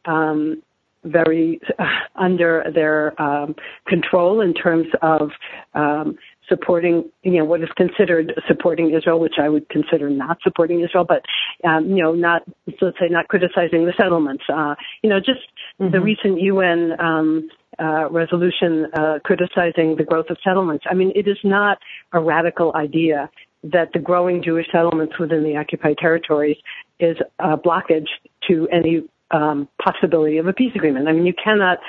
um, 0.05 0.61
very 1.03 1.59
uh, 1.79 1.85
under 2.15 2.63
their 2.73 3.19
um, 3.21 3.55
control 3.87 4.41
in 4.41 4.53
terms 4.53 4.87
of 5.01 5.31
um, 5.73 6.17
supporting, 6.47 7.09
you 7.23 7.37
know, 7.37 7.45
what 7.45 7.61
is 7.61 7.69
considered 7.75 8.33
supporting 8.47 8.93
Israel, 8.93 9.19
which 9.19 9.35
I 9.39 9.49
would 9.49 9.67
consider 9.69 10.09
not 10.09 10.39
supporting 10.43 10.81
Israel, 10.81 11.05
but, 11.07 11.23
um, 11.67 11.89
you 11.89 12.03
know, 12.03 12.13
not, 12.13 12.43
let's 12.81 12.99
say, 12.99 13.07
not 13.09 13.27
criticizing 13.27 13.85
the 13.85 13.93
settlements. 13.97 14.43
Uh, 14.51 14.75
you 15.01 15.09
know, 15.09 15.19
just 15.19 15.41
mm-hmm. 15.79 15.91
the 15.91 16.01
recent 16.01 16.41
UN, 16.41 16.99
um, 16.99 17.49
uh, 17.79 18.09
resolution, 18.09 18.87
uh, 18.93 19.19
criticizing 19.23 19.95
the 19.95 20.03
growth 20.03 20.27
of 20.29 20.37
settlements. 20.43 20.85
I 20.89 20.93
mean, 20.93 21.11
it 21.15 21.27
is 21.27 21.37
not 21.43 21.79
a 22.11 22.19
radical 22.19 22.71
idea 22.75 23.29
that 23.63 23.89
the 23.93 23.99
growing 23.99 24.43
Jewish 24.43 24.67
settlements 24.71 25.17
within 25.17 25.43
the 25.43 25.57
occupied 25.57 25.97
territories 25.97 26.57
is 26.99 27.17
a 27.39 27.57
blockage 27.57 28.07
to 28.47 28.67
any 28.71 29.07
um, 29.31 29.67
possibility 29.81 30.37
of 30.37 30.47
a 30.47 30.53
peace 30.53 30.73
agreement. 30.75 31.07
I 31.07 31.13
mean, 31.13 31.25
you 31.25 31.33
cannot 31.33 31.79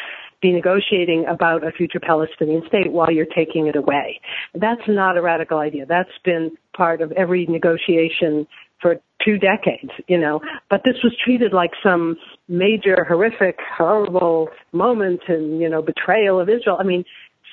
be 0.45 0.53
negotiating 0.53 1.25
about 1.27 1.67
a 1.67 1.73
future 1.73 1.99
Palestinian 1.99 2.63
state 2.69 2.93
while 2.93 3.11
you're 3.11 3.35
taking 3.35 3.67
it 3.67 3.77
away. 3.77 4.21
That's 4.55 4.87
not 4.87 5.17
a 5.17 5.23
radical 5.23 5.57
idea. 5.57 5.87
That's 5.87 6.19
been 6.23 6.51
part 6.77 7.01
of 7.01 7.11
every 7.13 7.47
negotiation 7.47 8.47
for 8.83 8.97
two 9.25 9.39
decades, 9.39 9.91
you 10.07 10.19
know. 10.19 10.43
But 10.69 10.83
this 10.85 10.97
was 11.03 11.17
treated 11.25 11.55
like 11.55 11.71
some 11.83 12.17
major, 12.47 13.05
horrific, 13.09 13.57
horrible 13.75 14.51
moment 14.73 15.23
and, 15.29 15.63
you 15.63 15.69
know, 15.71 15.81
betrayal 15.81 16.39
of 16.39 16.51
Israel. 16.51 16.77
I 16.79 16.85
mean, 16.85 17.05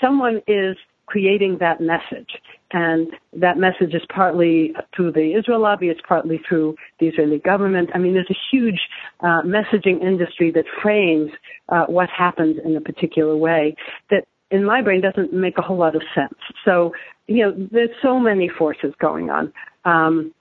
someone 0.02 0.42
is 0.46 0.76
creating 1.08 1.58
that 1.60 1.82
message. 1.82 2.30
And 2.72 3.08
that 3.34 3.58
message 3.58 3.94
is 3.94 4.02
partly 4.14 4.74
through 4.96 5.12
the 5.12 5.34
Israel 5.38 5.62
lobby, 5.62 5.90
it's 5.90 6.00
partly 6.08 6.40
through 6.48 6.76
the 7.00 7.08
Israeli 7.08 7.40
government. 7.40 7.90
I 7.94 7.98
mean, 7.98 8.14
there's 8.14 8.30
a 8.30 8.40
huge 8.52 8.80
uh, 9.20 9.42
messaging 9.42 10.02
industry 10.02 10.52
that 10.52 10.66
frames 10.82 11.32
uh, 11.70 11.86
what 11.88 12.10
happens 12.10 12.58
in 12.64 12.76
a 12.76 12.82
particular 12.82 13.36
way 13.36 13.76
that 14.10 14.26
in 14.52 14.64
my 14.64 14.82
brain 14.82 15.02
doesn't 15.02 15.34
make 15.34 15.58
a 15.58 15.62
whole 15.62 15.78
lot 15.78 15.96
of 15.96 16.04
sense. 16.16 16.38
So, 16.64 16.94
you 17.28 17.46
know, 17.46 17.68
there's 17.72 17.90
so 18.02 18.20
many 18.20 18.50
forces 18.50 18.94
going 19.00 19.30
on. 19.30 19.52
Um, 19.86 20.34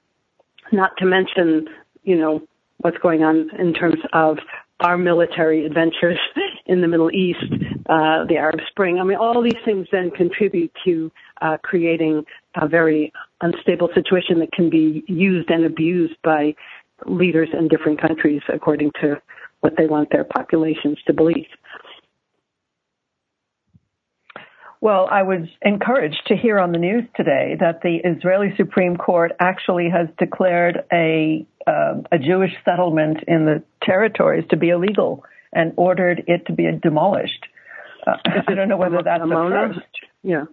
not 0.73 0.91
to 0.99 1.07
mention, 1.07 1.67
you 2.05 2.17
know, 2.17 2.43
what's 2.79 2.99
going 2.99 3.23
on 3.23 3.51
in 3.59 3.75
terms 3.75 3.99
of 4.13 4.39
our 4.81 4.97
military 4.97 5.67
adventures 5.67 6.19
in 6.67 6.81
the 6.81 6.89
Middle 6.89 7.11
East, 7.11 7.53
uh, 7.91 8.25
the 8.25 8.37
Arab 8.37 8.61
Spring. 8.69 9.01
I 9.01 9.05
mean, 9.05 9.17
all 9.17 9.43
these 9.43 9.61
things 9.65 9.89
then 9.91 10.13
contribute 10.13 10.73
to 10.85 11.11
uh, 11.43 11.57
creating 11.61 12.25
a 12.55 12.69
very 12.69 13.13
unstable 13.41 13.89
situation 13.95 14.39
that 14.39 14.53
can 14.53 14.71
be 14.71 15.03
used 15.09 15.51
and 15.51 15.65
abused 15.65 16.15
by 16.23 16.55
leaders 17.07 17.49
in 17.53 17.67
different 17.67 18.01
countries 18.01 18.43
according 18.49 18.93
to 19.01 19.21
what 19.59 19.75
they 19.77 19.87
want 19.87 20.11
their 20.13 20.23
populations 20.23 20.99
to 21.07 21.13
believe. 21.13 21.49
Well, 24.81 25.09
I 25.11 25.25
was 25.25 25.49
encouraged 25.61 26.23
to 26.29 26.37
hear 26.37 26.59
on 26.59 26.73
the 26.73 26.79
news 26.79 27.05
today 27.15 27.57
that 27.59 27.83
the 27.83 27.97
Israeli 27.97 28.55
Supreme 28.57 28.97
Court 28.97 29.33
actually 29.41 29.91
has 29.91 30.07
declared 30.17 30.85
a 30.93 31.45
uh, 31.67 31.97
a 32.11 32.19
Jewish 32.19 32.53
settlement 32.65 33.19
in 33.29 33.45
the 33.45 33.63
territories 33.83 34.45
to 34.51 34.57
be 34.57 34.71
illegal 34.71 35.25
and 35.53 35.73
ordered 35.77 36.25
it 36.27 36.47
to 36.47 36.53
be 36.53 36.71
demolished. 36.83 37.47
I 38.07 38.55
don't 38.55 38.69
know 38.69 38.77
whether 38.77 39.03
that's 39.03 39.23
the 39.23 39.75
first. 39.75 39.81
Yeah. 40.23 40.45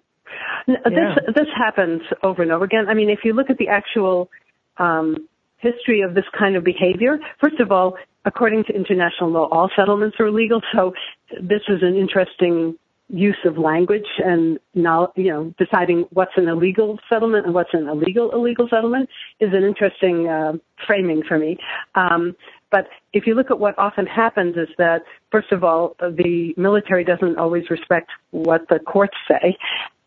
This 0.67 1.35
this 1.35 1.47
happens 1.55 2.01
over 2.23 2.41
and 2.41 2.51
over 2.51 2.65
again. 2.65 2.89
I 2.89 2.93
mean, 2.93 3.09
if 3.09 3.19
you 3.23 3.33
look 3.33 3.49
at 3.49 3.57
the 3.57 3.69
actual 3.69 4.29
um, 4.77 5.27
history 5.57 6.01
of 6.01 6.13
this 6.13 6.25
kind 6.37 6.55
of 6.55 6.63
behavior, 6.63 7.17
first 7.39 7.59
of 7.59 7.71
all, 7.71 7.97
according 8.25 8.65
to 8.65 8.73
international 8.73 9.29
law, 9.31 9.47
all 9.49 9.69
settlements 9.75 10.17
are 10.19 10.27
illegal. 10.27 10.61
So 10.73 10.93
this 11.41 11.61
is 11.69 11.81
an 11.81 11.95
interesting 11.95 12.77
use 13.09 13.37
of 13.45 13.57
language 13.57 14.07
and 14.17 14.59
now 14.73 15.13
you 15.15 15.31
know 15.31 15.53
deciding 15.57 16.05
what's 16.11 16.33
an 16.35 16.49
illegal 16.49 16.99
settlement 17.07 17.45
and 17.45 17.55
what's 17.55 17.73
an 17.73 17.87
illegal 17.87 18.31
illegal 18.31 18.67
settlement 18.69 19.07
is 19.39 19.53
an 19.53 19.63
interesting 19.63 20.27
uh, 20.27 20.51
framing 20.85 21.23
for 21.23 21.39
me. 21.39 21.57
Um, 21.95 22.35
but 22.69 22.87
if 23.13 23.25
you 23.25 23.35
look 23.35 23.51
at 23.51 23.59
what 23.59 23.77
often 23.77 24.05
happens 24.05 24.55
is 24.57 24.69
that 24.77 25.03
first 25.31 25.51
of 25.51 25.63
all 25.63 25.95
the 25.99 26.53
military 26.57 27.03
doesn't 27.03 27.37
always 27.37 27.69
respect 27.69 28.09
what 28.31 28.67
the 28.69 28.79
courts 28.79 29.17
say, 29.27 29.57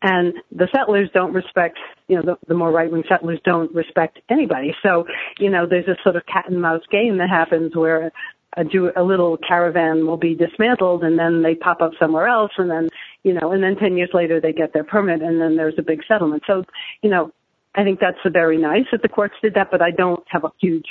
and 0.03 0.35
the 0.53 0.69
settlers 0.75 1.11
don't 1.13 1.33
respect 1.33 1.79
you 2.09 2.17
know 2.17 2.23
the, 2.23 2.37
the 2.49 2.55
more 2.55 2.71
right 2.71 2.91
wing 2.91 3.05
settlers 3.09 3.41
don't 3.45 3.75
respect 3.75 4.19
anybody. 4.29 4.75
So 4.83 5.07
you 5.39 5.51
know 5.51 5.67
there's 5.67 5.89
a 5.89 5.97
sort 6.03 6.17
of 6.17 6.27
cat 6.27 6.49
and 6.49 6.61
mouse 6.61 6.85
game 6.91 7.19
that 7.19 7.31
happens 7.31 7.75
where 7.75 8.13
a, 8.57 8.65
Jew, 8.65 8.91
a 8.97 9.03
little 9.03 9.37
caravan 9.37 10.07
will 10.07 10.17
be 10.17 10.35
dismantled 10.35 11.05
and 11.05 11.19
then 11.19 11.43
they 11.43 11.55
pop 11.55 11.81
up 11.81 11.93
somewhere 11.99 12.27
else 12.27 12.53
and 12.59 12.71
then, 12.71 12.89
you 13.23 13.33
know, 13.33 13.53
and 13.53 13.63
then 13.63 13.77
10 13.77 13.97
years 13.97 14.11
later 14.13 14.41
they 14.41 14.53
get 14.53 14.73
their 14.73 14.85
permit 14.85 15.23
and 15.23 15.41
then 15.41 15.57
there's 15.57 15.79
a 15.79 15.83
big 15.83 16.03
settlement. 16.09 16.43
So, 16.47 16.65
you 17.03 17.11
know, 17.11 17.33
I 17.75 17.85
think 17.85 18.01
that's 18.01 18.19
very 18.27 18.59
nice 18.59 18.87
that 18.91 19.03
the 19.03 19.09
courts 19.09 19.35
did 19.41 19.55
that, 19.55 19.71
but 19.71 19.81
I 19.81 19.93
don't 19.93 20.25
have 20.29 20.45
a 20.45 20.51
huge 20.61 20.89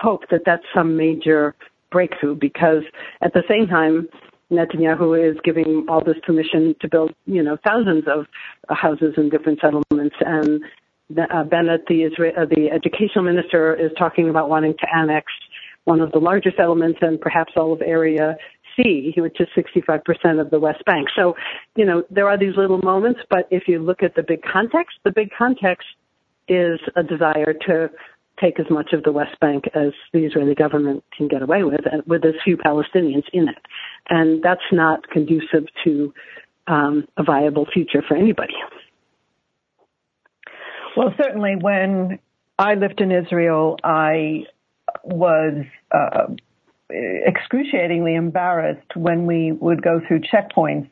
hope 0.00 0.28
that 0.30 0.42
that's 0.44 0.64
some 0.74 0.96
major 0.96 1.54
breakthrough 1.90 2.34
because 2.34 2.82
at 3.22 3.32
the 3.32 3.42
same 3.48 3.66
time, 3.66 4.08
Netanyahu 4.50 5.30
is 5.30 5.36
giving 5.44 5.86
all 5.88 6.02
this 6.02 6.16
permission 6.24 6.74
to 6.80 6.88
build, 6.88 7.14
you 7.26 7.42
know, 7.42 7.58
thousands 7.66 8.04
of 8.06 8.26
houses 8.68 9.14
in 9.16 9.28
different 9.28 9.60
settlements 9.60 10.16
and 10.20 10.62
uh, 11.30 11.44
Bennett, 11.44 11.86
the, 11.86 12.02
Israel, 12.02 12.32
uh, 12.36 12.44
the 12.44 12.70
educational 12.70 13.24
minister, 13.24 13.74
is 13.74 13.90
talking 13.98 14.28
about 14.28 14.48
wanting 14.48 14.74
to 14.78 14.86
annex 14.94 15.26
one 15.84 16.00
of 16.00 16.12
the 16.12 16.18
largest 16.18 16.56
settlements 16.56 16.98
and 17.00 17.20
perhaps 17.20 17.52
all 17.56 17.72
of 17.72 17.80
Area 17.80 18.36
C, 18.76 19.14
which 19.16 19.38
is 19.40 19.48
65% 19.56 20.40
of 20.40 20.50
the 20.50 20.60
West 20.60 20.84
Bank. 20.84 21.08
So, 21.16 21.34
you 21.76 21.84
know, 21.84 22.04
there 22.10 22.28
are 22.28 22.38
these 22.38 22.56
little 22.56 22.78
moments, 22.78 23.20
but 23.30 23.48
if 23.50 23.64
you 23.68 23.78
look 23.78 24.02
at 24.02 24.14
the 24.14 24.22
big 24.22 24.42
context, 24.42 24.98
the 25.04 25.10
big 25.10 25.30
context 25.36 25.86
is 26.46 26.78
a 26.96 27.02
desire 27.02 27.54
to 27.66 27.90
take 28.40 28.58
as 28.60 28.66
much 28.70 28.92
of 28.92 29.02
the 29.02 29.12
West 29.12 29.38
Bank 29.40 29.64
as 29.74 29.92
the 30.12 30.24
Israeli 30.24 30.54
government 30.54 31.04
can 31.16 31.28
get 31.28 31.42
away 31.42 31.62
with, 31.64 31.80
with 32.06 32.24
as 32.24 32.34
few 32.44 32.56
Palestinians 32.56 33.24
in 33.32 33.48
it. 33.48 33.58
And 34.08 34.42
that's 34.42 34.60
not 34.72 35.08
conducive 35.10 35.66
to 35.84 36.12
um, 36.66 37.06
a 37.16 37.22
viable 37.22 37.66
future 37.72 38.02
for 38.06 38.16
anybody. 38.16 38.54
Well, 40.96 41.14
certainly 41.16 41.56
when 41.60 42.18
I 42.58 42.74
lived 42.74 43.00
in 43.00 43.12
Israel, 43.12 43.76
I 43.84 44.44
was 45.04 45.64
uh, 45.92 46.26
excruciatingly 46.90 48.14
embarrassed 48.14 48.96
when 48.96 49.26
we 49.26 49.52
would 49.52 49.82
go 49.82 50.00
through 50.06 50.20
checkpoints 50.20 50.88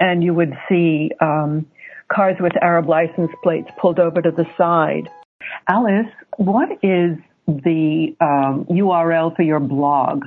and 0.00 0.22
you 0.22 0.34
would 0.34 0.52
see 0.68 1.10
um, 1.20 1.66
cars 2.12 2.36
with 2.40 2.52
Arab 2.62 2.88
license 2.88 3.30
plates 3.42 3.68
pulled 3.80 3.98
over 3.98 4.22
to 4.22 4.30
the 4.30 4.46
side. 4.56 5.08
Alice, 5.68 6.06
what 6.36 6.70
is 6.82 7.16
the 7.46 8.14
um, 8.20 8.66
URL 8.70 9.34
for 9.34 9.42
your 9.42 9.60
blog? 9.60 10.24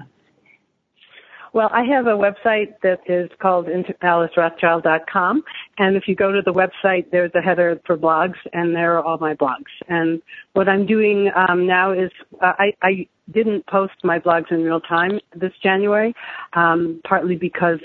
Well, 1.54 1.70
I 1.74 1.84
have 1.84 2.08
a 2.08 2.12
website 2.12 2.76
that 2.82 3.02
is 3.08 3.30
called 3.42 3.68
AliceRothchild.com. 3.68 5.44
And 5.78 5.98
if 5.98 6.08
you 6.08 6.16
go 6.16 6.32
to 6.32 6.42
the 6.42 6.54
website, 6.54 7.12
there's 7.12 7.32
a 7.36 7.42
header 7.42 7.80
for 7.86 7.98
blogs, 7.98 8.38
and 8.54 8.74
there 8.74 8.98
are 8.98 9.04
all 9.04 9.18
my 9.18 9.34
blogs. 9.34 9.72
And 9.90 10.22
what 10.54 10.70
I'm 10.70 10.86
doing 10.86 11.30
um, 11.36 11.68
now 11.68 11.92
is 11.92 12.10
uh, 12.42 12.54
I, 12.58 12.74
I 12.82 13.08
didn't 13.32 13.68
post 13.68 13.94
my 14.04 14.18
blogs 14.18 14.50
in 14.52 14.64
real 14.64 14.80
time 14.80 15.20
this 15.36 15.52
January, 15.62 16.16
um, 16.54 17.02
partly 17.06 17.36
because 17.36 17.80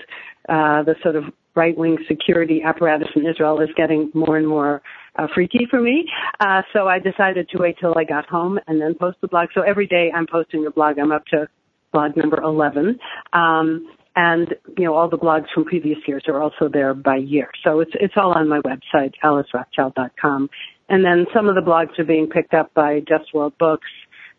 uh, 0.48 0.84
the 0.84 0.94
sort 1.02 1.16
of 1.16 1.24
right-wing 1.56 1.98
security 2.06 2.62
apparatus 2.62 3.08
in 3.16 3.26
Israel 3.26 3.60
is 3.60 3.70
getting 3.76 4.10
more 4.14 4.36
and 4.36 4.46
more 4.46 4.82
uh, 5.18 5.26
freaky 5.34 5.66
for 5.70 5.80
me. 5.80 6.06
Uh, 6.40 6.62
so 6.72 6.88
I 6.88 6.98
decided 6.98 7.48
to 7.50 7.58
wait 7.58 7.76
till 7.80 7.94
I 7.96 8.04
got 8.04 8.26
home 8.26 8.58
and 8.66 8.80
then 8.80 8.94
post 8.94 9.18
the 9.20 9.28
blog. 9.28 9.48
So 9.54 9.62
every 9.62 9.86
day 9.86 10.10
I'm 10.14 10.26
posting 10.26 10.66
a 10.66 10.70
blog. 10.70 10.98
I'm 10.98 11.12
up 11.12 11.24
to 11.26 11.48
blog 11.92 12.16
number 12.16 12.40
11. 12.42 12.98
Um, 13.32 13.88
and 14.16 14.54
you 14.78 14.84
know 14.84 14.94
all 14.94 15.10
the 15.10 15.18
blogs 15.18 15.44
from 15.54 15.66
previous 15.66 15.98
years 16.06 16.24
are 16.26 16.40
also 16.42 16.68
there 16.72 16.94
by 16.94 17.16
year. 17.16 17.50
So 17.62 17.80
it's 17.80 17.90
it's 18.00 18.14
all 18.16 18.32
on 18.32 18.48
my 18.48 18.60
website, 18.60 19.12
alicerothchild.com. 19.22 20.48
And 20.88 21.04
then 21.04 21.26
some 21.34 21.48
of 21.48 21.54
the 21.54 21.60
blogs 21.60 21.98
are 21.98 22.04
being 22.04 22.28
picked 22.28 22.54
up 22.54 22.72
by 22.72 23.00
Just 23.00 23.34
World 23.34 23.52
Books 23.58 23.88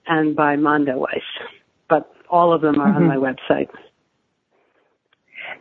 and 0.08 0.36
by 0.36 0.56
Mondoweiss, 0.56 1.22
but 1.90 2.12
all 2.30 2.54
of 2.54 2.62
them 2.62 2.80
are 2.80 2.88
mm-hmm. 2.88 3.04
on 3.04 3.08
my 3.08 3.18
website. 3.18 3.70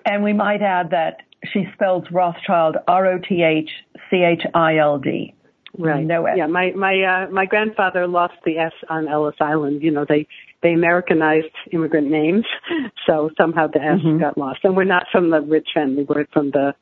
And 0.04 0.24
we 0.24 0.32
might 0.32 0.62
add 0.62 0.90
that 0.90 1.22
she 1.52 1.64
spells 1.74 2.04
Rothchild 2.10 2.76
R 2.88 3.06
O 3.06 3.18
T 3.18 3.42
H 3.42 3.70
C 4.10 4.22
H 4.24 4.42
I 4.54 4.78
L 4.78 4.98
D. 4.98 5.34
Right. 5.78 6.04
No 6.04 6.24
S. 6.26 6.36
Yeah, 6.38 6.46
my 6.46 6.72
my 6.72 7.02
uh, 7.02 7.30
my 7.30 7.44
grandfather 7.44 8.06
lost 8.06 8.34
the 8.44 8.58
S 8.58 8.72
on 8.88 9.08
Ellis 9.08 9.36
Island. 9.40 9.82
You 9.82 9.90
know, 9.90 10.06
they 10.08 10.26
they 10.62 10.72
Americanized 10.72 11.52
immigrant 11.72 12.10
names, 12.10 12.44
so 13.06 13.30
somehow 13.36 13.66
the 13.66 13.80
S 13.80 13.98
mm-hmm. 13.98 14.18
got 14.18 14.38
lost. 14.38 14.60
And 14.64 14.76
we're 14.76 14.84
not 14.84 15.06
from 15.12 15.30
the 15.30 15.40
rich 15.42 15.68
family; 15.74 16.04
we're 16.04 16.26
from 16.32 16.50
the 16.50 16.74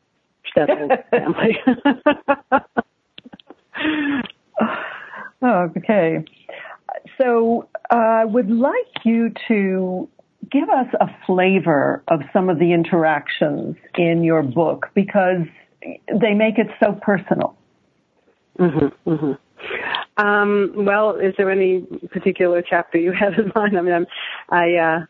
Shtetl 0.57 1.03
family. 1.11 1.59
okay. 5.77 6.25
So 7.21 7.69
uh, 7.91 7.97
I 7.97 8.25
would 8.25 8.51
like 8.51 9.05
you 9.05 9.33
to 9.49 10.09
give 10.51 10.69
us 10.69 10.87
a 11.01 11.07
flavor 11.27 12.03
of 12.09 12.21
some 12.33 12.49
of 12.49 12.59
the 12.59 12.73
interactions 12.73 13.77
in 13.97 14.25
your 14.25 14.43
book 14.43 14.91
because 14.95 15.47
they 16.09 16.35
make 16.35 16.59
it 16.59 16.69
so 16.83 16.99
personal. 17.03 17.57
Mm-hmm, 18.59 19.11
mm-hmm. 19.11 20.25
Um, 20.25 20.73
well, 20.77 21.17
is 21.17 21.35
there 21.37 21.51
any 21.51 21.81
particular 22.11 22.63
chapter 22.63 22.99
you 22.99 23.13
have 23.13 23.35
in 23.35 23.53
mind? 23.55 23.77
I 23.77 23.83
mean, 23.83 23.95
I'm, 23.95 24.07
I, 24.49 24.75
uh, 24.75 25.01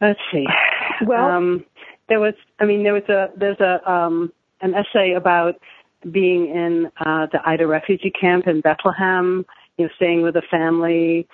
let's 0.00 0.20
see. 0.32 0.46
Well, 1.06 1.24
um, 1.24 1.64
there 2.08 2.20
was, 2.20 2.34
I 2.60 2.64
mean, 2.64 2.82
there 2.82 2.94
was 2.94 3.08
a, 3.08 3.28
there's 3.36 3.60
a, 3.60 3.88
um, 3.90 4.32
an 4.60 4.74
essay 4.74 5.12
about 5.12 5.56
being 6.10 6.46
in, 6.46 6.90
uh, 6.98 7.26
the 7.32 7.40
Aida 7.48 7.66
refugee 7.66 8.10
camp 8.10 8.46
in 8.46 8.60
Bethlehem, 8.60 9.46
you 9.78 9.86
know, 9.86 9.90
staying 9.96 10.22
with 10.22 10.36
a 10.36 10.42
family, 10.50 11.26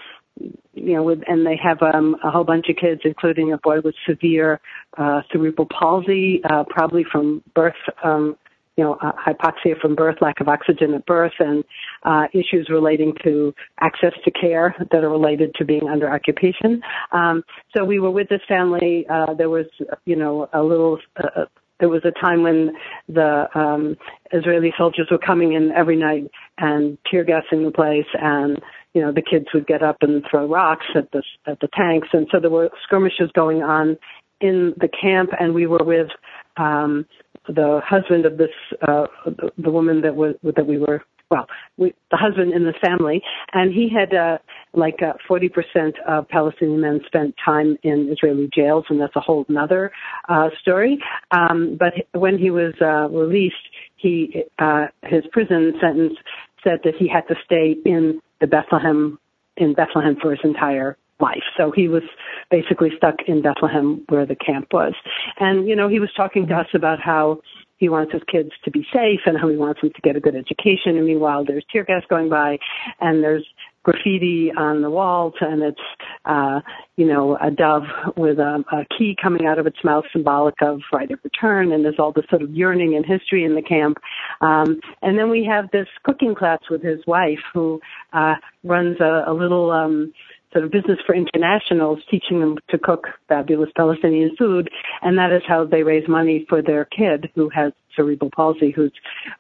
you 0.75 0.95
know, 0.95 1.03
with, 1.03 1.21
and 1.27 1.47
they 1.47 1.59
have 1.63 1.83
um, 1.83 2.17
a 2.25 2.31
whole 2.31 2.45
bunch 2.45 2.69
of 2.69 2.77
kids, 2.77 3.03
including 3.05 3.53
a 3.53 3.59
boy 3.59 3.81
with 3.81 3.95
severe 4.09 4.61
uh, 4.97 5.23
cerebral 5.31 5.69
palsy, 5.71 6.41
uh, 6.45 6.65
probably 6.69 7.05
from 7.05 7.43
birth, 7.55 7.75
um, 8.03 8.37
you 8.77 8.85
know, 8.85 8.95
uh, 9.03 9.13
hypoxia 9.13 9.79
from 9.79 9.95
birth, 9.95 10.17
lack 10.23 10.41
of 10.41 10.49
oxygen 10.49 10.95
at 10.95 11.05
birth, 11.05 11.35
and 11.39 11.65
uh, 12.05 12.27
issues 12.33 12.69
relating 12.71 13.13
to 13.23 13.55
access 13.81 14.13
to 14.25 14.31
care 14.31 14.75
that 14.91 15.05
are 15.05 15.11
related 15.11 15.55
to 15.57 15.65
being 15.65 15.89
under 15.89 16.11
occupation. 16.11 16.81
Um, 17.13 17.43
so 17.77 17.85
we 17.85 18.01
were 18.01 18.11
with 18.11 18.29
this 18.29 18.41
family. 18.49 19.07
Uh, 19.11 19.35
there 19.35 19.51
was, 19.51 19.67
you 20.07 20.17
know, 20.17 20.49
a 20.53 20.63
little. 20.63 20.99
Uh, 21.17 21.45
there 21.81 21.89
was 21.89 22.03
a 22.05 22.11
time 22.11 22.43
when 22.43 22.73
the 23.09 23.47
um, 23.59 23.97
Israeli 24.33 24.73
soldiers 24.77 25.09
were 25.11 25.19
coming 25.19 25.55
in 25.55 25.73
every 25.73 25.97
night 25.97 26.31
and 26.59 26.99
tear 27.11 27.25
gassing 27.25 27.65
the 27.65 27.71
place 27.71 28.07
and 28.21 28.61
you 28.95 29.01
know 29.01 29.13
the 29.13 29.23
kids 29.23 29.47
would 29.55 29.67
get 29.67 29.83
up 29.83 29.99
and 30.01 30.25
throw 30.31 30.47
rocks 30.47 30.87
at 30.95 31.11
the 31.13 31.23
at 31.47 31.61
the 31.61 31.69
tanks, 31.77 32.09
and 32.13 32.27
so 32.31 32.41
there 32.41 32.51
were 32.51 32.71
skirmishes 32.85 33.31
going 33.35 33.63
on 33.63 33.97
in 34.41 34.75
the 34.79 34.89
camp, 34.89 35.31
and 35.39 35.55
we 35.55 35.67
were 35.67 35.85
with 35.85 36.09
um, 36.57 37.07
the 37.47 37.81
husband 37.85 38.27
of 38.27 38.39
this 38.39 38.51
uh, 38.83 39.07
the, 39.25 39.51
the 39.59 39.71
woman 39.71 40.01
that 40.03 40.17
was 40.17 40.35
that 40.43 40.67
we 40.67 40.79
were 40.79 41.03
well, 41.31 41.47
we, 41.77 41.95
the 42.11 42.17
husband 42.17 42.53
in 42.53 42.65
the 42.65 42.75
family, 42.85 43.23
and 43.53 43.73
he 43.73 43.89
had 43.89 44.13
uh, 44.15 44.39
like 44.75 45.01
uh, 45.01 45.13
40% 45.29 45.93
of 46.07 46.29
Palestinian 46.29 46.81
men 46.81 47.01
spent 47.07 47.37
time 47.43 47.79
in 47.85 48.09
Israeli 48.11 48.51
jails, 48.53 48.85
and 48.89 49.01
that's 49.01 49.15
a 49.15 49.21
whole 49.21 49.47
other 49.57 49.93
uh, 50.29 50.49
story. 50.61 50.99
Um, 51.31 51.79
but 51.79 51.93
when 52.19 52.37
he 52.37 52.51
was 52.51 52.75
uh, 52.81 53.09
released, 53.09 53.55
he 53.97 54.45
uh, 54.59 54.87
his 55.05 55.23
prison 55.31 55.75
sentence 55.81 56.15
said 56.63 56.81
that 56.85 56.95
he 56.97 57.09
had 57.09 57.27
to 57.29 57.35
stay 57.45 57.77
in 57.85 58.21
the 58.41 58.47
Bethlehem 58.47 59.19
in 59.57 59.75
Bethlehem 59.75 60.17
for 60.21 60.31
his 60.31 60.41
entire 60.43 60.97
life. 61.21 61.43
So 61.57 61.71
he 61.71 61.89
was 61.89 62.03
basically 62.51 62.91
stuck 62.97 63.17
in 63.27 63.43
Bethlehem 63.43 64.05
where 64.09 64.25
the 64.25 64.37
camp 64.37 64.69
was. 64.73 64.95
And, 65.39 65.69
you 65.69 65.77
know, 65.77 65.89
he 65.89 66.01
was 66.01 66.11
talking 66.17 66.47
to 66.47 66.55
us 66.55 66.69
about 66.75 66.99
how 66.99 67.41
he 67.77 67.89
wants 67.89 68.13
his 68.13 68.23
kids 68.31 68.51
to 68.65 68.71
be 68.71 68.87
safe 68.93 69.21
and 69.27 69.39
how 69.39 69.49
he 69.49 69.57
wants 69.57 69.81
them 69.81 69.91
to 69.95 70.01
get 70.03 70.17
a 70.17 70.21
good 70.21 70.35
education. 70.35 70.97
And 70.97 71.07
meanwhile, 71.07 71.45
there's 71.45 71.65
tear 71.71 71.85
gas 71.85 72.03
going 72.09 72.29
by 72.29 72.59
and 73.01 73.23
there's 73.23 73.47
graffiti 73.83 74.53
on 74.57 74.83
the 74.83 74.91
walls 74.91 75.35
and 75.41 75.63
it's 75.63 75.81
uh 76.27 76.61
you 76.97 77.07
know 77.07 77.37
a 77.41 77.51
dove 77.51 77.85
with 78.17 78.39
a, 78.39 78.63
a 78.73 78.85
key 78.97 79.17
coming 79.21 79.47
out 79.47 79.59
of 79.59 79.67
its 79.67 79.79
mouth 79.83 80.05
symbolic 80.13 80.55
of 80.61 80.81
right 80.93 81.11
of 81.11 81.19
return 81.25 81.73
and 81.73 81.85
there's 81.85 81.99
all 81.99 82.13
this 82.13 82.25
sort 82.29 82.43
of 82.43 82.51
yearning 82.51 82.95
and 82.95 83.07
history 83.07 83.45
in 83.45 83.55
the 83.55 83.63
camp. 83.63 83.97
Um 84.41 84.81
and 85.03 85.19
then 85.19 85.31
we 85.31 85.45
have 85.45 85.71
this 85.71 85.89
cooking 86.05 86.35
class 86.35 86.61
with 86.71 86.83
his 86.83 87.01
wife 87.07 87.41
who 87.55 87.81
uh 88.13 88.35
runs 88.65 89.01
a, 89.01 89.25
a 89.27 89.33
little 89.33 89.71
um 89.71 90.13
sort 90.53 90.65
of 90.65 90.71
business 90.71 90.99
for 91.07 91.15
internationals, 91.15 92.01
teaching 92.11 92.41
them 92.41 92.59
to 92.69 92.79
cook 92.79 93.07
fabulous 93.29 93.71
Palestinian 93.77 94.35
food, 94.37 94.69
and 95.03 95.17
that 95.19 95.33
is 95.33 95.43
how 95.47 95.65
they 95.65 95.83
raise 95.83 96.09
money 96.09 96.45
for 96.49 96.61
their 96.61 96.85
kid 96.87 97.31
who 97.35 97.49
has 97.51 97.73
cerebral 97.95 98.31
palsy, 98.35 98.71
who's 98.71 98.93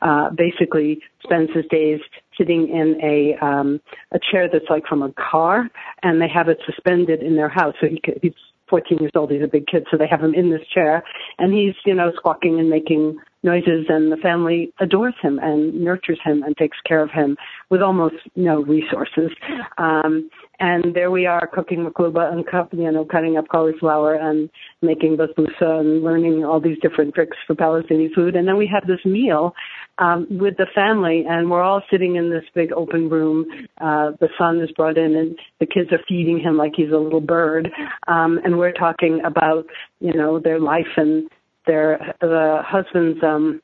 uh, 0.02 0.30
basically 0.30 1.00
spends 1.22 1.50
his 1.52 1.64
days 1.70 2.00
sitting 2.40 2.68
in 2.68 2.98
a 3.02 3.36
um, 3.44 3.80
a 4.12 4.18
chair 4.18 4.48
that's 4.50 4.70
like 4.70 4.86
from 4.86 5.02
a 5.02 5.12
car, 5.12 5.68
and 6.02 6.20
they 6.20 6.28
have 6.28 6.48
it 6.48 6.58
suspended 6.64 7.22
in 7.22 7.36
their 7.36 7.48
house. 7.48 7.74
So 7.80 7.86
he 7.86 8.00
he's 8.22 8.32
14 8.68 8.98
years 8.98 9.12
old. 9.14 9.30
He's 9.30 9.42
a 9.42 9.48
big 9.48 9.66
kid, 9.66 9.86
so 9.90 9.96
they 9.96 10.06
have 10.08 10.22
him 10.22 10.32
in 10.32 10.50
this 10.50 10.66
chair, 10.72 11.02
and 11.38 11.52
he's 11.52 11.74
you 11.84 11.94
know 11.94 12.12
squawking 12.16 12.58
and 12.58 12.70
making 12.70 13.18
noises, 13.42 13.86
and 13.88 14.12
the 14.12 14.16
family 14.16 14.72
adores 14.80 15.14
him 15.22 15.38
and 15.42 15.74
nurtures 15.74 16.18
him 16.22 16.42
and 16.42 16.56
takes 16.56 16.76
care 16.86 17.02
of 17.02 17.10
him 17.10 17.36
with 17.70 17.82
almost 17.82 18.16
no 18.36 18.62
resources. 18.62 19.30
Um, 19.78 20.30
and 20.58 20.94
there 20.94 21.10
we 21.10 21.24
are 21.24 21.46
cooking 21.46 21.86
makluba 21.86 22.30
and 22.30 22.44
you 22.78 22.92
know 22.92 23.04
cutting 23.04 23.38
up 23.38 23.48
cauliflower 23.48 24.14
and 24.14 24.50
making 24.82 25.16
basbousa 25.16 25.80
and 25.80 26.02
learning 26.02 26.44
all 26.44 26.60
these 26.60 26.78
different 26.82 27.14
tricks 27.14 27.36
for 27.46 27.54
Palestinian 27.54 28.12
food. 28.14 28.36
And 28.36 28.46
then 28.46 28.58
we 28.58 28.66
have 28.66 28.86
this 28.86 29.02
meal 29.06 29.54
um, 29.98 30.26
with 30.30 30.56
the 30.58 30.66
family, 30.74 31.24
and 31.28 31.50
we're 31.50 31.62
all 31.62 31.82
sitting 31.90 32.16
in 32.16 32.30
this 32.30 32.44
big 32.54 32.72
open 32.72 33.08
room. 33.08 33.46
Uh, 33.80 34.12
the 34.20 34.28
son 34.38 34.60
is 34.60 34.70
brought 34.72 34.98
in, 34.98 35.16
and 35.16 35.38
the 35.60 35.66
kids 35.66 35.90
are 35.92 36.00
feeding 36.06 36.38
him 36.38 36.58
like 36.58 36.72
he's 36.76 36.92
a 36.92 36.96
little 36.96 37.20
bird. 37.20 37.70
Um, 38.06 38.38
and 38.44 38.58
we're 38.58 38.72
talking 38.72 39.20
about 39.24 39.64
you 40.00 40.12
know 40.12 40.38
their 40.38 40.60
life 40.60 40.86
and 40.96 41.30
their 41.70 42.14
the 42.20 42.62
husband's 42.66 43.22
um, 43.22 43.62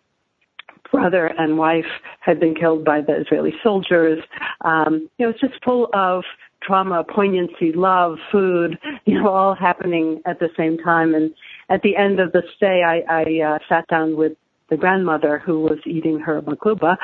brother 0.92 1.26
and 1.26 1.58
wife 1.58 1.92
had 2.20 2.38
been 2.38 2.54
killed 2.54 2.84
by 2.84 3.00
the 3.00 3.20
Israeli 3.20 3.54
soldiers. 3.62 4.22
Um, 4.60 5.08
you 5.18 5.26
know, 5.26 5.30
it's 5.30 5.40
just 5.40 5.54
full 5.64 5.88
of 5.92 6.22
trauma, 6.62 7.04
poignancy, 7.04 7.72
love, 7.72 8.18
food, 8.30 8.78
you 9.04 9.20
know, 9.20 9.28
all 9.28 9.54
happening 9.54 10.22
at 10.24 10.38
the 10.38 10.48
same 10.56 10.78
time. 10.78 11.14
And 11.14 11.34
at 11.68 11.82
the 11.82 11.96
end 11.96 12.20
of 12.20 12.32
the 12.32 12.42
stay, 12.56 12.82
I, 12.86 13.22
I 13.22 13.54
uh, 13.54 13.58
sat 13.68 13.86
down 13.88 14.16
with 14.16 14.32
the 14.68 14.76
grandmother 14.76 15.38
who 15.38 15.60
was 15.60 15.78
eating 15.86 16.18
her 16.18 16.42
makluba 16.42 16.96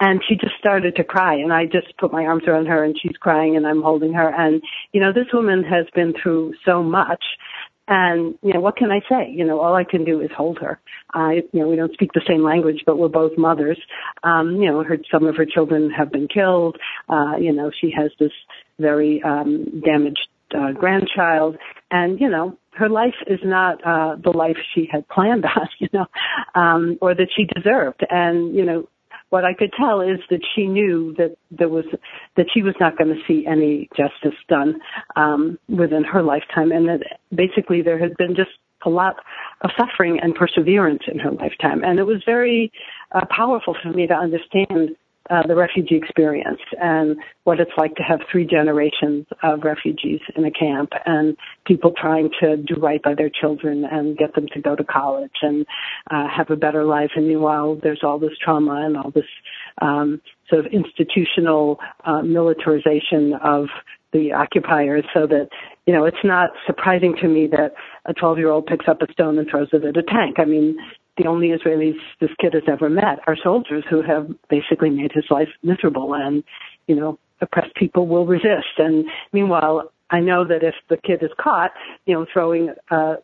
and 0.00 0.22
she 0.26 0.34
just 0.36 0.54
started 0.58 0.96
to 0.96 1.04
cry 1.04 1.34
and 1.34 1.52
I 1.52 1.66
just 1.66 1.94
put 1.98 2.12
my 2.12 2.24
arms 2.24 2.44
around 2.46 2.66
her 2.66 2.82
and 2.82 2.96
she's 2.98 3.16
crying 3.20 3.56
and 3.56 3.66
I'm 3.66 3.82
holding 3.82 4.14
her 4.14 4.28
and 4.34 4.62
you 4.92 5.00
know 5.02 5.12
this 5.12 5.26
woman 5.32 5.62
has 5.64 5.84
been 5.94 6.14
through 6.22 6.54
so 6.64 6.82
much 6.82 7.22
and, 7.90 8.38
you 8.40 8.52
know, 8.52 8.60
what 8.60 8.76
can 8.76 8.92
I 8.92 9.00
say? 9.08 9.28
You 9.34 9.44
know, 9.44 9.60
all 9.60 9.74
I 9.74 9.82
can 9.82 10.04
do 10.04 10.20
is 10.20 10.30
hold 10.34 10.58
her. 10.60 10.78
I, 11.12 11.42
you 11.52 11.60
know, 11.60 11.68
we 11.68 11.74
don't 11.74 11.92
speak 11.92 12.12
the 12.12 12.22
same 12.26 12.44
language, 12.44 12.84
but 12.86 12.98
we're 12.98 13.08
both 13.08 13.36
mothers. 13.36 13.78
Um, 14.22 14.62
you 14.62 14.70
know, 14.70 14.84
her, 14.84 14.96
some 15.10 15.26
of 15.26 15.36
her 15.36 15.44
children 15.44 15.90
have 15.90 16.12
been 16.12 16.28
killed. 16.28 16.76
Uh, 17.08 17.34
you 17.40 17.52
know, 17.52 17.72
she 17.80 17.90
has 17.90 18.12
this 18.20 18.30
very, 18.78 19.20
um, 19.24 19.82
damaged, 19.84 20.28
uh, 20.56 20.70
grandchild. 20.70 21.56
And, 21.90 22.20
you 22.20 22.30
know, 22.30 22.56
her 22.74 22.88
life 22.88 23.16
is 23.26 23.40
not, 23.42 23.84
uh, 23.84 24.14
the 24.22 24.30
life 24.30 24.56
she 24.72 24.88
had 24.90 25.08
planned 25.08 25.44
on, 25.56 25.68
you 25.80 25.88
know, 25.92 26.06
um, 26.54 26.96
or 27.00 27.16
that 27.16 27.28
she 27.36 27.44
deserved. 27.56 28.06
And, 28.08 28.54
you 28.54 28.64
know, 28.64 28.88
what 29.30 29.44
I 29.44 29.54
could 29.54 29.72
tell 29.72 30.00
is 30.00 30.18
that 30.28 30.40
she 30.54 30.66
knew 30.66 31.14
that 31.16 31.36
there 31.50 31.68
was 31.68 31.84
that 32.36 32.46
she 32.52 32.62
was 32.62 32.74
not 32.78 32.98
going 32.98 33.14
to 33.14 33.20
see 33.26 33.46
any 33.46 33.88
justice 33.96 34.38
done 34.48 34.80
um, 35.16 35.58
within 35.68 36.04
her 36.04 36.22
lifetime, 36.22 36.72
and 36.72 36.88
that 36.88 37.00
basically 37.34 37.80
there 37.80 37.98
had 37.98 38.16
been 38.16 38.34
just 38.34 38.50
a 38.84 38.90
lot 38.90 39.16
of 39.60 39.70
suffering 39.78 40.18
and 40.20 40.34
perseverance 40.34 41.02
in 41.06 41.18
her 41.18 41.30
lifetime, 41.30 41.84
and 41.84 41.98
it 41.98 42.04
was 42.04 42.22
very 42.26 42.72
uh, 43.12 43.24
powerful 43.30 43.76
for 43.82 43.90
me 43.90 44.06
to 44.06 44.14
understand 44.14 44.96
uh, 45.30 45.46
the 45.46 45.54
refugee 45.54 45.96
experience 45.96 46.60
and 46.80 47.16
what 47.44 47.60
it's 47.60 47.70
like 47.76 47.94
to 47.94 48.02
have 48.02 48.20
three 48.30 48.44
generations 48.44 49.26
of 49.42 49.62
refugees 49.62 50.20
in 50.36 50.44
a 50.44 50.50
camp 50.50 50.90
and 51.06 51.36
people 51.66 51.92
trying 51.96 52.30
to 52.40 52.56
do 52.56 52.74
right 52.74 53.02
by 53.02 53.14
their 53.14 53.30
children 53.30 53.84
and 53.90 54.18
get 54.18 54.34
them 54.34 54.46
to 54.52 54.60
go 54.60 54.74
to 54.74 54.84
college 54.84 55.30
and 55.42 55.64
uh, 56.10 56.26
have 56.28 56.50
a 56.50 56.56
better 56.56 56.84
life. 56.84 57.10
And 57.14 57.28
meanwhile, 57.28 57.78
there's 57.82 58.00
all 58.02 58.18
this 58.18 58.36
trauma 58.42 58.82
and 58.84 58.96
all 58.96 59.10
this 59.10 59.24
um, 59.80 60.20
sort 60.48 60.66
of 60.66 60.72
institutional 60.72 61.78
uh, 62.04 62.22
militarization 62.22 63.34
of 63.34 63.66
the 64.12 64.32
occupiers 64.32 65.04
so 65.14 65.26
that 65.26 65.48
you 65.86 65.94
know 65.94 66.04
it's 66.04 66.24
not 66.24 66.50
surprising 66.66 67.14
to 67.20 67.28
me 67.28 67.46
that 67.46 67.74
a 68.06 68.12
12 68.12 68.38
year 68.38 68.50
old 68.50 68.66
picks 68.66 68.88
up 68.88 69.00
a 69.02 69.12
stone 69.12 69.38
and 69.38 69.48
throws 69.48 69.68
it 69.72 69.84
at 69.84 69.96
a 69.96 70.02
tank 70.02 70.36
i 70.38 70.44
mean 70.44 70.76
the 71.20 71.28
only 71.28 71.48
Israelis 71.48 71.98
this 72.20 72.30
kid 72.40 72.54
has 72.54 72.62
ever 72.66 72.88
met 72.88 73.18
are 73.26 73.36
soldiers 73.42 73.84
who 73.88 74.02
have 74.02 74.28
basically 74.48 74.90
made 74.90 75.12
his 75.12 75.24
life 75.30 75.48
miserable 75.62 76.14
and, 76.14 76.42
you 76.86 76.94
know, 76.94 77.18
oppressed 77.40 77.74
people 77.74 78.06
will 78.06 78.26
resist. 78.26 78.78
And 78.78 79.04
meanwhile, 79.32 79.92
I 80.10 80.20
know 80.20 80.44
that 80.46 80.62
if 80.62 80.74
the 80.88 80.96
kid 80.96 81.22
is 81.22 81.30
caught, 81.38 81.72
you 82.06 82.14
know, 82.14 82.26
throwing 82.32 82.70
a, 82.90 83.16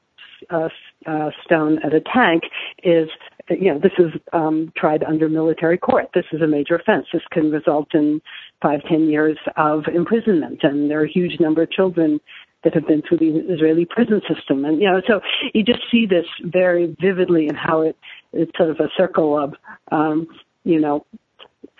a, 0.51 0.71
a 1.07 1.31
stone 1.45 1.79
at 1.85 1.95
a 1.95 2.01
tank 2.01 2.45
is, 2.83 3.09
you 3.49 3.73
know, 3.73 3.79
this 3.79 3.93
is 3.99 4.13
um, 4.33 4.73
tried 4.77 5.03
under 5.05 5.29
military 5.29 5.79
court. 5.79 6.07
This 6.15 6.27
is 6.33 6.43
a 6.43 6.47
major 6.47 6.77
offense. 6.77 7.07
This 7.13 7.23
can 7.33 7.51
result 7.51 7.95
in 7.95 8.21
five, 8.61 8.81
ten 8.89 9.09
years 9.09 9.39
of 9.57 9.85
imprisonment, 9.93 10.61
and 10.63 10.91
there 10.91 11.01
are 11.01 11.05
a 11.05 11.13
huge 11.13 11.41
number 11.41 11.63
of 11.63 11.71
children 11.71 12.21
that 12.67 12.75
have 12.75 12.87
been 12.89 13.01
through 13.01 13.19
the 13.19 13.47
Israeli 13.49 13.85
prison 13.85 14.21
system. 14.29 14.65
And, 14.65 14.81
you 14.81 14.91
know, 14.91 15.01
so 15.07 15.21
you 15.55 15.63
just 15.63 15.83
see 15.89 16.05
this 16.05 16.27
very 16.43 16.97
vividly 17.01 17.47
in 17.47 17.55
how 17.55 17.83
it, 17.83 17.97
it's 18.33 18.51
sort 18.57 18.71
of 18.71 18.81
a 18.81 18.89
circle 18.97 19.39
of, 19.39 19.55
um, 19.93 20.27
you 20.65 20.81
know, 20.81 21.07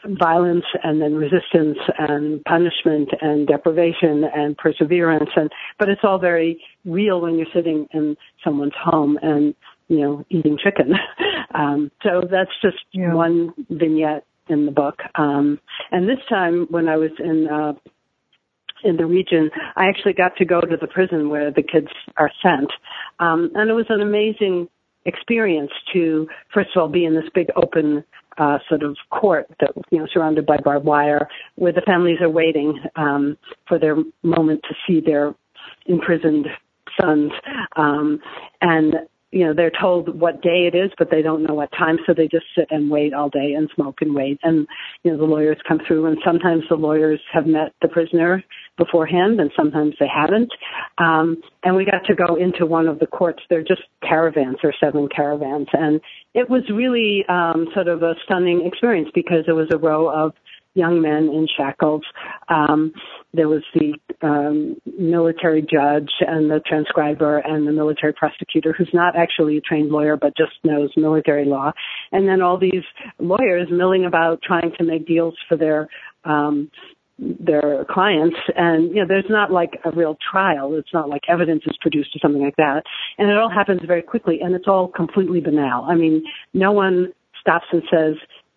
violence 0.05 0.65
and 0.85 1.03
then 1.03 1.17
resistance 1.17 1.79
and 1.99 2.45
punishment 2.45 3.09
and 3.21 3.49
deprivation 3.49 4.23
and 4.33 4.57
perseverance 4.57 5.31
and 5.35 5.51
but 5.81 5.89
it's 5.89 6.03
all 6.05 6.19
very 6.19 6.63
real 6.85 7.21
when 7.21 7.37
you're 7.37 7.47
sitting 7.53 7.89
in 7.93 8.17
someone's 8.45 8.75
home 8.81 9.19
and 9.23 9.53
you 9.89 9.99
know 9.99 10.25
eating 10.31 10.57
chicken 10.63 10.93
um 11.55 11.91
so 12.05 12.23
that's 12.31 12.53
just 12.63 12.77
yeah. 12.93 13.13
one 13.13 13.53
vignette 13.71 14.25
in 14.49 14.65
the 14.65 14.71
book 14.71 15.01
um 15.17 15.59
and 15.91 16.09
this 16.09 16.21
time 16.29 16.69
when 16.71 16.89
i 16.89 16.97
was 16.97 17.11
in 17.19 17.49
uh 17.49 17.73
in 18.87 18.97
the 18.97 19.07
region, 19.07 19.51
I 19.77 19.89
actually 19.89 20.13
got 20.13 20.37
to 20.37 20.45
go 20.45 20.61
to 20.61 20.77
the 20.77 20.87
prison 20.87 21.29
where 21.29 21.51
the 21.51 21.63
kids 21.63 21.89
are 22.17 22.31
sent. 22.43 22.71
Um, 23.19 23.51
and 23.55 23.69
it 23.71 23.75
was 23.75 23.87
an 23.89 24.01
amazing 24.01 24.69
experience 25.05 25.71
to, 25.93 26.29
first 26.53 26.71
of 26.75 26.83
all, 26.83 26.89
be 26.89 27.05
in 27.05 27.15
this 27.15 27.29
big 27.35 27.49
open 27.57 28.05
uh, 28.39 28.59
sort 28.69 28.83
of 28.83 28.97
court 29.11 29.47
that 29.61 29.71
you 29.91 29.99
know 29.99 30.07
surrounded 30.13 30.45
by 30.45 30.59
barbed 30.59 30.85
wire, 30.85 31.29
where 31.55 31.73
the 31.73 31.81
families 31.83 32.21
are 32.21 32.29
waiting 32.29 32.79
um, 32.97 33.37
for 33.67 33.79
their 33.79 33.97
moment 34.23 34.61
to 34.69 34.75
see 34.87 35.01
their 35.01 35.35
imprisoned 35.87 36.47
sons, 37.01 37.33
um, 37.77 38.21
and 38.61 38.95
you 39.33 39.45
know 39.45 39.53
they're 39.53 39.73
told 39.81 40.19
what 40.21 40.41
day 40.43 40.71
it 40.73 40.77
is 40.77 40.91
but 40.99 41.11
they 41.11 41.23
don't 41.23 41.43
know 41.43 41.55
what 41.55 41.71
time 41.73 41.99
so 42.07 42.15
they 42.15 42.29
just 42.29 42.47
sit 42.57 42.69
and 42.71 42.91
wait 42.91 43.13
all 43.13 43.29
day 43.29 43.55
and 43.55 43.69
smoke 43.75 43.97
and 44.01 44.15
wait. 44.15 44.39
And 44.43 44.67
you 45.03 45.11
know 45.11 45.19
the 45.19 45.25
lawyers 45.25 45.59
come 45.67 45.81
through 45.87 46.07
and 46.07 46.19
sometimes 46.25 46.63
the 46.69 46.77
lawyers 46.77 47.21
have 47.33 47.47
met 47.47 47.73
the 47.83 47.89
prisoner 47.89 48.43
beforehand 48.79 49.41
and 49.41 49.51
sometimes 49.57 49.95
they 49.99 50.09
haven't. 50.09 50.53
Um 50.99 51.43
and 51.65 51.75
we 51.77 51.85
got 51.85 52.05
to 52.07 52.15
go 52.15 52.37
into 52.37 52.67
one 52.67 52.87
of 52.87 52.99
the 52.99 53.07
courts. 53.07 53.43
They're 53.51 53.63
just 53.63 53.83
caravans. 54.03 54.59
Or 54.63 54.73
seven 54.79 55.09
caravans. 55.15 55.69
And 55.73 56.01
it 56.35 56.49
was 56.49 56.63
really 56.71 57.25
um 57.29 57.69
sort 57.75 57.89
of 57.89 58.03
a 58.03 58.15
stunning 58.25 58.65
experience 58.65 59.11
because 59.15 59.45
it 59.49 59.53
was 59.53 59.69
a 59.73 59.79
row 59.79 60.09
of 60.09 60.33
young 60.77 61.01
men 61.01 61.29
in 61.29 61.49
shackles. 61.57 62.03
Um, 62.49 62.93
there 63.33 63.49
was 63.49 63.63
the 63.75 63.95
um, 64.23 64.77
military 64.99 65.63
judge 65.63 66.11
and 66.21 66.51
the 66.51 66.61
transcriber 66.67 67.39
and 67.39 67.67
the 67.67 67.73
military 67.73 68.13
prosecutor 68.13 68.75
who's 68.77 68.91
not 68.93 69.17
actually 69.17 69.57
a 69.57 69.61
trained 69.61 69.91
lawyer 69.91 70.17
but 70.17 70.37
just 70.37 70.53
knows 70.65 70.91
military 70.97 71.45
law. 71.45 71.73
And 72.13 72.29
then 72.29 72.43
all 72.43 72.59
these 72.59 72.85
lawyers 73.19 73.69
milling 73.71 74.05
about 74.05 74.43
trying 74.43 74.73
to 74.79 74.85
make 74.85 75.07
deals 75.07 75.35
for 75.49 75.57
their 75.57 75.89
um, 76.25 76.71
their 77.19 77.87
clients 77.89 78.37
and 78.57 78.91
you 78.91 78.97
know 78.97 79.07
there's 79.09 79.25
not 79.31 79.51
like 79.51 79.81
a 79.87 79.91
real 79.93 80.19
trial 80.31 80.75
it's 80.75 80.93
not 80.93 81.09
like 81.09 81.23
evidence 81.29 81.63
is 81.67 81.75
produced 81.81 82.11
or 82.15 82.19
something 82.21 82.43
like 82.43 82.57
that 82.57 82.83
and 83.17 83.31
it 83.31 83.39
all 83.39 83.49
happens 83.49 83.81
very 83.87 84.03
quickly 84.03 84.41
and 84.43 84.55
it's 84.55 84.69
all 84.69 84.89
completely 84.89 85.41
banal 85.41 85.85
i 85.85 85.95
mean 85.95 86.23
no 86.53 86.73
one 86.73 87.11
stops 87.41 87.65
and 87.73 87.83
says 87.91 88.17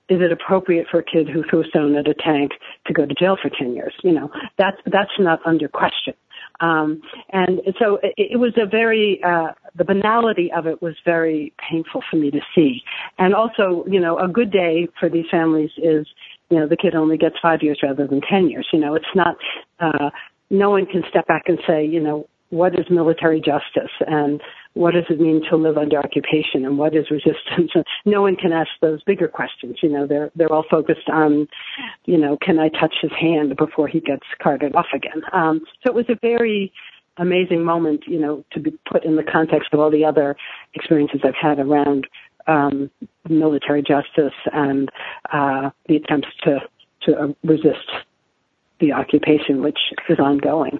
is 0.09 0.21
it 0.21 0.31
appropriate 0.31 0.87
for 0.89 0.99
a 0.99 1.03
kid 1.03 1.29
who 1.29 1.43
threw 1.49 1.63
stone 1.65 1.95
at 1.95 2.07
a 2.07 2.13
tank 2.13 2.51
to 2.87 2.93
go 2.93 3.05
to 3.05 3.13
jail 3.13 3.37
for 3.41 3.49
10 3.49 3.73
years? 3.73 3.93
You 4.03 4.11
know, 4.11 4.31
that's, 4.57 4.77
that's 4.85 5.11
not 5.19 5.39
under 5.45 5.67
question. 5.67 6.13
Um, 6.61 7.01
and 7.31 7.61
so 7.79 7.99
it, 8.03 8.13
it 8.17 8.39
was 8.39 8.53
a 8.57 8.65
very, 8.65 9.21
uh, 9.23 9.53
the 9.75 9.85
banality 9.85 10.51
of 10.51 10.67
it 10.67 10.81
was 10.81 10.95
very 11.05 11.53
painful 11.69 12.01
for 12.09 12.17
me 12.17 12.31
to 12.31 12.41
see. 12.55 12.81
And 13.17 13.33
also, 13.33 13.85
you 13.87 13.99
know, 13.99 14.17
a 14.17 14.27
good 14.27 14.51
day 14.51 14.87
for 14.99 15.09
these 15.09 15.25
families 15.31 15.71
is, 15.77 16.07
you 16.49 16.57
know, 16.57 16.67
the 16.67 16.77
kid 16.77 16.95
only 16.95 17.17
gets 17.17 17.35
five 17.41 17.61
years 17.61 17.79
rather 17.83 18.07
than 18.07 18.21
10 18.21 18.49
years. 18.49 18.67
You 18.73 18.79
know, 18.79 18.95
it's 18.95 19.05
not, 19.15 19.37
uh, 19.79 20.09
no 20.49 20.71
one 20.71 20.85
can 20.85 21.03
step 21.09 21.27
back 21.27 21.43
and 21.47 21.59
say, 21.67 21.85
you 21.85 21.99
know, 21.99 22.27
what 22.49 22.77
is 22.79 22.85
military 22.89 23.39
justice 23.39 23.91
and 24.07 24.41
what 24.73 24.93
does 24.93 25.05
it 25.09 25.19
mean 25.19 25.41
to 25.49 25.55
live 25.55 25.77
under 25.77 25.99
occupation 25.99 26.65
and 26.65 26.77
what 26.77 26.95
is 26.95 27.11
resistance? 27.11 27.71
no 28.05 28.21
one 28.21 28.35
can 28.35 28.51
ask 28.51 28.69
those 28.81 29.03
bigger 29.03 29.27
questions. 29.27 29.77
You 29.81 29.89
know, 29.89 30.07
they're 30.07 30.31
they're 30.35 30.51
all 30.51 30.65
focused 30.69 31.09
on, 31.09 31.47
you 32.05 32.17
know, 32.17 32.37
can 32.41 32.59
I 32.59 32.69
touch 32.69 32.95
his 33.01 33.11
hand 33.19 33.55
before 33.55 33.87
he 33.87 33.99
gets 33.99 34.25
carted 34.41 34.75
off 34.75 34.87
again? 34.93 35.21
Um, 35.31 35.61
so 35.83 35.91
it 35.91 35.95
was 35.95 36.05
a 36.09 36.17
very 36.21 36.71
amazing 37.17 37.63
moment, 37.63 38.03
you 38.07 38.19
know, 38.19 38.43
to 38.51 38.59
be 38.59 38.71
put 38.89 39.03
in 39.03 39.15
the 39.15 39.23
context 39.23 39.69
of 39.73 39.79
all 39.79 39.91
the 39.91 40.05
other 40.05 40.35
experiences 40.73 41.21
I've 41.23 41.35
had 41.35 41.59
around 41.59 42.07
um, 42.47 42.89
military 43.27 43.83
justice 43.83 44.33
and 44.53 44.89
uh, 45.31 45.69
the 45.87 45.97
attempts 45.97 46.29
to 46.43 46.59
to 47.01 47.35
resist 47.43 47.89
the 48.79 48.91
occupation, 48.91 49.61
which 49.61 49.79
is 50.09 50.19
ongoing. 50.19 50.79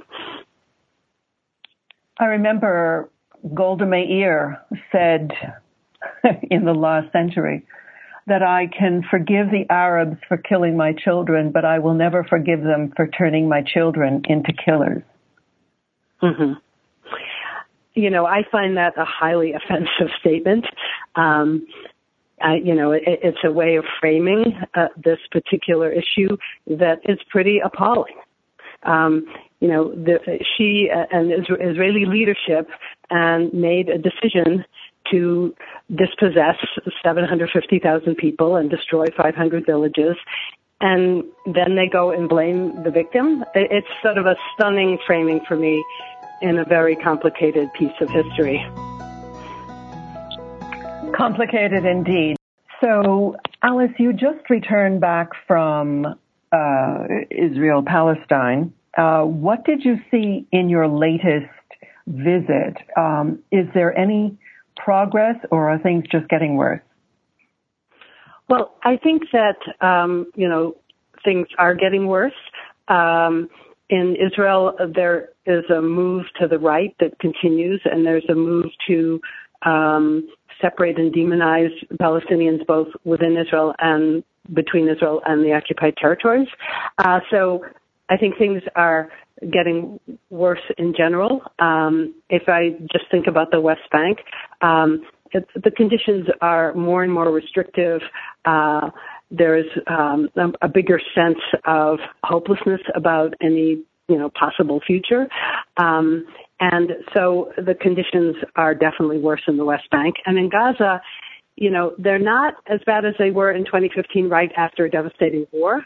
I 2.19 2.25
remember 2.25 3.09
Golda 3.53 3.85
Meir 3.85 4.61
said 4.91 5.31
in 6.51 6.65
the 6.65 6.73
last 6.73 7.11
century 7.11 7.65
that 8.27 8.43
I 8.43 8.67
can 8.67 9.03
forgive 9.09 9.49
the 9.49 9.65
Arabs 9.69 10.17
for 10.27 10.37
killing 10.37 10.77
my 10.77 10.93
children, 10.93 11.51
but 11.51 11.65
I 11.65 11.79
will 11.79 11.95
never 11.95 12.23
forgive 12.23 12.61
them 12.61 12.93
for 12.95 13.07
turning 13.07 13.49
my 13.49 13.63
children 13.63 14.21
into 14.29 14.53
killers. 14.53 15.01
Mm-hmm. 16.21 16.53
You 17.95 18.09
know, 18.09 18.25
I 18.25 18.43
find 18.51 18.77
that 18.77 18.97
a 18.97 19.05
highly 19.05 19.53
offensive 19.53 20.13
statement. 20.19 20.65
Um, 21.15 21.65
I, 22.41 22.55
you 22.55 22.75
know, 22.75 22.91
it, 22.91 23.03
it's 23.05 23.39
a 23.43 23.51
way 23.51 23.75
of 23.75 23.85
framing 23.99 24.53
uh, 24.75 24.87
this 25.03 25.19
particular 25.31 25.91
issue 25.91 26.37
that 26.67 26.99
is 27.05 27.17
pretty 27.29 27.59
appalling. 27.63 28.15
Um, 28.83 29.25
you 29.59 29.67
know, 29.67 29.91
the, 29.91 30.19
she 30.57 30.89
uh, 30.93 31.05
and 31.11 31.31
Israeli 31.31 32.05
leadership 32.05 32.69
and 33.09 33.53
made 33.53 33.89
a 33.89 33.97
decision 33.97 34.63
to 35.11 35.53
dispossess 35.89 36.55
750,000 37.03 38.15
people 38.15 38.55
and 38.55 38.69
destroy 38.69 39.05
500 39.17 39.65
villages. 39.65 40.15
And 40.81 41.23
then 41.45 41.75
they 41.75 41.89
go 41.91 42.11
and 42.11 42.29
blame 42.29 42.83
the 42.83 42.91
victim. 42.91 43.43
It's 43.53 43.87
sort 44.01 44.17
of 44.17 44.25
a 44.25 44.35
stunning 44.53 44.97
framing 45.05 45.41
for 45.47 45.57
me 45.57 45.83
in 46.41 46.57
a 46.57 46.63
very 46.63 46.95
complicated 46.95 47.67
piece 47.73 47.91
of 47.99 48.09
history. 48.09 48.65
Complicated 51.17 51.85
indeed. 51.85 52.37
So, 52.81 53.35
Alice, 53.61 53.91
you 53.97 54.13
just 54.13 54.49
returned 54.49 55.01
back 55.01 55.31
from 55.47 56.05
uh, 56.53 57.03
Israel 57.29 57.83
Palestine. 57.85 58.73
Uh, 58.97 59.23
what 59.23 59.63
did 59.65 59.83
you 59.83 59.97
see 60.11 60.47
in 60.51 60.69
your 60.69 60.87
latest 60.87 61.47
visit? 62.07 62.75
Um, 62.97 63.39
is 63.51 63.67
there 63.73 63.97
any 63.97 64.37
progress, 64.75 65.35
or 65.51 65.69
are 65.69 65.79
things 65.79 66.05
just 66.11 66.27
getting 66.29 66.55
worse? 66.55 66.81
Well, 68.47 68.75
I 68.83 68.97
think 68.97 69.23
that 69.31 69.57
um, 69.81 70.31
you 70.35 70.49
know 70.49 70.75
things 71.23 71.47
are 71.57 71.75
getting 71.75 72.07
worse. 72.07 72.33
Um, 72.87 73.49
in 73.89 74.15
Israel, 74.15 74.75
there 74.93 75.29
is 75.45 75.63
a 75.69 75.81
move 75.81 76.25
to 76.39 76.47
the 76.47 76.59
right 76.59 76.95
that 76.99 77.17
continues, 77.19 77.81
and 77.85 78.05
there's 78.05 78.25
a 78.29 78.35
move 78.35 78.67
to 78.87 79.19
um, 79.63 80.27
separate 80.61 80.97
and 80.97 81.13
demonize 81.13 81.71
Palestinians 81.99 82.65
both 82.65 82.87
within 83.03 83.37
Israel 83.37 83.73
and 83.79 84.23
between 84.53 84.87
Israel 84.87 85.21
and 85.25 85.43
the 85.43 85.53
occupied 85.53 85.95
territories. 85.97 86.47
Uh, 86.97 87.19
so 87.29 87.63
I 88.09 88.17
think 88.17 88.37
things 88.37 88.61
are 88.75 89.09
getting 89.51 89.99
worse 90.29 90.61
in 90.77 90.93
general. 90.97 91.41
Um, 91.59 92.15
if 92.29 92.43
I 92.47 92.71
just 92.91 93.05
think 93.11 93.27
about 93.27 93.51
the 93.51 93.61
West 93.61 93.89
Bank, 93.91 94.19
um, 94.61 95.03
the 95.31 95.71
conditions 95.71 96.27
are 96.41 96.73
more 96.73 97.03
and 97.03 97.13
more 97.13 97.31
restrictive. 97.31 98.01
Uh, 98.45 98.89
there's 99.31 99.67
um, 99.87 100.29
a, 100.35 100.65
a 100.65 100.67
bigger 100.67 100.99
sense 101.13 101.37
of 101.65 101.99
hopelessness 102.23 102.81
about 102.95 103.33
any 103.41 103.83
you 104.07 104.17
know 104.17 104.29
possible 104.29 104.81
future. 104.85 105.27
Um, 105.77 106.25
and 106.59 106.91
so 107.13 107.51
the 107.57 107.75
conditions 107.75 108.35
are 108.55 108.73
definitely 108.73 109.19
worse 109.19 109.41
in 109.47 109.57
the 109.57 109.65
West 109.65 109.89
Bank. 109.91 110.15
And 110.25 110.37
in 110.37 110.49
Gaza, 110.49 111.01
you 111.55 111.69
know, 111.69 111.93
they're 111.97 112.19
not 112.19 112.55
as 112.67 112.79
bad 112.85 113.05
as 113.05 113.13
they 113.19 113.31
were 113.31 113.51
in 113.51 113.65
2015 113.65 114.29
right 114.29 114.51
after 114.57 114.85
a 114.85 114.89
devastating 114.89 115.45
war, 115.51 115.85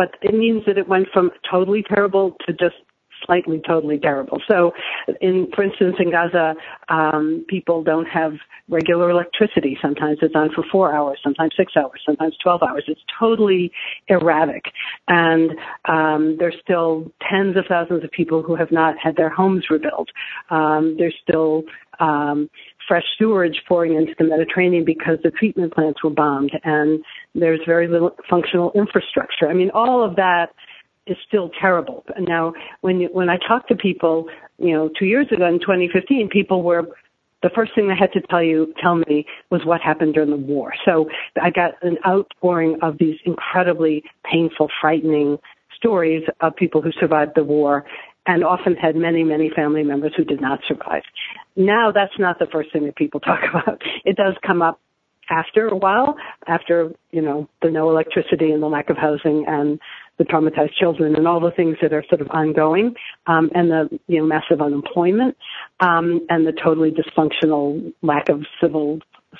but 0.00 0.14
it 0.22 0.34
means 0.34 0.62
that 0.64 0.78
it 0.78 0.88
went 0.88 1.08
from 1.12 1.30
totally 1.50 1.82
terrible 1.82 2.34
to 2.46 2.54
just 2.54 2.76
slightly 3.26 3.60
totally 3.68 3.98
terrible. 3.98 4.40
So, 4.50 4.72
in 5.20 5.46
for 5.54 5.62
instance, 5.62 5.96
in 5.98 6.10
Gaza, 6.10 6.54
um, 6.88 7.44
people 7.48 7.82
don't 7.82 8.06
have 8.06 8.32
regular 8.70 9.10
electricity. 9.10 9.76
Sometimes 9.82 10.16
it's 10.22 10.34
on 10.34 10.48
for 10.54 10.64
four 10.72 10.94
hours, 10.94 11.18
sometimes 11.22 11.52
six 11.54 11.74
hours, 11.76 12.00
sometimes 12.06 12.34
twelve 12.42 12.62
hours. 12.62 12.84
It's 12.88 13.02
totally 13.18 13.72
erratic, 14.08 14.72
and 15.06 15.50
um, 15.84 16.36
there's 16.38 16.56
still 16.62 17.12
tens 17.30 17.58
of 17.58 17.66
thousands 17.68 18.02
of 18.02 18.10
people 18.10 18.42
who 18.42 18.56
have 18.56 18.72
not 18.72 18.94
had 18.96 19.16
their 19.16 19.28
homes 19.28 19.66
rebuilt. 19.68 20.08
Um, 20.48 20.96
there's 20.98 21.16
still 21.22 21.64
um, 21.98 22.48
fresh 22.90 23.04
sewage 23.16 23.62
pouring 23.68 23.94
into 23.94 24.12
the 24.18 24.24
Mediterranean 24.24 24.84
because 24.84 25.18
the 25.22 25.30
treatment 25.30 25.72
plants 25.72 26.02
were 26.02 26.10
bombed, 26.10 26.50
and 26.64 27.04
there's 27.36 27.60
very 27.64 27.86
little 27.86 28.16
functional 28.28 28.72
infrastructure. 28.74 29.48
I 29.48 29.54
mean, 29.54 29.70
all 29.72 30.02
of 30.04 30.16
that 30.16 30.46
is 31.06 31.16
still 31.24 31.52
terrible. 31.60 32.04
Now, 32.18 32.52
when 32.80 32.98
you, 32.98 33.08
when 33.12 33.30
I 33.30 33.38
talk 33.46 33.68
to 33.68 33.76
people, 33.76 34.26
you 34.58 34.72
know, 34.72 34.90
two 34.98 35.04
years 35.06 35.28
ago 35.30 35.46
in 35.46 35.60
2015, 35.60 36.30
people 36.30 36.64
were 36.64 36.88
the 37.44 37.50
first 37.54 37.76
thing 37.76 37.86
they 37.86 37.94
had 37.94 38.12
to 38.12 38.20
tell 38.22 38.42
you 38.42 38.74
tell 38.82 38.96
me 38.96 39.24
was 39.50 39.64
what 39.64 39.80
happened 39.80 40.14
during 40.14 40.30
the 40.30 40.36
war. 40.36 40.72
So 40.84 41.08
I 41.40 41.50
got 41.50 41.74
an 41.82 41.96
outpouring 42.04 42.76
of 42.82 42.98
these 42.98 43.18
incredibly 43.24 44.02
painful, 44.24 44.68
frightening 44.80 45.38
stories 45.76 46.24
of 46.40 46.56
people 46.56 46.82
who 46.82 46.90
survived 46.98 47.32
the 47.36 47.44
war 47.44 47.84
and 48.26 48.44
often 48.44 48.74
had 48.74 48.96
many, 48.96 49.24
many 49.24 49.50
family 49.54 49.82
members 49.82 50.12
who 50.16 50.24
did 50.24 50.40
not 50.40 50.60
survive. 50.68 51.02
Now 51.56 51.90
that's 51.92 52.18
not 52.18 52.38
the 52.38 52.46
first 52.46 52.72
thing 52.72 52.84
that 52.86 52.96
people 52.96 53.20
talk 53.20 53.40
about. 53.48 53.82
It 54.04 54.16
does 54.16 54.34
come 54.46 54.62
up 54.62 54.80
after 55.30 55.68
a 55.68 55.76
while, 55.76 56.16
after, 56.46 56.92
you 57.12 57.22
know, 57.22 57.48
the 57.62 57.70
no 57.70 57.88
electricity 57.88 58.50
and 58.50 58.62
the 58.62 58.66
lack 58.66 58.90
of 58.90 58.96
housing 58.96 59.44
and 59.46 59.78
the 60.18 60.24
traumatized 60.24 60.74
children 60.74 61.16
and 61.16 61.26
all 61.26 61.40
the 61.40 61.52
things 61.52 61.76
that 61.80 61.92
are 61.92 62.04
sort 62.08 62.20
of 62.20 62.28
ongoing, 62.30 62.94
um, 63.26 63.50
and 63.54 63.70
the 63.70 63.88
you 64.06 64.18
know 64.18 64.26
massive 64.26 64.60
unemployment, 64.60 65.34
um, 65.80 66.26
and 66.28 66.46
the 66.46 66.52
totally 66.52 66.90
dysfunctional 66.90 67.92
lack 68.02 68.28
of 68.28 68.44
civil 68.60 68.98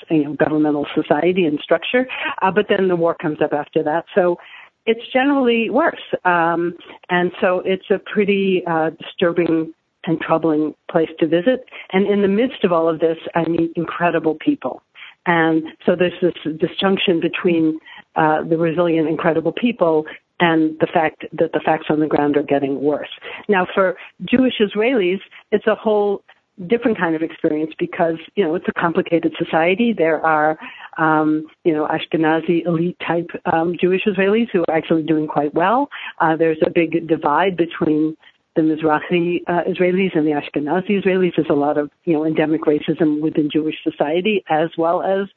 you 0.09 0.23
know, 0.23 0.33
governmental 0.33 0.87
society 0.95 1.45
and 1.45 1.59
structure. 1.59 2.07
Uh, 2.41 2.51
but 2.51 2.65
then 2.67 2.87
the 2.87 2.95
war 2.95 3.13
comes 3.13 3.39
up 3.43 3.53
after 3.53 3.83
that. 3.83 4.05
So 4.15 4.37
it's 4.85 5.01
generally 5.13 5.69
worse. 5.69 6.01
Um, 6.25 6.75
and 7.09 7.31
so 7.39 7.61
it's 7.65 7.89
a 7.89 7.99
pretty 7.99 8.63
uh, 8.65 8.91
disturbing 8.91 9.73
and 10.05 10.19
troubling 10.19 10.73
place 10.89 11.09
to 11.19 11.27
visit. 11.27 11.65
And 11.91 12.07
in 12.07 12.21
the 12.21 12.27
midst 12.27 12.63
of 12.63 12.71
all 12.71 12.89
of 12.89 12.99
this, 12.99 13.17
I 13.35 13.47
meet 13.47 13.71
incredible 13.75 14.35
people. 14.35 14.81
And 15.25 15.63
so 15.85 15.95
there's 15.95 16.19
this 16.21 16.33
disjunction 16.57 17.19
between 17.19 17.79
uh, 18.15 18.43
the 18.43 18.57
resilient, 18.57 19.07
incredible 19.07 19.51
people 19.51 20.05
and 20.39 20.75
the 20.79 20.87
fact 20.87 21.23
that 21.33 21.51
the 21.53 21.59
facts 21.63 21.85
on 21.89 21.99
the 21.99 22.07
ground 22.07 22.35
are 22.35 22.43
getting 22.43 22.81
worse. 22.81 23.09
Now, 23.47 23.67
for 23.71 23.95
Jewish 24.25 24.55
Israelis, 24.59 25.19
it's 25.51 25.67
a 25.67 25.75
whole 25.75 26.23
different 26.67 26.97
kind 26.97 27.15
of 27.15 27.21
experience 27.21 27.73
because 27.77 28.15
you 28.35 28.43
know 28.43 28.55
it's 28.55 28.67
a 28.67 28.73
complicated 28.73 29.33
society. 29.37 29.93
There 29.97 30.23
are 30.25 30.57
um, 30.97 31.45
you 31.63 31.73
know 31.73 31.87
Ashkenazi 31.87 32.65
elite 32.65 32.97
type 33.05 33.29
um, 33.51 33.75
Jewish 33.79 34.03
Israelis 34.05 34.49
who 34.51 34.63
are 34.67 34.75
actually 34.75 35.03
doing 35.03 35.27
quite 35.27 35.53
well. 35.53 35.89
Uh, 36.19 36.35
there's 36.35 36.59
a 36.65 36.69
big 36.69 37.07
divide 37.07 37.57
between 37.57 38.15
the 38.55 38.61
Mizrahi 38.61 39.43
uh, 39.47 39.63
Israelis 39.63 40.15
and 40.17 40.27
the 40.27 40.31
Ashkenazi 40.31 41.03
Israelis. 41.03 41.33
There's 41.35 41.49
a 41.49 41.53
lot 41.53 41.77
of 41.77 41.89
you 42.05 42.13
know 42.13 42.25
endemic 42.25 42.61
racism 42.61 43.21
within 43.21 43.49
Jewish 43.51 43.75
society, 43.83 44.43
as 44.49 44.69
well 44.77 45.01
as 45.01 45.27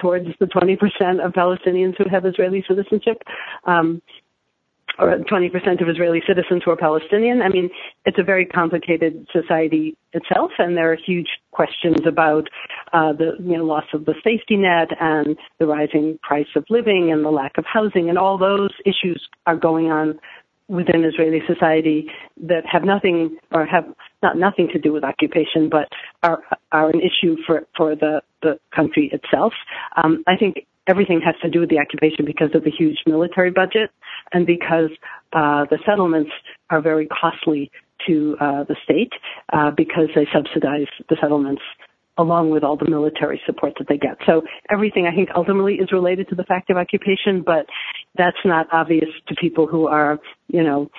towards 0.00 0.26
the 0.40 0.46
20% 0.46 1.24
of 1.24 1.32
Palestinians 1.32 1.96
who 1.98 2.08
have 2.08 2.24
Israeli 2.24 2.64
citizenship. 2.66 3.22
Um, 3.64 4.00
or 4.98 5.16
20% 5.16 5.82
of 5.82 5.88
Israeli 5.88 6.22
citizens 6.26 6.62
who 6.64 6.70
are 6.70 6.76
Palestinian. 6.76 7.42
I 7.42 7.48
mean, 7.48 7.70
it's 8.04 8.18
a 8.18 8.22
very 8.22 8.46
complicated 8.46 9.26
society 9.32 9.96
itself, 10.12 10.50
and 10.58 10.76
there 10.76 10.92
are 10.92 10.96
huge 10.96 11.28
questions 11.50 12.00
about 12.06 12.48
uh, 12.92 13.12
the 13.12 13.32
you 13.40 13.56
know, 13.56 13.64
loss 13.64 13.86
of 13.94 14.04
the 14.04 14.14
safety 14.22 14.56
net 14.56 14.88
and 15.00 15.36
the 15.58 15.66
rising 15.66 16.18
price 16.22 16.46
of 16.56 16.64
living 16.68 17.10
and 17.12 17.24
the 17.24 17.30
lack 17.30 17.58
of 17.58 17.64
housing, 17.64 18.08
and 18.08 18.18
all 18.18 18.38
those 18.38 18.70
issues 18.84 19.28
are 19.46 19.56
going 19.56 19.90
on 19.90 20.18
within 20.68 21.04
Israeli 21.04 21.42
society 21.46 22.06
that 22.40 22.64
have 22.70 22.84
nothing 22.84 23.36
or 23.50 23.66
have 23.66 23.84
not 24.22 24.36
nothing 24.38 24.68
to 24.72 24.78
do 24.78 24.92
with 24.92 25.04
occupation, 25.04 25.68
but 25.68 25.88
are 26.22 26.42
are 26.70 26.90
an 26.90 27.00
issue 27.00 27.36
for 27.46 27.66
for 27.76 27.94
the 27.94 28.22
the 28.42 28.58
country 28.74 29.10
itself. 29.12 29.52
Um, 29.96 30.24
I 30.26 30.36
think 30.36 30.66
everything 30.88 31.20
has 31.24 31.34
to 31.42 31.48
do 31.48 31.60
with 31.60 31.70
the 31.70 31.78
occupation 31.78 32.24
because 32.24 32.50
of 32.54 32.64
the 32.64 32.70
huge 32.70 32.98
military 33.06 33.50
budget 33.50 33.90
and 34.32 34.46
because 34.46 34.90
uh, 35.32 35.64
the 35.70 35.78
settlements 35.86 36.30
are 36.70 36.80
very 36.80 37.06
costly 37.06 37.70
to 38.06 38.36
uh, 38.40 38.64
the 38.64 38.76
state 38.84 39.12
uh, 39.52 39.70
because 39.70 40.08
they 40.14 40.26
subsidize 40.32 40.88
the 41.08 41.16
settlements 41.20 41.62
along 42.18 42.50
with 42.50 42.62
all 42.62 42.76
the 42.76 42.88
military 42.88 43.40
support 43.46 43.72
that 43.78 43.88
they 43.88 43.96
get. 43.96 44.18
So 44.26 44.42
everything 44.70 45.06
I 45.06 45.14
think 45.14 45.30
ultimately 45.34 45.76
is 45.76 45.92
related 45.92 46.28
to 46.28 46.34
the 46.34 46.44
fact 46.44 46.68
of 46.68 46.76
occupation, 46.76 47.42
but 47.44 47.66
that's 48.16 48.36
not 48.44 48.66
obvious 48.70 49.08
to 49.28 49.34
people 49.34 49.66
who 49.66 49.86
are, 49.86 50.18
you 50.48 50.62
know, 50.62 50.90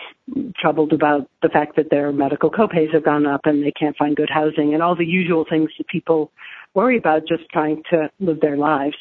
troubled 0.59 0.91
about 0.91 1.29
the 1.43 1.49
fact 1.49 1.75
that 1.75 1.91
their 1.91 2.11
medical 2.11 2.49
copays 2.49 2.91
have 2.93 3.05
gone 3.05 3.27
up 3.27 3.41
and 3.45 3.63
they 3.63 3.71
can't 3.71 3.95
find 3.95 4.15
good 4.15 4.29
housing 4.29 4.73
and 4.73 4.81
all 4.81 4.95
the 4.95 5.05
usual 5.05 5.45
things 5.47 5.69
that 5.77 5.88
people 5.88 6.31
worry 6.73 6.97
about 6.97 7.27
just 7.27 7.43
trying 7.51 7.84
to 7.91 8.09
live 8.19 8.39
their 8.41 8.57
lives. 8.57 8.95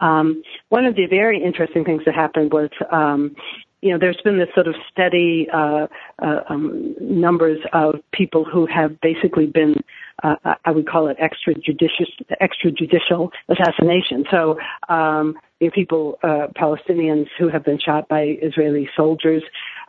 Um, 0.00 0.42
one 0.68 0.84
of 0.84 0.96
the 0.96 1.06
very 1.06 1.42
interesting 1.42 1.84
things 1.84 2.02
that 2.06 2.14
happened 2.14 2.52
was, 2.52 2.70
um, 2.90 3.34
you 3.82 3.92
know, 3.92 3.98
there's 3.98 4.20
been 4.24 4.38
this 4.38 4.48
sort 4.54 4.66
of 4.66 4.74
steady 4.90 5.48
uh, 5.52 5.86
uh, 6.22 6.40
um, 6.48 6.94
numbers 7.00 7.58
of 7.72 7.96
people 8.12 8.44
who 8.44 8.66
have 8.66 9.00
basically 9.00 9.46
been, 9.46 9.74
uh, 10.22 10.36
I 10.64 10.70
would 10.70 10.88
call 10.88 11.08
it 11.08 11.18
extrajudicial, 11.18 12.06
extrajudicial 12.40 13.30
assassination. 13.48 14.24
So, 14.30 14.58
um, 14.88 15.36
you 15.60 15.68
know, 15.68 15.72
people, 15.72 16.18
uh, 16.22 16.48
Palestinians 16.56 17.28
who 17.38 17.48
have 17.48 17.64
been 17.64 17.78
shot 17.78 18.08
by 18.08 18.36
Israeli 18.42 18.88
soldiers, 18.96 19.42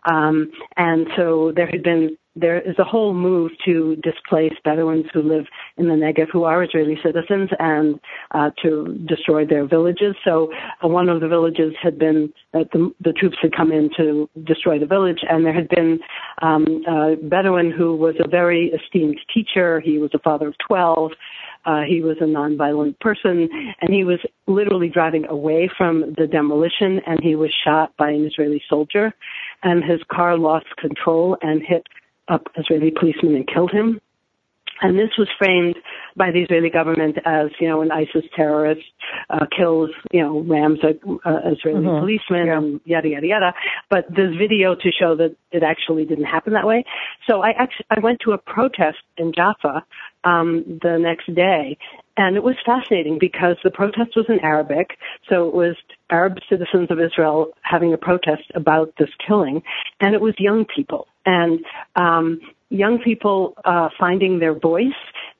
um, 0.04 0.52
and 0.76 1.08
so 1.16 1.52
there 1.56 1.68
had 1.68 1.84
been 1.84 2.18
there 2.40 2.60
is 2.60 2.78
a 2.80 2.84
whole 2.84 3.14
move 3.14 3.52
to 3.66 3.96
displace 3.98 4.54
Bedouins 4.64 5.06
who 5.14 5.22
live 5.22 5.46
in 5.78 5.88
the 5.88 5.94
Negev 5.94 6.30
who 6.32 6.44
are 6.44 6.64
Israeli 6.64 6.98
citizens 7.04 7.50
and 7.60 8.00
uh, 8.32 8.50
to 8.62 8.98
destroy 9.08 9.46
their 9.46 9.66
villages. 9.66 10.16
So 10.24 10.52
uh, 10.84 10.88
one 10.88 11.10
of 11.10 11.22
the 11.22 11.28
villages 11.28 11.74
had 11.82 11.98
been 11.98 12.34
uh, 12.54 12.66
the, 12.74 12.92
the 13.02 13.14
troops 13.14 13.38
had 13.42 13.56
come 13.56 13.72
in 13.72 13.90
to 13.98 14.30
destroy 14.44 14.80
the 14.80 14.86
village, 14.86 15.22
and 15.30 15.46
there 15.46 15.54
had 15.54 15.70
been 15.70 16.00
um, 16.42 16.84
a 16.88 17.16
Bedouin 17.22 17.72
who 17.72 17.96
was 17.96 18.16
a 18.20 18.28
very 18.28 18.72
esteemed 18.78 19.18
teacher. 19.34 19.80
He 19.80 19.98
was 19.98 20.12
a 20.14 20.20
father 20.20 20.48
of 20.50 20.56
twelve. 20.68 21.12
Uh, 21.66 21.82
he 21.82 22.02
was 22.02 22.16
a 22.22 22.24
nonviolent 22.24 22.98
person, 23.00 23.50
and 23.82 23.94
he 23.94 24.06
was 24.06 24.20
literally 24.46 24.88
driving 24.88 25.26
away 25.26 25.70
from 25.78 26.14
the 26.18 26.26
demolition, 26.26 27.02
and 27.06 27.20
he 27.22 27.36
was 27.36 27.54
shot 27.66 27.92
by 27.98 28.10
an 28.10 28.26
Israeli 28.26 28.62
soldier, 28.70 29.14
and 29.64 29.84
his 29.84 30.00
car 30.10 30.38
lost 30.38 30.68
control 30.78 31.36
and 31.42 31.62
hit 31.62 31.86
up 32.28 32.48
Israeli 32.58 32.92
policeman 32.92 33.36
and 33.36 33.48
killed 33.48 33.72
him. 33.72 34.00
And 34.82 34.98
this 34.98 35.10
was 35.18 35.28
framed 35.38 35.76
by 36.16 36.32
the 36.32 36.42
Israeli 36.42 36.70
government 36.70 37.18
as, 37.26 37.50
you 37.60 37.68
know, 37.68 37.82
an 37.82 37.92
ISIS 37.92 38.26
terrorist 38.36 38.82
uh, 39.30 39.46
kills, 39.56 39.90
you 40.12 40.22
know, 40.22 40.42
rams 40.42 40.80
a 40.84 40.90
uh, 41.28 41.52
Israeli 41.52 41.86
mm-hmm. 41.86 42.00
policeman 42.00 42.48
yeah. 42.48 42.58
and 42.58 42.82
yada 42.86 43.10
yada 43.10 43.28
yada. 43.28 43.54
But 43.90 44.06
there's 44.10 44.36
video 44.38 44.76
to 44.76 44.92
show 44.92 45.16
that 45.16 45.36
it 45.52 45.64
actually 45.64 46.06
didn't 46.06 46.26
happen 46.26 46.54
that 46.54 46.68
way. 46.68 46.84
So 47.28 47.42
I 47.42 47.52
actually 47.52 47.86
I 47.90 48.00
went 48.00 48.20
to 48.22 48.32
a 48.32 48.38
protest 48.38 49.00
in 49.18 49.34
Jaffa 49.34 49.84
um, 50.24 50.80
the 50.82 50.98
next 51.00 51.34
day, 51.34 51.78
and 52.18 52.36
it 52.36 52.44
was 52.44 52.56
fascinating 52.66 53.18
because 53.20 53.58
the 53.64 53.72
protest 53.72 54.16
was 54.16 54.26
in 54.30 54.40
Arabic, 54.42 54.98
so 55.30 55.48
it 55.48 55.54
was 55.54 55.76
Arab 56.10 56.38
citizens 56.50 56.90
of 56.92 57.00
Israel 57.00 57.52
having 57.62 57.94
a 57.94 57.98
protest 57.98 58.44
about 58.54 58.94
this 59.00 59.10
killing, 59.26 59.64
and 60.02 60.14
it 60.14 60.22
was 60.22 60.34
young 60.38 60.66
people 60.66 61.08
and 61.28 61.60
um, 61.98 62.40
young 62.70 63.00
people 63.00 63.54
uh, 63.66 63.90
finding 64.00 64.40
their 64.40 64.58
voice 64.58 64.86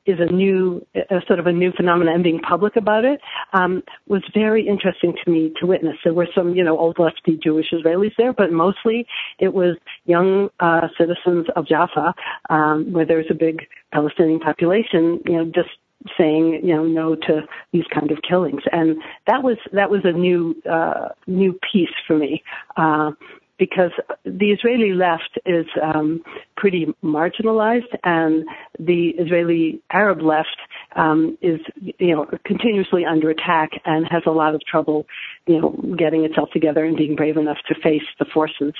is 0.06 0.18
a 0.20 0.32
new, 0.32 0.84
a 0.94 1.20
sort 1.26 1.38
of 1.38 1.46
a 1.46 1.52
new 1.52 1.70
phenomenon 1.72 2.14
and 2.14 2.24
being 2.24 2.40
public 2.40 2.76
about 2.76 3.04
it 3.04 3.20
um, 3.52 3.82
was 4.06 4.22
very 4.32 4.66
interesting 4.66 5.14
to 5.22 5.30
me 5.30 5.52
to 5.60 5.66
witness. 5.66 5.96
There 6.02 6.14
were 6.14 6.28
some, 6.34 6.54
you 6.54 6.64
know, 6.64 6.78
old 6.78 6.98
lefty 6.98 7.38
Jewish 7.42 7.70
Israelis 7.70 8.12
there, 8.16 8.32
but 8.32 8.50
mostly 8.50 9.06
it 9.38 9.52
was 9.52 9.76
young 10.06 10.48
uh, 10.60 10.88
citizens 10.96 11.46
of 11.54 11.66
Jaffa, 11.66 12.14
um, 12.48 12.90
where 12.92 13.04
there's 13.04 13.30
a 13.30 13.34
big 13.34 13.66
Palestinian 13.92 14.40
population, 14.40 15.20
you 15.26 15.36
know, 15.36 15.44
just 15.44 15.70
saying 16.16 16.60
you 16.62 16.74
know 16.74 16.84
no 16.84 17.16
to 17.16 17.40
these 17.72 17.84
kind 17.92 18.12
of 18.12 18.18
killings 18.22 18.62
and 18.70 18.96
that 19.26 19.42
was 19.42 19.56
that 19.72 19.90
was 19.90 20.02
a 20.04 20.12
new 20.12 20.54
uh 20.70 21.08
new 21.26 21.58
piece 21.72 21.88
for 22.06 22.16
me 22.16 22.40
uh 22.76 23.10
because 23.58 23.90
the 24.24 24.52
Israeli 24.52 24.92
left 24.92 25.38
is 25.44 25.66
um, 25.82 26.22
pretty 26.56 26.86
marginalized, 27.02 27.92
and 28.04 28.44
the 28.78 29.10
Israeli 29.18 29.80
Arab 29.90 30.22
left 30.22 30.56
um, 30.96 31.36
is, 31.42 31.60
you 31.98 32.14
know, 32.14 32.26
continuously 32.44 33.04
under 33.04 33.30
attack 33.30 33.70
and 33.84 34.06
has 34.08 34.22
a 34.26 34.30
lot 34.30 34.54
of 34.54 34.62
trouble, 34.64 35.06
you 35.46 35.60
know, 35.60 35.94
getting 35.96 36.24
itself 36.24 36.50
together 36.52 36.84
and 36.84 36.96
being 36.96 37.16
brave 37.16 37.36
enough 37.36 37.58
to 37.68 37.74
face 37.80 38.02
the 38.18 38.24
forces 38.24 38.74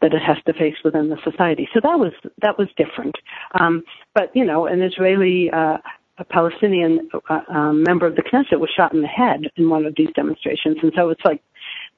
that 0.00 0.12
it 0.12 0.22
has 0.22 0.36
to 0.46 0.52
face 0.52 0.76
within 0.84 1.08
the 1.08 1.18
society. 1.24 1.68
So 1.72 1.80
that 1.82 1.98
was 1.98 2.12
that 2.42 2.58
was 2.58 2.68
different. 2.76 3.14
Um, 3.58 3.84
but 4.14 4.34
you 4.34 4.44
know, 4.44 4.66
an 4.66 4.82
Israeli 4.82 5.50
uh, 5.50 5.78
a 6.18 6.24
Palestinian 6.24 7.08
uh, 7.28 7.40
um, 7.48 7.82
member 7.82 8.06
of 8.06 8.14
the 8.14 8.22
Knesset 8.22 8.60
was 8.60 8.70
shot 8.76 8.94
in 8.94 9.02
the 9.02 9.08
head 9.08 9.50
in 9.56 9.68
one 9.68 9.84
of 9.84 9.94
these 9.96 10.10
demonstrations, 10.14 10.76
and 10.82 10.92
so 10.94 11.10
it's 11.10 11.24
like 11.24 11.42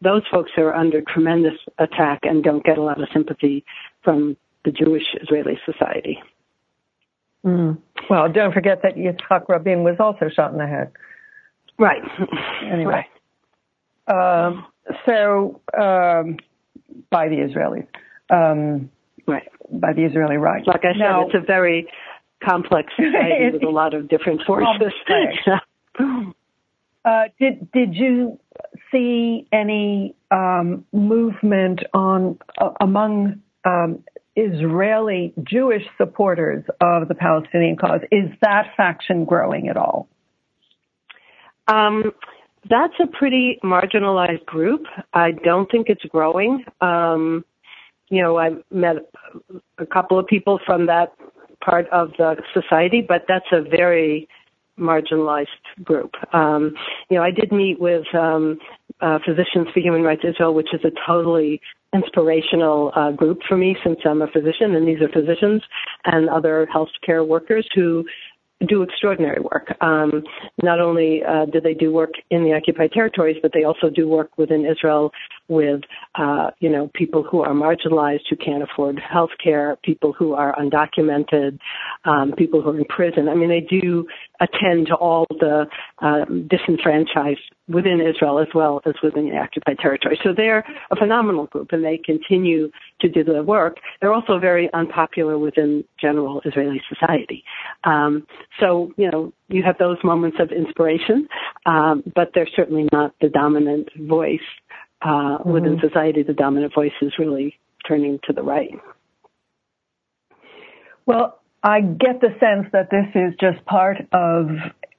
those 0.00 0.22
folks 0.30 0.50
are 0.56 0.74
under 0.74 1.00
tremendous 1.00 1.58
attack 1.78 2.20
and 2.22 2.42
don't 2.42 2.64
get 2.64 2.78
a 2.78 2.82
lot 2.82 3.00
of 3.00 3.08
sympathy 3.12 3.64
from 4.02 4.36
the 4.64 4.70
Jewish 4.70 5.04
Israeli 5.22 5.58
society. 5.64 6.18
Mm. 7.44 7.78
Well, 8.10 8.30
don't 8.30 8.52
forget 8.52 8.82
that 8.82 8.96
Yitzhak 8.96 9.48
Rabin 9.48 9.84
was 9.84 9.96
also 10.00 10.28
shot 10.34 10.52
in 10.52 10.58
the 10.58 10.66
head. 10.66 10.92
Right. 11.78 12.02
Anyway. 12.70 13.06
Right. 14.08 14.46
Um, 14.46 14.66
so, 15.04 15.60
um, 15.76 16.38
by 17.10 17.28
the 17.28 17.36
Israelis. 17.36 17.86
Um, 18.30 18.90
right. 19.26 19.48
By 19.70 19.92
the 19.92 20.04
Israeli 20.04 20.36
right. 20.36 20.66
Like 20.66 20.84
I 20.84 20.92
said, 20.92 20.98
now, 20.98 21.26
it's 21.26 21.34
a 21.34 21.44
very 21.44 21.88
complex 22.44 22.92
society 22.96 23.50
with 23.52 23.62
a 23.62 23.70
lot 23.70 23.94
of 23.94 24.08
different 24.08 24.42
forces. 24.46 24.92
uh, 27.06 27.24
did 27.38 27.70
did 27.70 27.94
you 27.94 28.38
see 28.90 29.46
any 29.52 30.16
um, 30.30 30.84
movement 30.92 31.80
on 31.94 32.38
uh, 32.60 32.70
among 32.80 33.40
um, 33.64 34.02
Israeli 34.34 35.32
Jewish 35.42 35.84
supporters 35.96 36.64
of 36.80 37.06
the 37.08 37.14
Palestinian 37.14 37.76
cause? 37.76 38.00
Is 38.10 38.30
that 38.42 38.72
faction 38.76 39.24
growing 39.24 39.68
at 39.68 39.76
all? 39.76 40.08
Um, 41.68 42.12
that's 42.68 42.94
a 43.00 43.06
pretty 43.06 43.58
marginalized 43.62 44.44
group. 44.44 44.82
I 45.14 45.30
don't 45.30 45.70
think 45.70 45.88
it's 45.88 46.04
growing. 46.04 46.64
Um, 46.80 47.44
you 48.08 48.22
know, 48.22 48.36
I 48.38 48.50
met 48.70 48.96
a 49.78 49.86
couple 49.86 50.18
of 50.18 50.26
people 50.26 50.58
from 50.66 50.86
that 50.86 51.12
part 51.64 51.88
of 51.90 52.10
the 52.18 52.36
society, 52.52 53.04
but 53.06 53.24
that's 53.28 53.46
a 53.52 53.62
very 53.62 54.28
marginalized 54.78 55.46
group. 55.82 56.12
Um, 56.32 56.74
you 57.08 57.16
know, 57.16 57.22
I 57.22 57.30
did 57.30 57.52
meet 57.52 57.80
with 57.80 58.06
um, 58.14 58.58
uh, 59.00 59.18
Physicians 59.24 59.68
for 59.72 59.80
Human 59.80 60.02
Rights 60.02 60.22
Israel, 60.28 60.54
which 60.54 60.72
is 60.72 60.80
a 60.84 60.90
totally 61.06 61.60
inspirational 61.94 62.92
uh, 62.94 63.12
group 63.12 63.40
for 63.48 63.56
me 63.56 63.76
since 63.84 63.98
I'm 64.04 64.22
a 64.22 64.26
physician, 64.26 64.74
and 64.74 64.86
these 64.86 65.00
are 65.00 65.08
physicians 65.08 65.62
and 66.04 66.28
other 66.28 66.68
healthcare 66.74 67.26
workers 67.26 67.66
who 67.74 68.04
do 68.66 68.82
extraordinary 68.82 69.40
work. 69.40 69.76
Um, 69.82 70.22
not 70.62 70.80
only 70.80 71.22
uh, 71.22 71.44
do 71.46 71.60
they 71.60 71.74
do 71.74 71.92
work 71.92 72.12
in 72.30 72.42
the 72.42 72.54
occupied 72.54 72.92
territories, 72.92 73.36
but 73.42 73.52
they 73.52 73.64
also 73.64 73.90
do 73.90 74.08
work 74.08 74.30
within 74.38 74.64
Israel 74.64 75.12
with, 75.48 75.82
uh, 76.14 76.50
you 76.60 76.70
know, 76.70 76.90
people 76.94 77.22
who 77.22 77.42
are 77.42 77.52
marginalized, 77.52 78.22
who 78.30 78.36
can't 78.36 78.62
afford 78.62 78.98
health 78.98 79.30
care, 79.42 79.76
people 79.84 80.14
who 80.14 80.32
are 80.32 80.56
undocumented, 80.56 81.58
um, 82.06 82.32
people 82.32 82.62
who 82.62 82.70
are 82.70 82.78
in 82.78 82.84
prison. 82.86 83.28
I 83.28 83.34
mean, 83.34 83.50
they 83.50 83.60
do 83.60 84.06
attend 84.40 84.88
to 84.88 84.94
all 84.94 85.26
the 85.30 85.66
um, 85.98 86.48
disenfranchised 86.48 87.40
within 87.68 88.00
Israel 88.00 88.38
as 88.38 88.48
well 88.54 88.80
as 88.86 88.94
within 89.02 89.28
the 89.28 89.36
occupied 89.36 89.78
territory. 89.78 90.18
So 90.22 90.32
they're 90.36 90.64
a 90.90 90.96
phenomenal 90.96 91.46
group 91.46 91.72
and 91.72 91.84
they 91.84 91.98
continue 91.98 92.70
to 93.00 93.08
do 93.08 93.24
the 93.24 93.42
work. 93.42 93.76
They're 94.00 94.12
also 94.12 94.38
very 94.38 94.72
unpopular 94.72 95.38
within 95.38 95.84
general 96.00 96.42
Israeli 96.44 96.80
society. 96.88 97.44
Um, 97.84 98.26
so, 98.60 98.92
you 98.96 99.10
know, 99.10 99.32
you 99.48 99.62
have 99.62 99.78
those 99.78 99.98
moments 100.04 100.38
of 100.40 100.50
inspiration, 100.50 101.28
um, 101.66 102.02
but 102.14 102.30
they're 102.34 102.48
certainly 102.54 102.88
not 102.92 103.14
the 103.20 103.28
dominant 103.28 103.88
voice 103.98 104.40
uh, 105.02 105.08
mm-hmm. 105.08 105.50
within 105.50 105.78
society. 105.80 106.22
The 106.22 106.34
dominant 106.34 106.74
voice 106.74 106.92
is 107.02 107.12
really 107.18 107.58
turning 107.86 108.18
to 108.26 108.32
the 108.32 108.42
right. 108.42 108.70
Well, 111.06 111.40
I 111.66 111.80
get 111.80 112.20
the 112.20 112.28
sense 112.38 112.68
that 112.72 112.90
this 112.92 113.06
is 113.16 113.34
just 113.40 113.64
part 113.66 113.96
of 114.12 114.50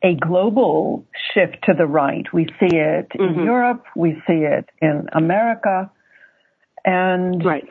a 0.03 0.15
global 0.15 1.05
shift 1.33 1.63
to 1.63 1.73
the 1.73 1.85
right. 1.85 2.25
We 2.33 2.45
see 2.59 2.75
it 2.75 3.07
mm-hmm. 3.09 3.39
in 3.39 3.45
Europe, 3.45 3.85
we 3.95 4.21
see 4.27 4.43
it 4.43 4.65
in 4.81 5.07
America, 5.13 5.89
and 6.83 7.43
right. 7.45 7.63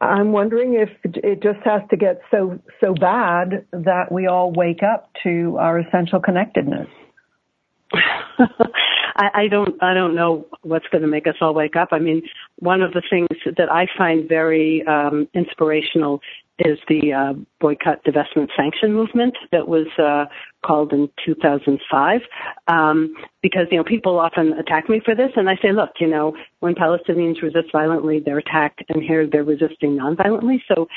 I'm 0.00 0.32
wondering 0.32 0.74
if 0.74 0.88
it 1.04 1.42
just 1.42 1.60
has 1.66 1.82
to 1.90 1.96
get 1.98 2.22
so 2.30 2.58
so 2.80 2.94
bad 2.94 3.66
that 3.72 4.10
we 4.10 4.26
all 4.26 4.50
wake 4.50 4.82
up 4.82 5.10
to 5.24 5.58
our 5.60 5.78
essential 5.80 6.18
connectedness. 6.18 6.88
I, 7.92 9.28
I 9.34 9.48
don't 9.48 9.82
I 9.82 9.92
don't 9.92 10.14
know 10.14 10.46
what's 10.62 10.86
going 10.90 11.02
to 11.02 11.08
make 11.08 11.26
us 11.26 11.34
all 11.42 11.52
wake 11.52 11.76
up. 11.76 11.88
I 11.92 11.98
mean, 11.98 12.22
one 12.60 12.80
of 12.80 12.94
the 12.94 13.02
things 13.10 13.28
that 13.44 13.70
I 13.70 13.88
find 13.98 14.26
very 14.26 14.86
um, 14.86 15.28
inspirational 15.34 16.22
is 16.58 16.78
the 16.88 17.12
uh, 17.12 17.32
boycott, 17.60 18.04
divestment, 18.04 18.48
sanction 18.56 18.92
movement 18.92 19.34
that 19.52 19.68
was 19.68 19.86
uh, 19.98 20.26
called 20.64 20.92
in 20.92 21.08
2005. 21.24 22.20
Um, 22.66 23.14
because 23.42 23.66
you 23.70 23.78
know 23.78 23.84
people 23.84 24.18
often 24.18 24.52
attack 24.54 24.88
me 24.88 25.00
for 25.04 25.14
this, 25.14 25.30
and 25.36 25.48
I 25.48 25.56
say, 25.62 25.72
look, 25.72 25.90
you 26.00 26.08
know, 26.08 26.36
when 26.60 26.74
Palestinians 26.74 27.42
resist 27.42 27.70
violently, 27.72 28.20
they're 28.20 28.38
attacked, 28.38 28.82
and 28.88 29.02
here 29.02 29.26
they're 29.26 29.44
resisting 29.44 29.96
non-violently. 29.96 30.62
So 30.68 30.88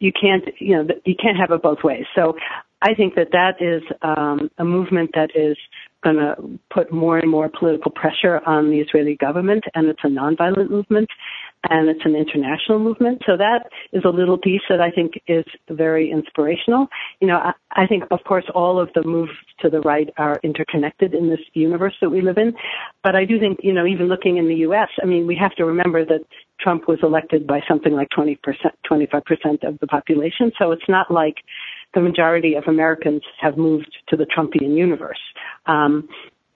you 0.00 0.12
can't, 0.12 0.44
you 0.60 0.76
know, 0.76 0.88
you 1.04 1.14
can't 1.20 1.36
have 1.36 1.50
it 1.50 1.62
both 1.62 1.82
ways. 1.82 2.04
So 2.14 2.36
I 2.80 2.94
think 2.94 3.14
that 3.16 3.32
that 3.32 3.56
is 3.60 3.82
um, 4.02 4.50
a 4.58 4.64
movement 4.64 5.10
that 5.14 5.30
is 5.34 5.56
going 6.04 6.16
to 6.16 6.36
put 6.72 6.92
more 6.92 7.18
and 7.18 7.28
more 7.28 7.48
political 7.48 7.90
pressure 7.90 8.40
on 8.46 8.70
the 8.70 8.78
Israeli 8.78 9.16
government, 9.16 9.64
and 9.74 9.88
it's 9.88 10.00
a 10.04 10.08
nonviolent 10.08 10.70
movement, 10.70 11.08
and 11.68 11.88
it's 11.88 12.04
an 12.04 12.14
international 12.14 12.78
movement. 12.78 13.22
So 13.26 13.36
that 13.36 13.68
is 13.92 14.04
a 14.04 14.08
little 14.08 14.38
piece 14.38 14.60
that 14.68 14.80
I 14.80 14.92
think 14.92 15.14
is 15.26 15.44
very 15.68 16.10
inspirational. 16.10 16.86
You 17.20 17.26
know, 17.26 17.38
I, 17.38 17.52
I 17.72 17.86
think, 17.88 18.04
of 18.12 18.20
course, 18.24 18.44
all 18.54 18.80
of 18.80 18.90
the 18.94 19.02
moves 19.02 19.32
to 19.60 19.68
the 19.68 19.80
right 19.80 20.08
are 20.16 20.38
interconnected 20.44 21.14
in 21.14 21.28
this 21.30 21.40
universe 21.54 21.94
that 22.00 22.10
we 22.10 22.20
live 22.20 22.38
in. 22.38 22.54
But 23.02 23.16
I 23.16 23.24
do 23.24 23.40
think, 23.40 23.58
you 23.62 23.72
know, 23.72 23.86
even 23.86 24.06
looking 24.06 24.36
in 24.36 24.46
the 24.46 24.54
U.S., 24.70 24.88
I 25.02 25.06
mean, 25.06 25.26
we 25.26 25.36
have 25.40 25.54
to 25.56 25.64
remember 25.64 26.04
that 26.04 26.20
Trump 26.60 26.86
was 26.86 26.98
elected 27.02 27.46
by 27.46 27.60
something 27.68 27.92
like 27.92 28.08
20%, 28.16 28.38
25% 28.90 29.68
of 29.68 29.78
the 29.80 29.86
population. 29.86 30.52
So 30.58 30.72
it's 30.72 30.88
not 30.88 31.10
like 31.10 31.36
the 31.94 32.00
majority 32.00 32.54
of 32.54 32.64
Americans 32.66 33.22
have 33.40 33.56
moved 33.56 33.96
to 34.08 34.16
the 34.16 34.26
Trumpian 34.26 34.76
universe. 34.76 35.20
Um, 35.66 36.08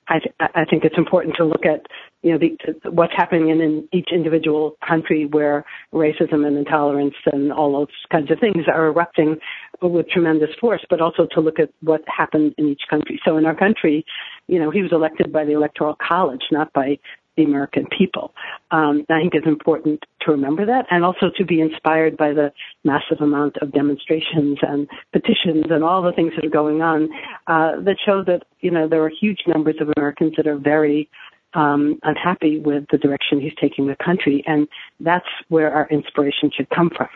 I, 0.09 0.19
th- 0.19 0.35
I 0.55 0.65
think 0.65 0.85
it's 0.85 0.99
important 0.99 1.37
to 1.37 1.45
look 1.45 1.65
at 1.65 1.87
you 2.23 2.33
know 2.33 2.39
the, 2.39 2.91
what's 2.91 3.13
happening 3.17 3.49
in, 3.51 3.61
in 3.61 3.89
each 3.93 4.09
individual 4.13 4.77
country 4.87 5.27
where 5.27 5.65
racism 5.93 6.47
and 6.47 6.57
intolerance 6.59 7.15
and 7.33 7.53
all 7.53 7.73
those 7.73 7.95
kinds 8.11 8.31
of 8.31 8.39
things 8.39 8.65
are 8.73 8.87
erupting 8.87 9.37
with 9.81 10.09
tremendous 10.09 10.51
force, 10.61 10.85
but 10.91 11.01
also 11.01 11.27
to 11.33 11.41
look 11.41 11.59
at 11.59 11.71
what 11.81 12.03
happened 12.07 12.55
in 12.59 12.69
each 12.69 12.83
country. 12.91 13.21
So 13.25 13.37
in 13.37 13.47
our 13.47 13.55
country, 13.55 14.05
you 14.49 14.59
know, 14.59 14.71
he 14.71 14.83
was 14.83 14.93
elected 14.93 15.33
by 15.33 15.45
the 15.45 15.53
Electoral 15.53 15.97
College, 16.07 16.43
not 16.51 16.73
by 16.73 16.99
the 17.37 17.45
American 17.45 17.87
people. 17.97 18.35
Um, 18.71 19.05
I 19.09 19.21
think 19.21 19.35
it's 19.35 19.47
important 19.47 20.05
to 20.23 20.33
remember 20.33 20.67
that 20.67 20.87
and 20.91 21.05
also 21.05 21.31
to 21.37 21.45
be 21.45 21.61
inspired 21.61 22.17
by 22.17 22.33
the 22.33 22.53
massive 22.85 23.21
amount 23.21 23.57
of 23.63 23.73
demonstrations 23.73 24.59
and 24.63 24.89
petitions 25.13 25.65
and 25.71 25.83
all 25.83 26.03
the 26.03 26.13
things 26.13 26.33
that 26.37 26.45
are 26.45 26.51
going 26.51 26.83
on 26.83 27.09
uh, 27.47 27.81
that 27.81 27.97
show 28.05 28.23
that, 28.25 28.43
you 28.61 28.71
know, 28.71 28.89
there 28.89 29.03
are 29.03 29.11
huge 29.11 29.41
numbers 29.47 29.77
of 29.81 29.89
Americans 29.97 30.35
that 30.37 30.47
are 30.47 30.59
very 30.59 31.09
um, 31.55 31.99
unhappy 32.03 32.59
with 32.59 32.85
the 32.91 32.99
direction 32.99 33.41
he's 33.41 33.53
taking 33.61 33.87
the 33.87 33.97
country. 34.03 34.43
And 34.47 34.69
that's 35.01 35.27
where 35.49 35.73
our 35.73 35.89
inspiration 35.89 36.51
should 36.55 36.69
come 36.71 36.91
from. 36.97 37.09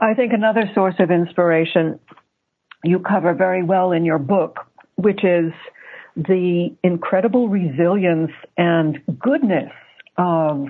I 0.00 0.14
think 0.14 0.32
another 0.32 0.70
source 0.74 0.96
of 0.98 1.10
inspiration 1.10 1.98
you 2.84 2.98
cover 2.98 3.32
very 3.32 3.62
well 3.62 3.92
in 3.92 4.04
your 4.04 4.18
book, 4.18 4.58
which 4.96 5.24
is 5.24 5.52
the 6.16 6.74
incredible 6.82 7.48
resilience 7.48 8.32
and 8.56 9.00
goodness 9.18 9.72
of 10.16 10.68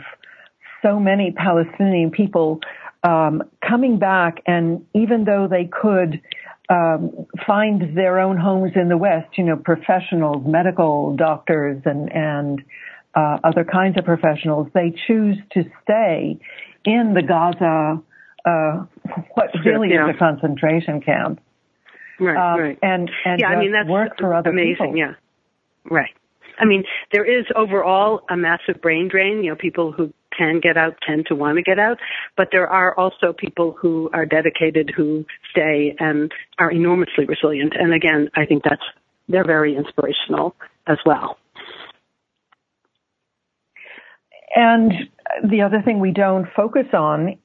so 0.82 0.98
many 0.98 1.32
Palestinian 1.32 2.10
people 2.10 2.60
um, 3.02 3.42
coming 3.66 3.98
back, 3.98 4.42
and 4.46 4.84
even 4.94 5.24
though 5.24 5.46
they 5.48 5.66
could 5.66 6.20
um, 6.70 7.26
find 7.46 7.96
their 7.96 8.18
own 8.18 8.36
homes 8.38 8.72
in 8.74 8.88
the 8.88 8.96
West, 8.96 9.36
you 9.36 9.44
know, 9.44 9.56
professionals, 9.56 10.42
medical 10.46 11.14
doctors, 11.16 11.82
and 11.84 12.10
and 12.12 12.62
uh, 13.14 13.38
other 13.44 13.64
kinds 13.64 13.98
of 13.98 14.04
professionals, 14.04 14.68
they 14.74 14.94
choose 15.06 15.36
to 15.52 15.64
stay 15.82 16.38
in 16.84 17.14
the 17.14 17.22
Gaza, 17.22 18.02
uh, 18.44 18.84
what 19.34 19.50
really 19.64 19.90
yeah. 19.90 20.08
is 20.08 20.16
a 20.16 20.18
concentration 20.18 21.00
camp. 21.00 21.40
Right, 22.18 22.36
uh, 22.36 22.58
right. 22.58 22.78
And 22.82 23.10
and 23.24 23.40
yeah, 23.40 23.48
I 23.48 23.58
mean 23.58 23.72
that's 23.72 23.88
work 23.88 24.18
for 24.18 24.34
other 24.34 24.50
amazing. 24.50 24.76
people. 24.76 24.96
Yeah. 24.96 25.14
Right. 25.90 26.14
I 26.58 26.64
mean, 26.64 26.84
there 27.12 27.24
is 27.24 27.46
overall 27.56 28.22
a 28.30 28.36
massive 28.36 28.80
brain 28.80 29.08
drain. 29.08 29.42
You 29.42 29.50
know, 29.50 29.56
people 29.56 29.92
who 29.92 30.12
can 30.36 30.60
get 30.60 30.76
out 30.76 30.96
tend 31.06 31.26
to 31.26 31.34
want 31.34 31.56
to 31.56 31.62
get 31.62 31.78
out, 31.78 31.98
but 32.36 32.48
there 32.52 32.68
are 32.68 32.96
also 32.98 33.32
people 33.32 33.76
who 33.80 34.10
are 34.12 34.26
dedicated 34.26 34.92
who 34.96 35.24
stay 35.50 35.94
and 35.98 36.32
are 36.58 36.70
enormously 36.70 37.24
resilient. 37.24 37.74
And 37.78 37.92
again, 37.92 38.30
I 38.34 38.46
think 38.46 38.62
that's 38.64 38.82
they're 39.28 39.44
very 39.44 39.76
inspirational 39.76 40.54
as 40.86 40.98
well. 41.06 41.38
And 44.54 44.92
the 45.42 45.62
other 45.62 45.82
thing 45.82 45.98
we 45.98 46.12
don't 46.12 46.46
focus 46.54 46.86
on 46.92 47.36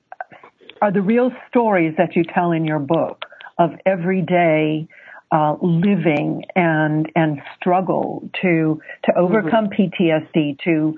are 0.81 0.91
the 0.91 1.01
real 1.01 1.31
stories 1.49 1.95
that 1.97 2.15
you 2.15 2.23
tell 2.23 2.51
in 2.51 2.65
your 2.65 2.79
book 2.79 3.25
of 3.57 3.71
everyday 3.85 4.87
uh, 5.31 5.55
living 5.61 6.43
and 6.55 7.11
and 7.15 7.41
struggle 7.59 8.27
to 8.41 8.81
to 9.05 9.17
overcome 9.17 9.67
mm-hmm. 9.67 10.03
PTSD 10.03 10.57
to 10.63 10.95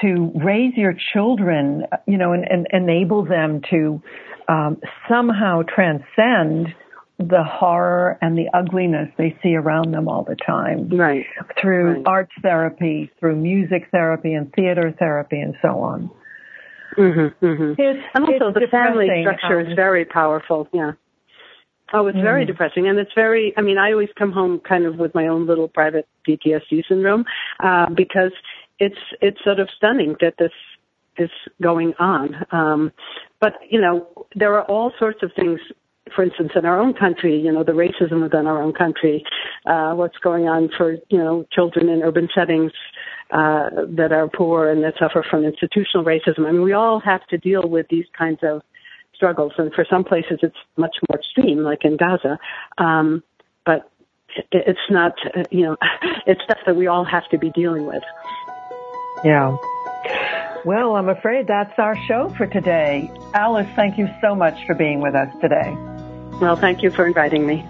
to 0.00 0.32
raise 0.42 0.74
your 0.74 0.94
children, 1.12 1.84
you 2.06 2.16
know, 2.16 2.32
and, 2.32 2.46
and 2.50 2.66
enable 2.72 3.24
them 3.24 3.60
to 3.70 4.02
um, 4.48 4.80
somehow 5.08 5.62
transcend 5.62 6.74
the 7.18 7.44
horror 7.44 8.18
and 8.20 8.36
the 8.36 8.46
ugliness 8.54 9.08
they 9.18 9.36
see 9.42 9.54
around 9.54 9.92
them 9.92 10.08
all 10.08 10.24
the 10.24 10.36
time. 10.46 10.88
Right. 10.88 11.24
Through 11.60 11.96
right. 11.96 12.02
arts 12.06 12.32
therapy, 12.42 13.10
through 13.20 13.36
music 13.36 13.88
therapy 13.92 14.32
and 14.34 14.52
theater 14.54 14.94
therapy 14.98 15.40
and 15.40 15.54
so 15.62 15.80
on. 15.80 16.10
Mm-hmm, 16.96 17.44
mm-hmm. 17.44 17.80
It's, 17.80 18.04
and 18.14 18.24
also 18.24 18.52
the 18.58 18.66
family 18.70 19.08
structure 19.22 19.60
is 19.60 19.74
very 19.74 20.04
powerful. 20.04 20.68
Yeah. 20.72 20.92
Oh, 21.92 22.06
it's 22.06 22.18
mm. 22.18 22.22
very 22.22 22.44
depressing, 22.44 22.88
and 22.88 22.98
it's 22.98 23.12
very. 23.14 23.52
I 23.56 23.60
mean, 23.60 23.78
I 23.78 23.92
always 23.92 24.08
come 24.18 24.32
home 24.32 24.60
kind 24.60 24.86
of 24.86 24.96
with 24.96 25.14
my 25.14 25.26
own 25.26 25.46
little 25.46 25.68
private 25.68 26.08
PTSD 26.26 26.84
syndrome 26.88 27.24
uh, 27.62 27.86
because 27.90 28.32
it's 28.78 28.98
it's 29.20 29.42
sort 29.44 29.60
of 29.60 29.68
stunning 29.76 30.16
that 30.20 30.34
this 30.38 30.52
is 31.18 31.30
going 31.60 31.92
on. 31.98 32.34
Um, 32.50 32.92
but 33.40 33.54
you 33.68 33.80
know, 33.80 34.26
there 34.34 34.54
are 34.54 34.64
all 34.64 34.92
sorts 34.98 35.22
of 35.22 35.32
things. 35.36 35.60
For 36.16 36.24
instance, 36.24 36.50
in 36.56 36.66
our 36.66 36.78
own 36.78 36.92
country, 36.94 37.38
you 37.38 37.50
know, 37.52 37.62
the 37.62 37.72
racism 37.72 38.22
within 38.22 38.46
our 38.46 38.60
own 38.60 38.74
country, 38.74 39.24
uh, 39.64 39.92
what's 39.94 40.18
going 40.18 40.48
on 40.48 40.68
for 40.76 40.96
you 41.08 41.18
know 41.18 41.46
children 41.52 41.88
in 41.88 42.02
urban 42.02 42.28
settings 42.34 42.72
uh, 43.30 43.70
that 43.96 44.12
are 44.12 44.28
poor 44.28 44.70
and 44.70 44.82
that 44.84 44.94
suffer 44.98 45.24
from 45.30 45.44
institutional 45.44 46.04
racism. 46.04 46.46
I 46.46 46.52
mean, 46.52 46.62
we 46.62 46.72
all 46.72 47.00
have 47.00 47.26
to 47.28 47.38
deal 47.38 47.68
with 47.68 47.86
these 47.88 48.04
kinds 48.16 48.40
of 48.42 48.62
struggles, 49.22 49.52
and 49.56 49.72
for 49.72 49.86
some 49.88 50.02
places 50.02 50.40
it's 50.42 50.56
much 50.76 50.96
more 51.08 51.20
extreme, 51.20 51.58
like 51.58 51.84
in 51.84 51.96
Gaza. 51.96 52.40
Um, 52.76 53.22
but 53.64 53.88
it's 54.50 54.80
not, 54.90 55.14
you 55.52 55.62
know, 55.62 55.76
it's 56.26 56.42
stuff 56.42 56.58
that 56.66 56.74
we 56.74 56.88
all 56.88 57.04
have 57.04 57.28
to 57.30 57.38
be 57.38 57.50
dealing 57.50 57.86
with. 57.86 58.02
Yeah. 59.24 59.56
Well, 60.64 60.96
I'm 60.96 61.08
afraid 61.08 61.46
that's 61.46 61.78
our 61.78 61.96
show 62.06 62.30
for 62.36 62.46
today. 62.46 63.10
Alice, 63.34 63.68
thank 63.76 63.96
you 63.96 64.08
so 64.20 64.34
much 64.34 64.66
for 64.66 64.74
being 64.74 65.00
with 65.00 65.14
us 65.14 65.32
today. 65.40 65.72
Well, 66.40 66.56
thank 66.56 66.82
you 66.82 66.90
for 66.90 67.06
inviting 67.06 67.46
me. 67.46 67.64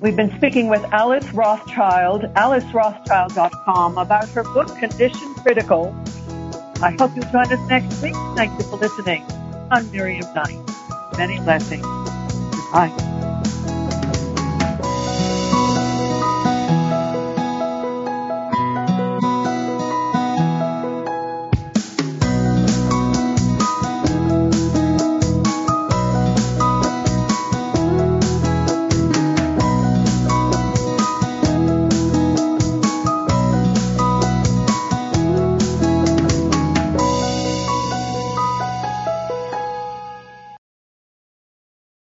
We've 0.00 0.16
been 0.16 0.34
speaking 0.36 0.68
with 0.68 0.84
Alice 0.92 1.26
Rothchild, 1.32 2.22
alicerothchild.com, 2.34 3.96
about 3.96 4.28
her 4.28 4.42
book, 4.42 4.68
Condition 4.78 5.34
Critical. 5.36 5.94
I 6.82 6.94
hope 6.98 7.16
you'll 7.16 7.30
join 7.32 7.50
us 7.50 7.68
next 7.70 8.02
week. 8.02 8.14
Thank 8.36 8.58
you 8.58 8.68
for 8.68 8.76
listening. 8.76 9.24
I'm 9.70 9.90
Miriam 9.90 10.32
Knight. 10.34 10.60
Many 11.18 11.40
blessings. 11.40 11.86
Goodbye. 12.54 12.94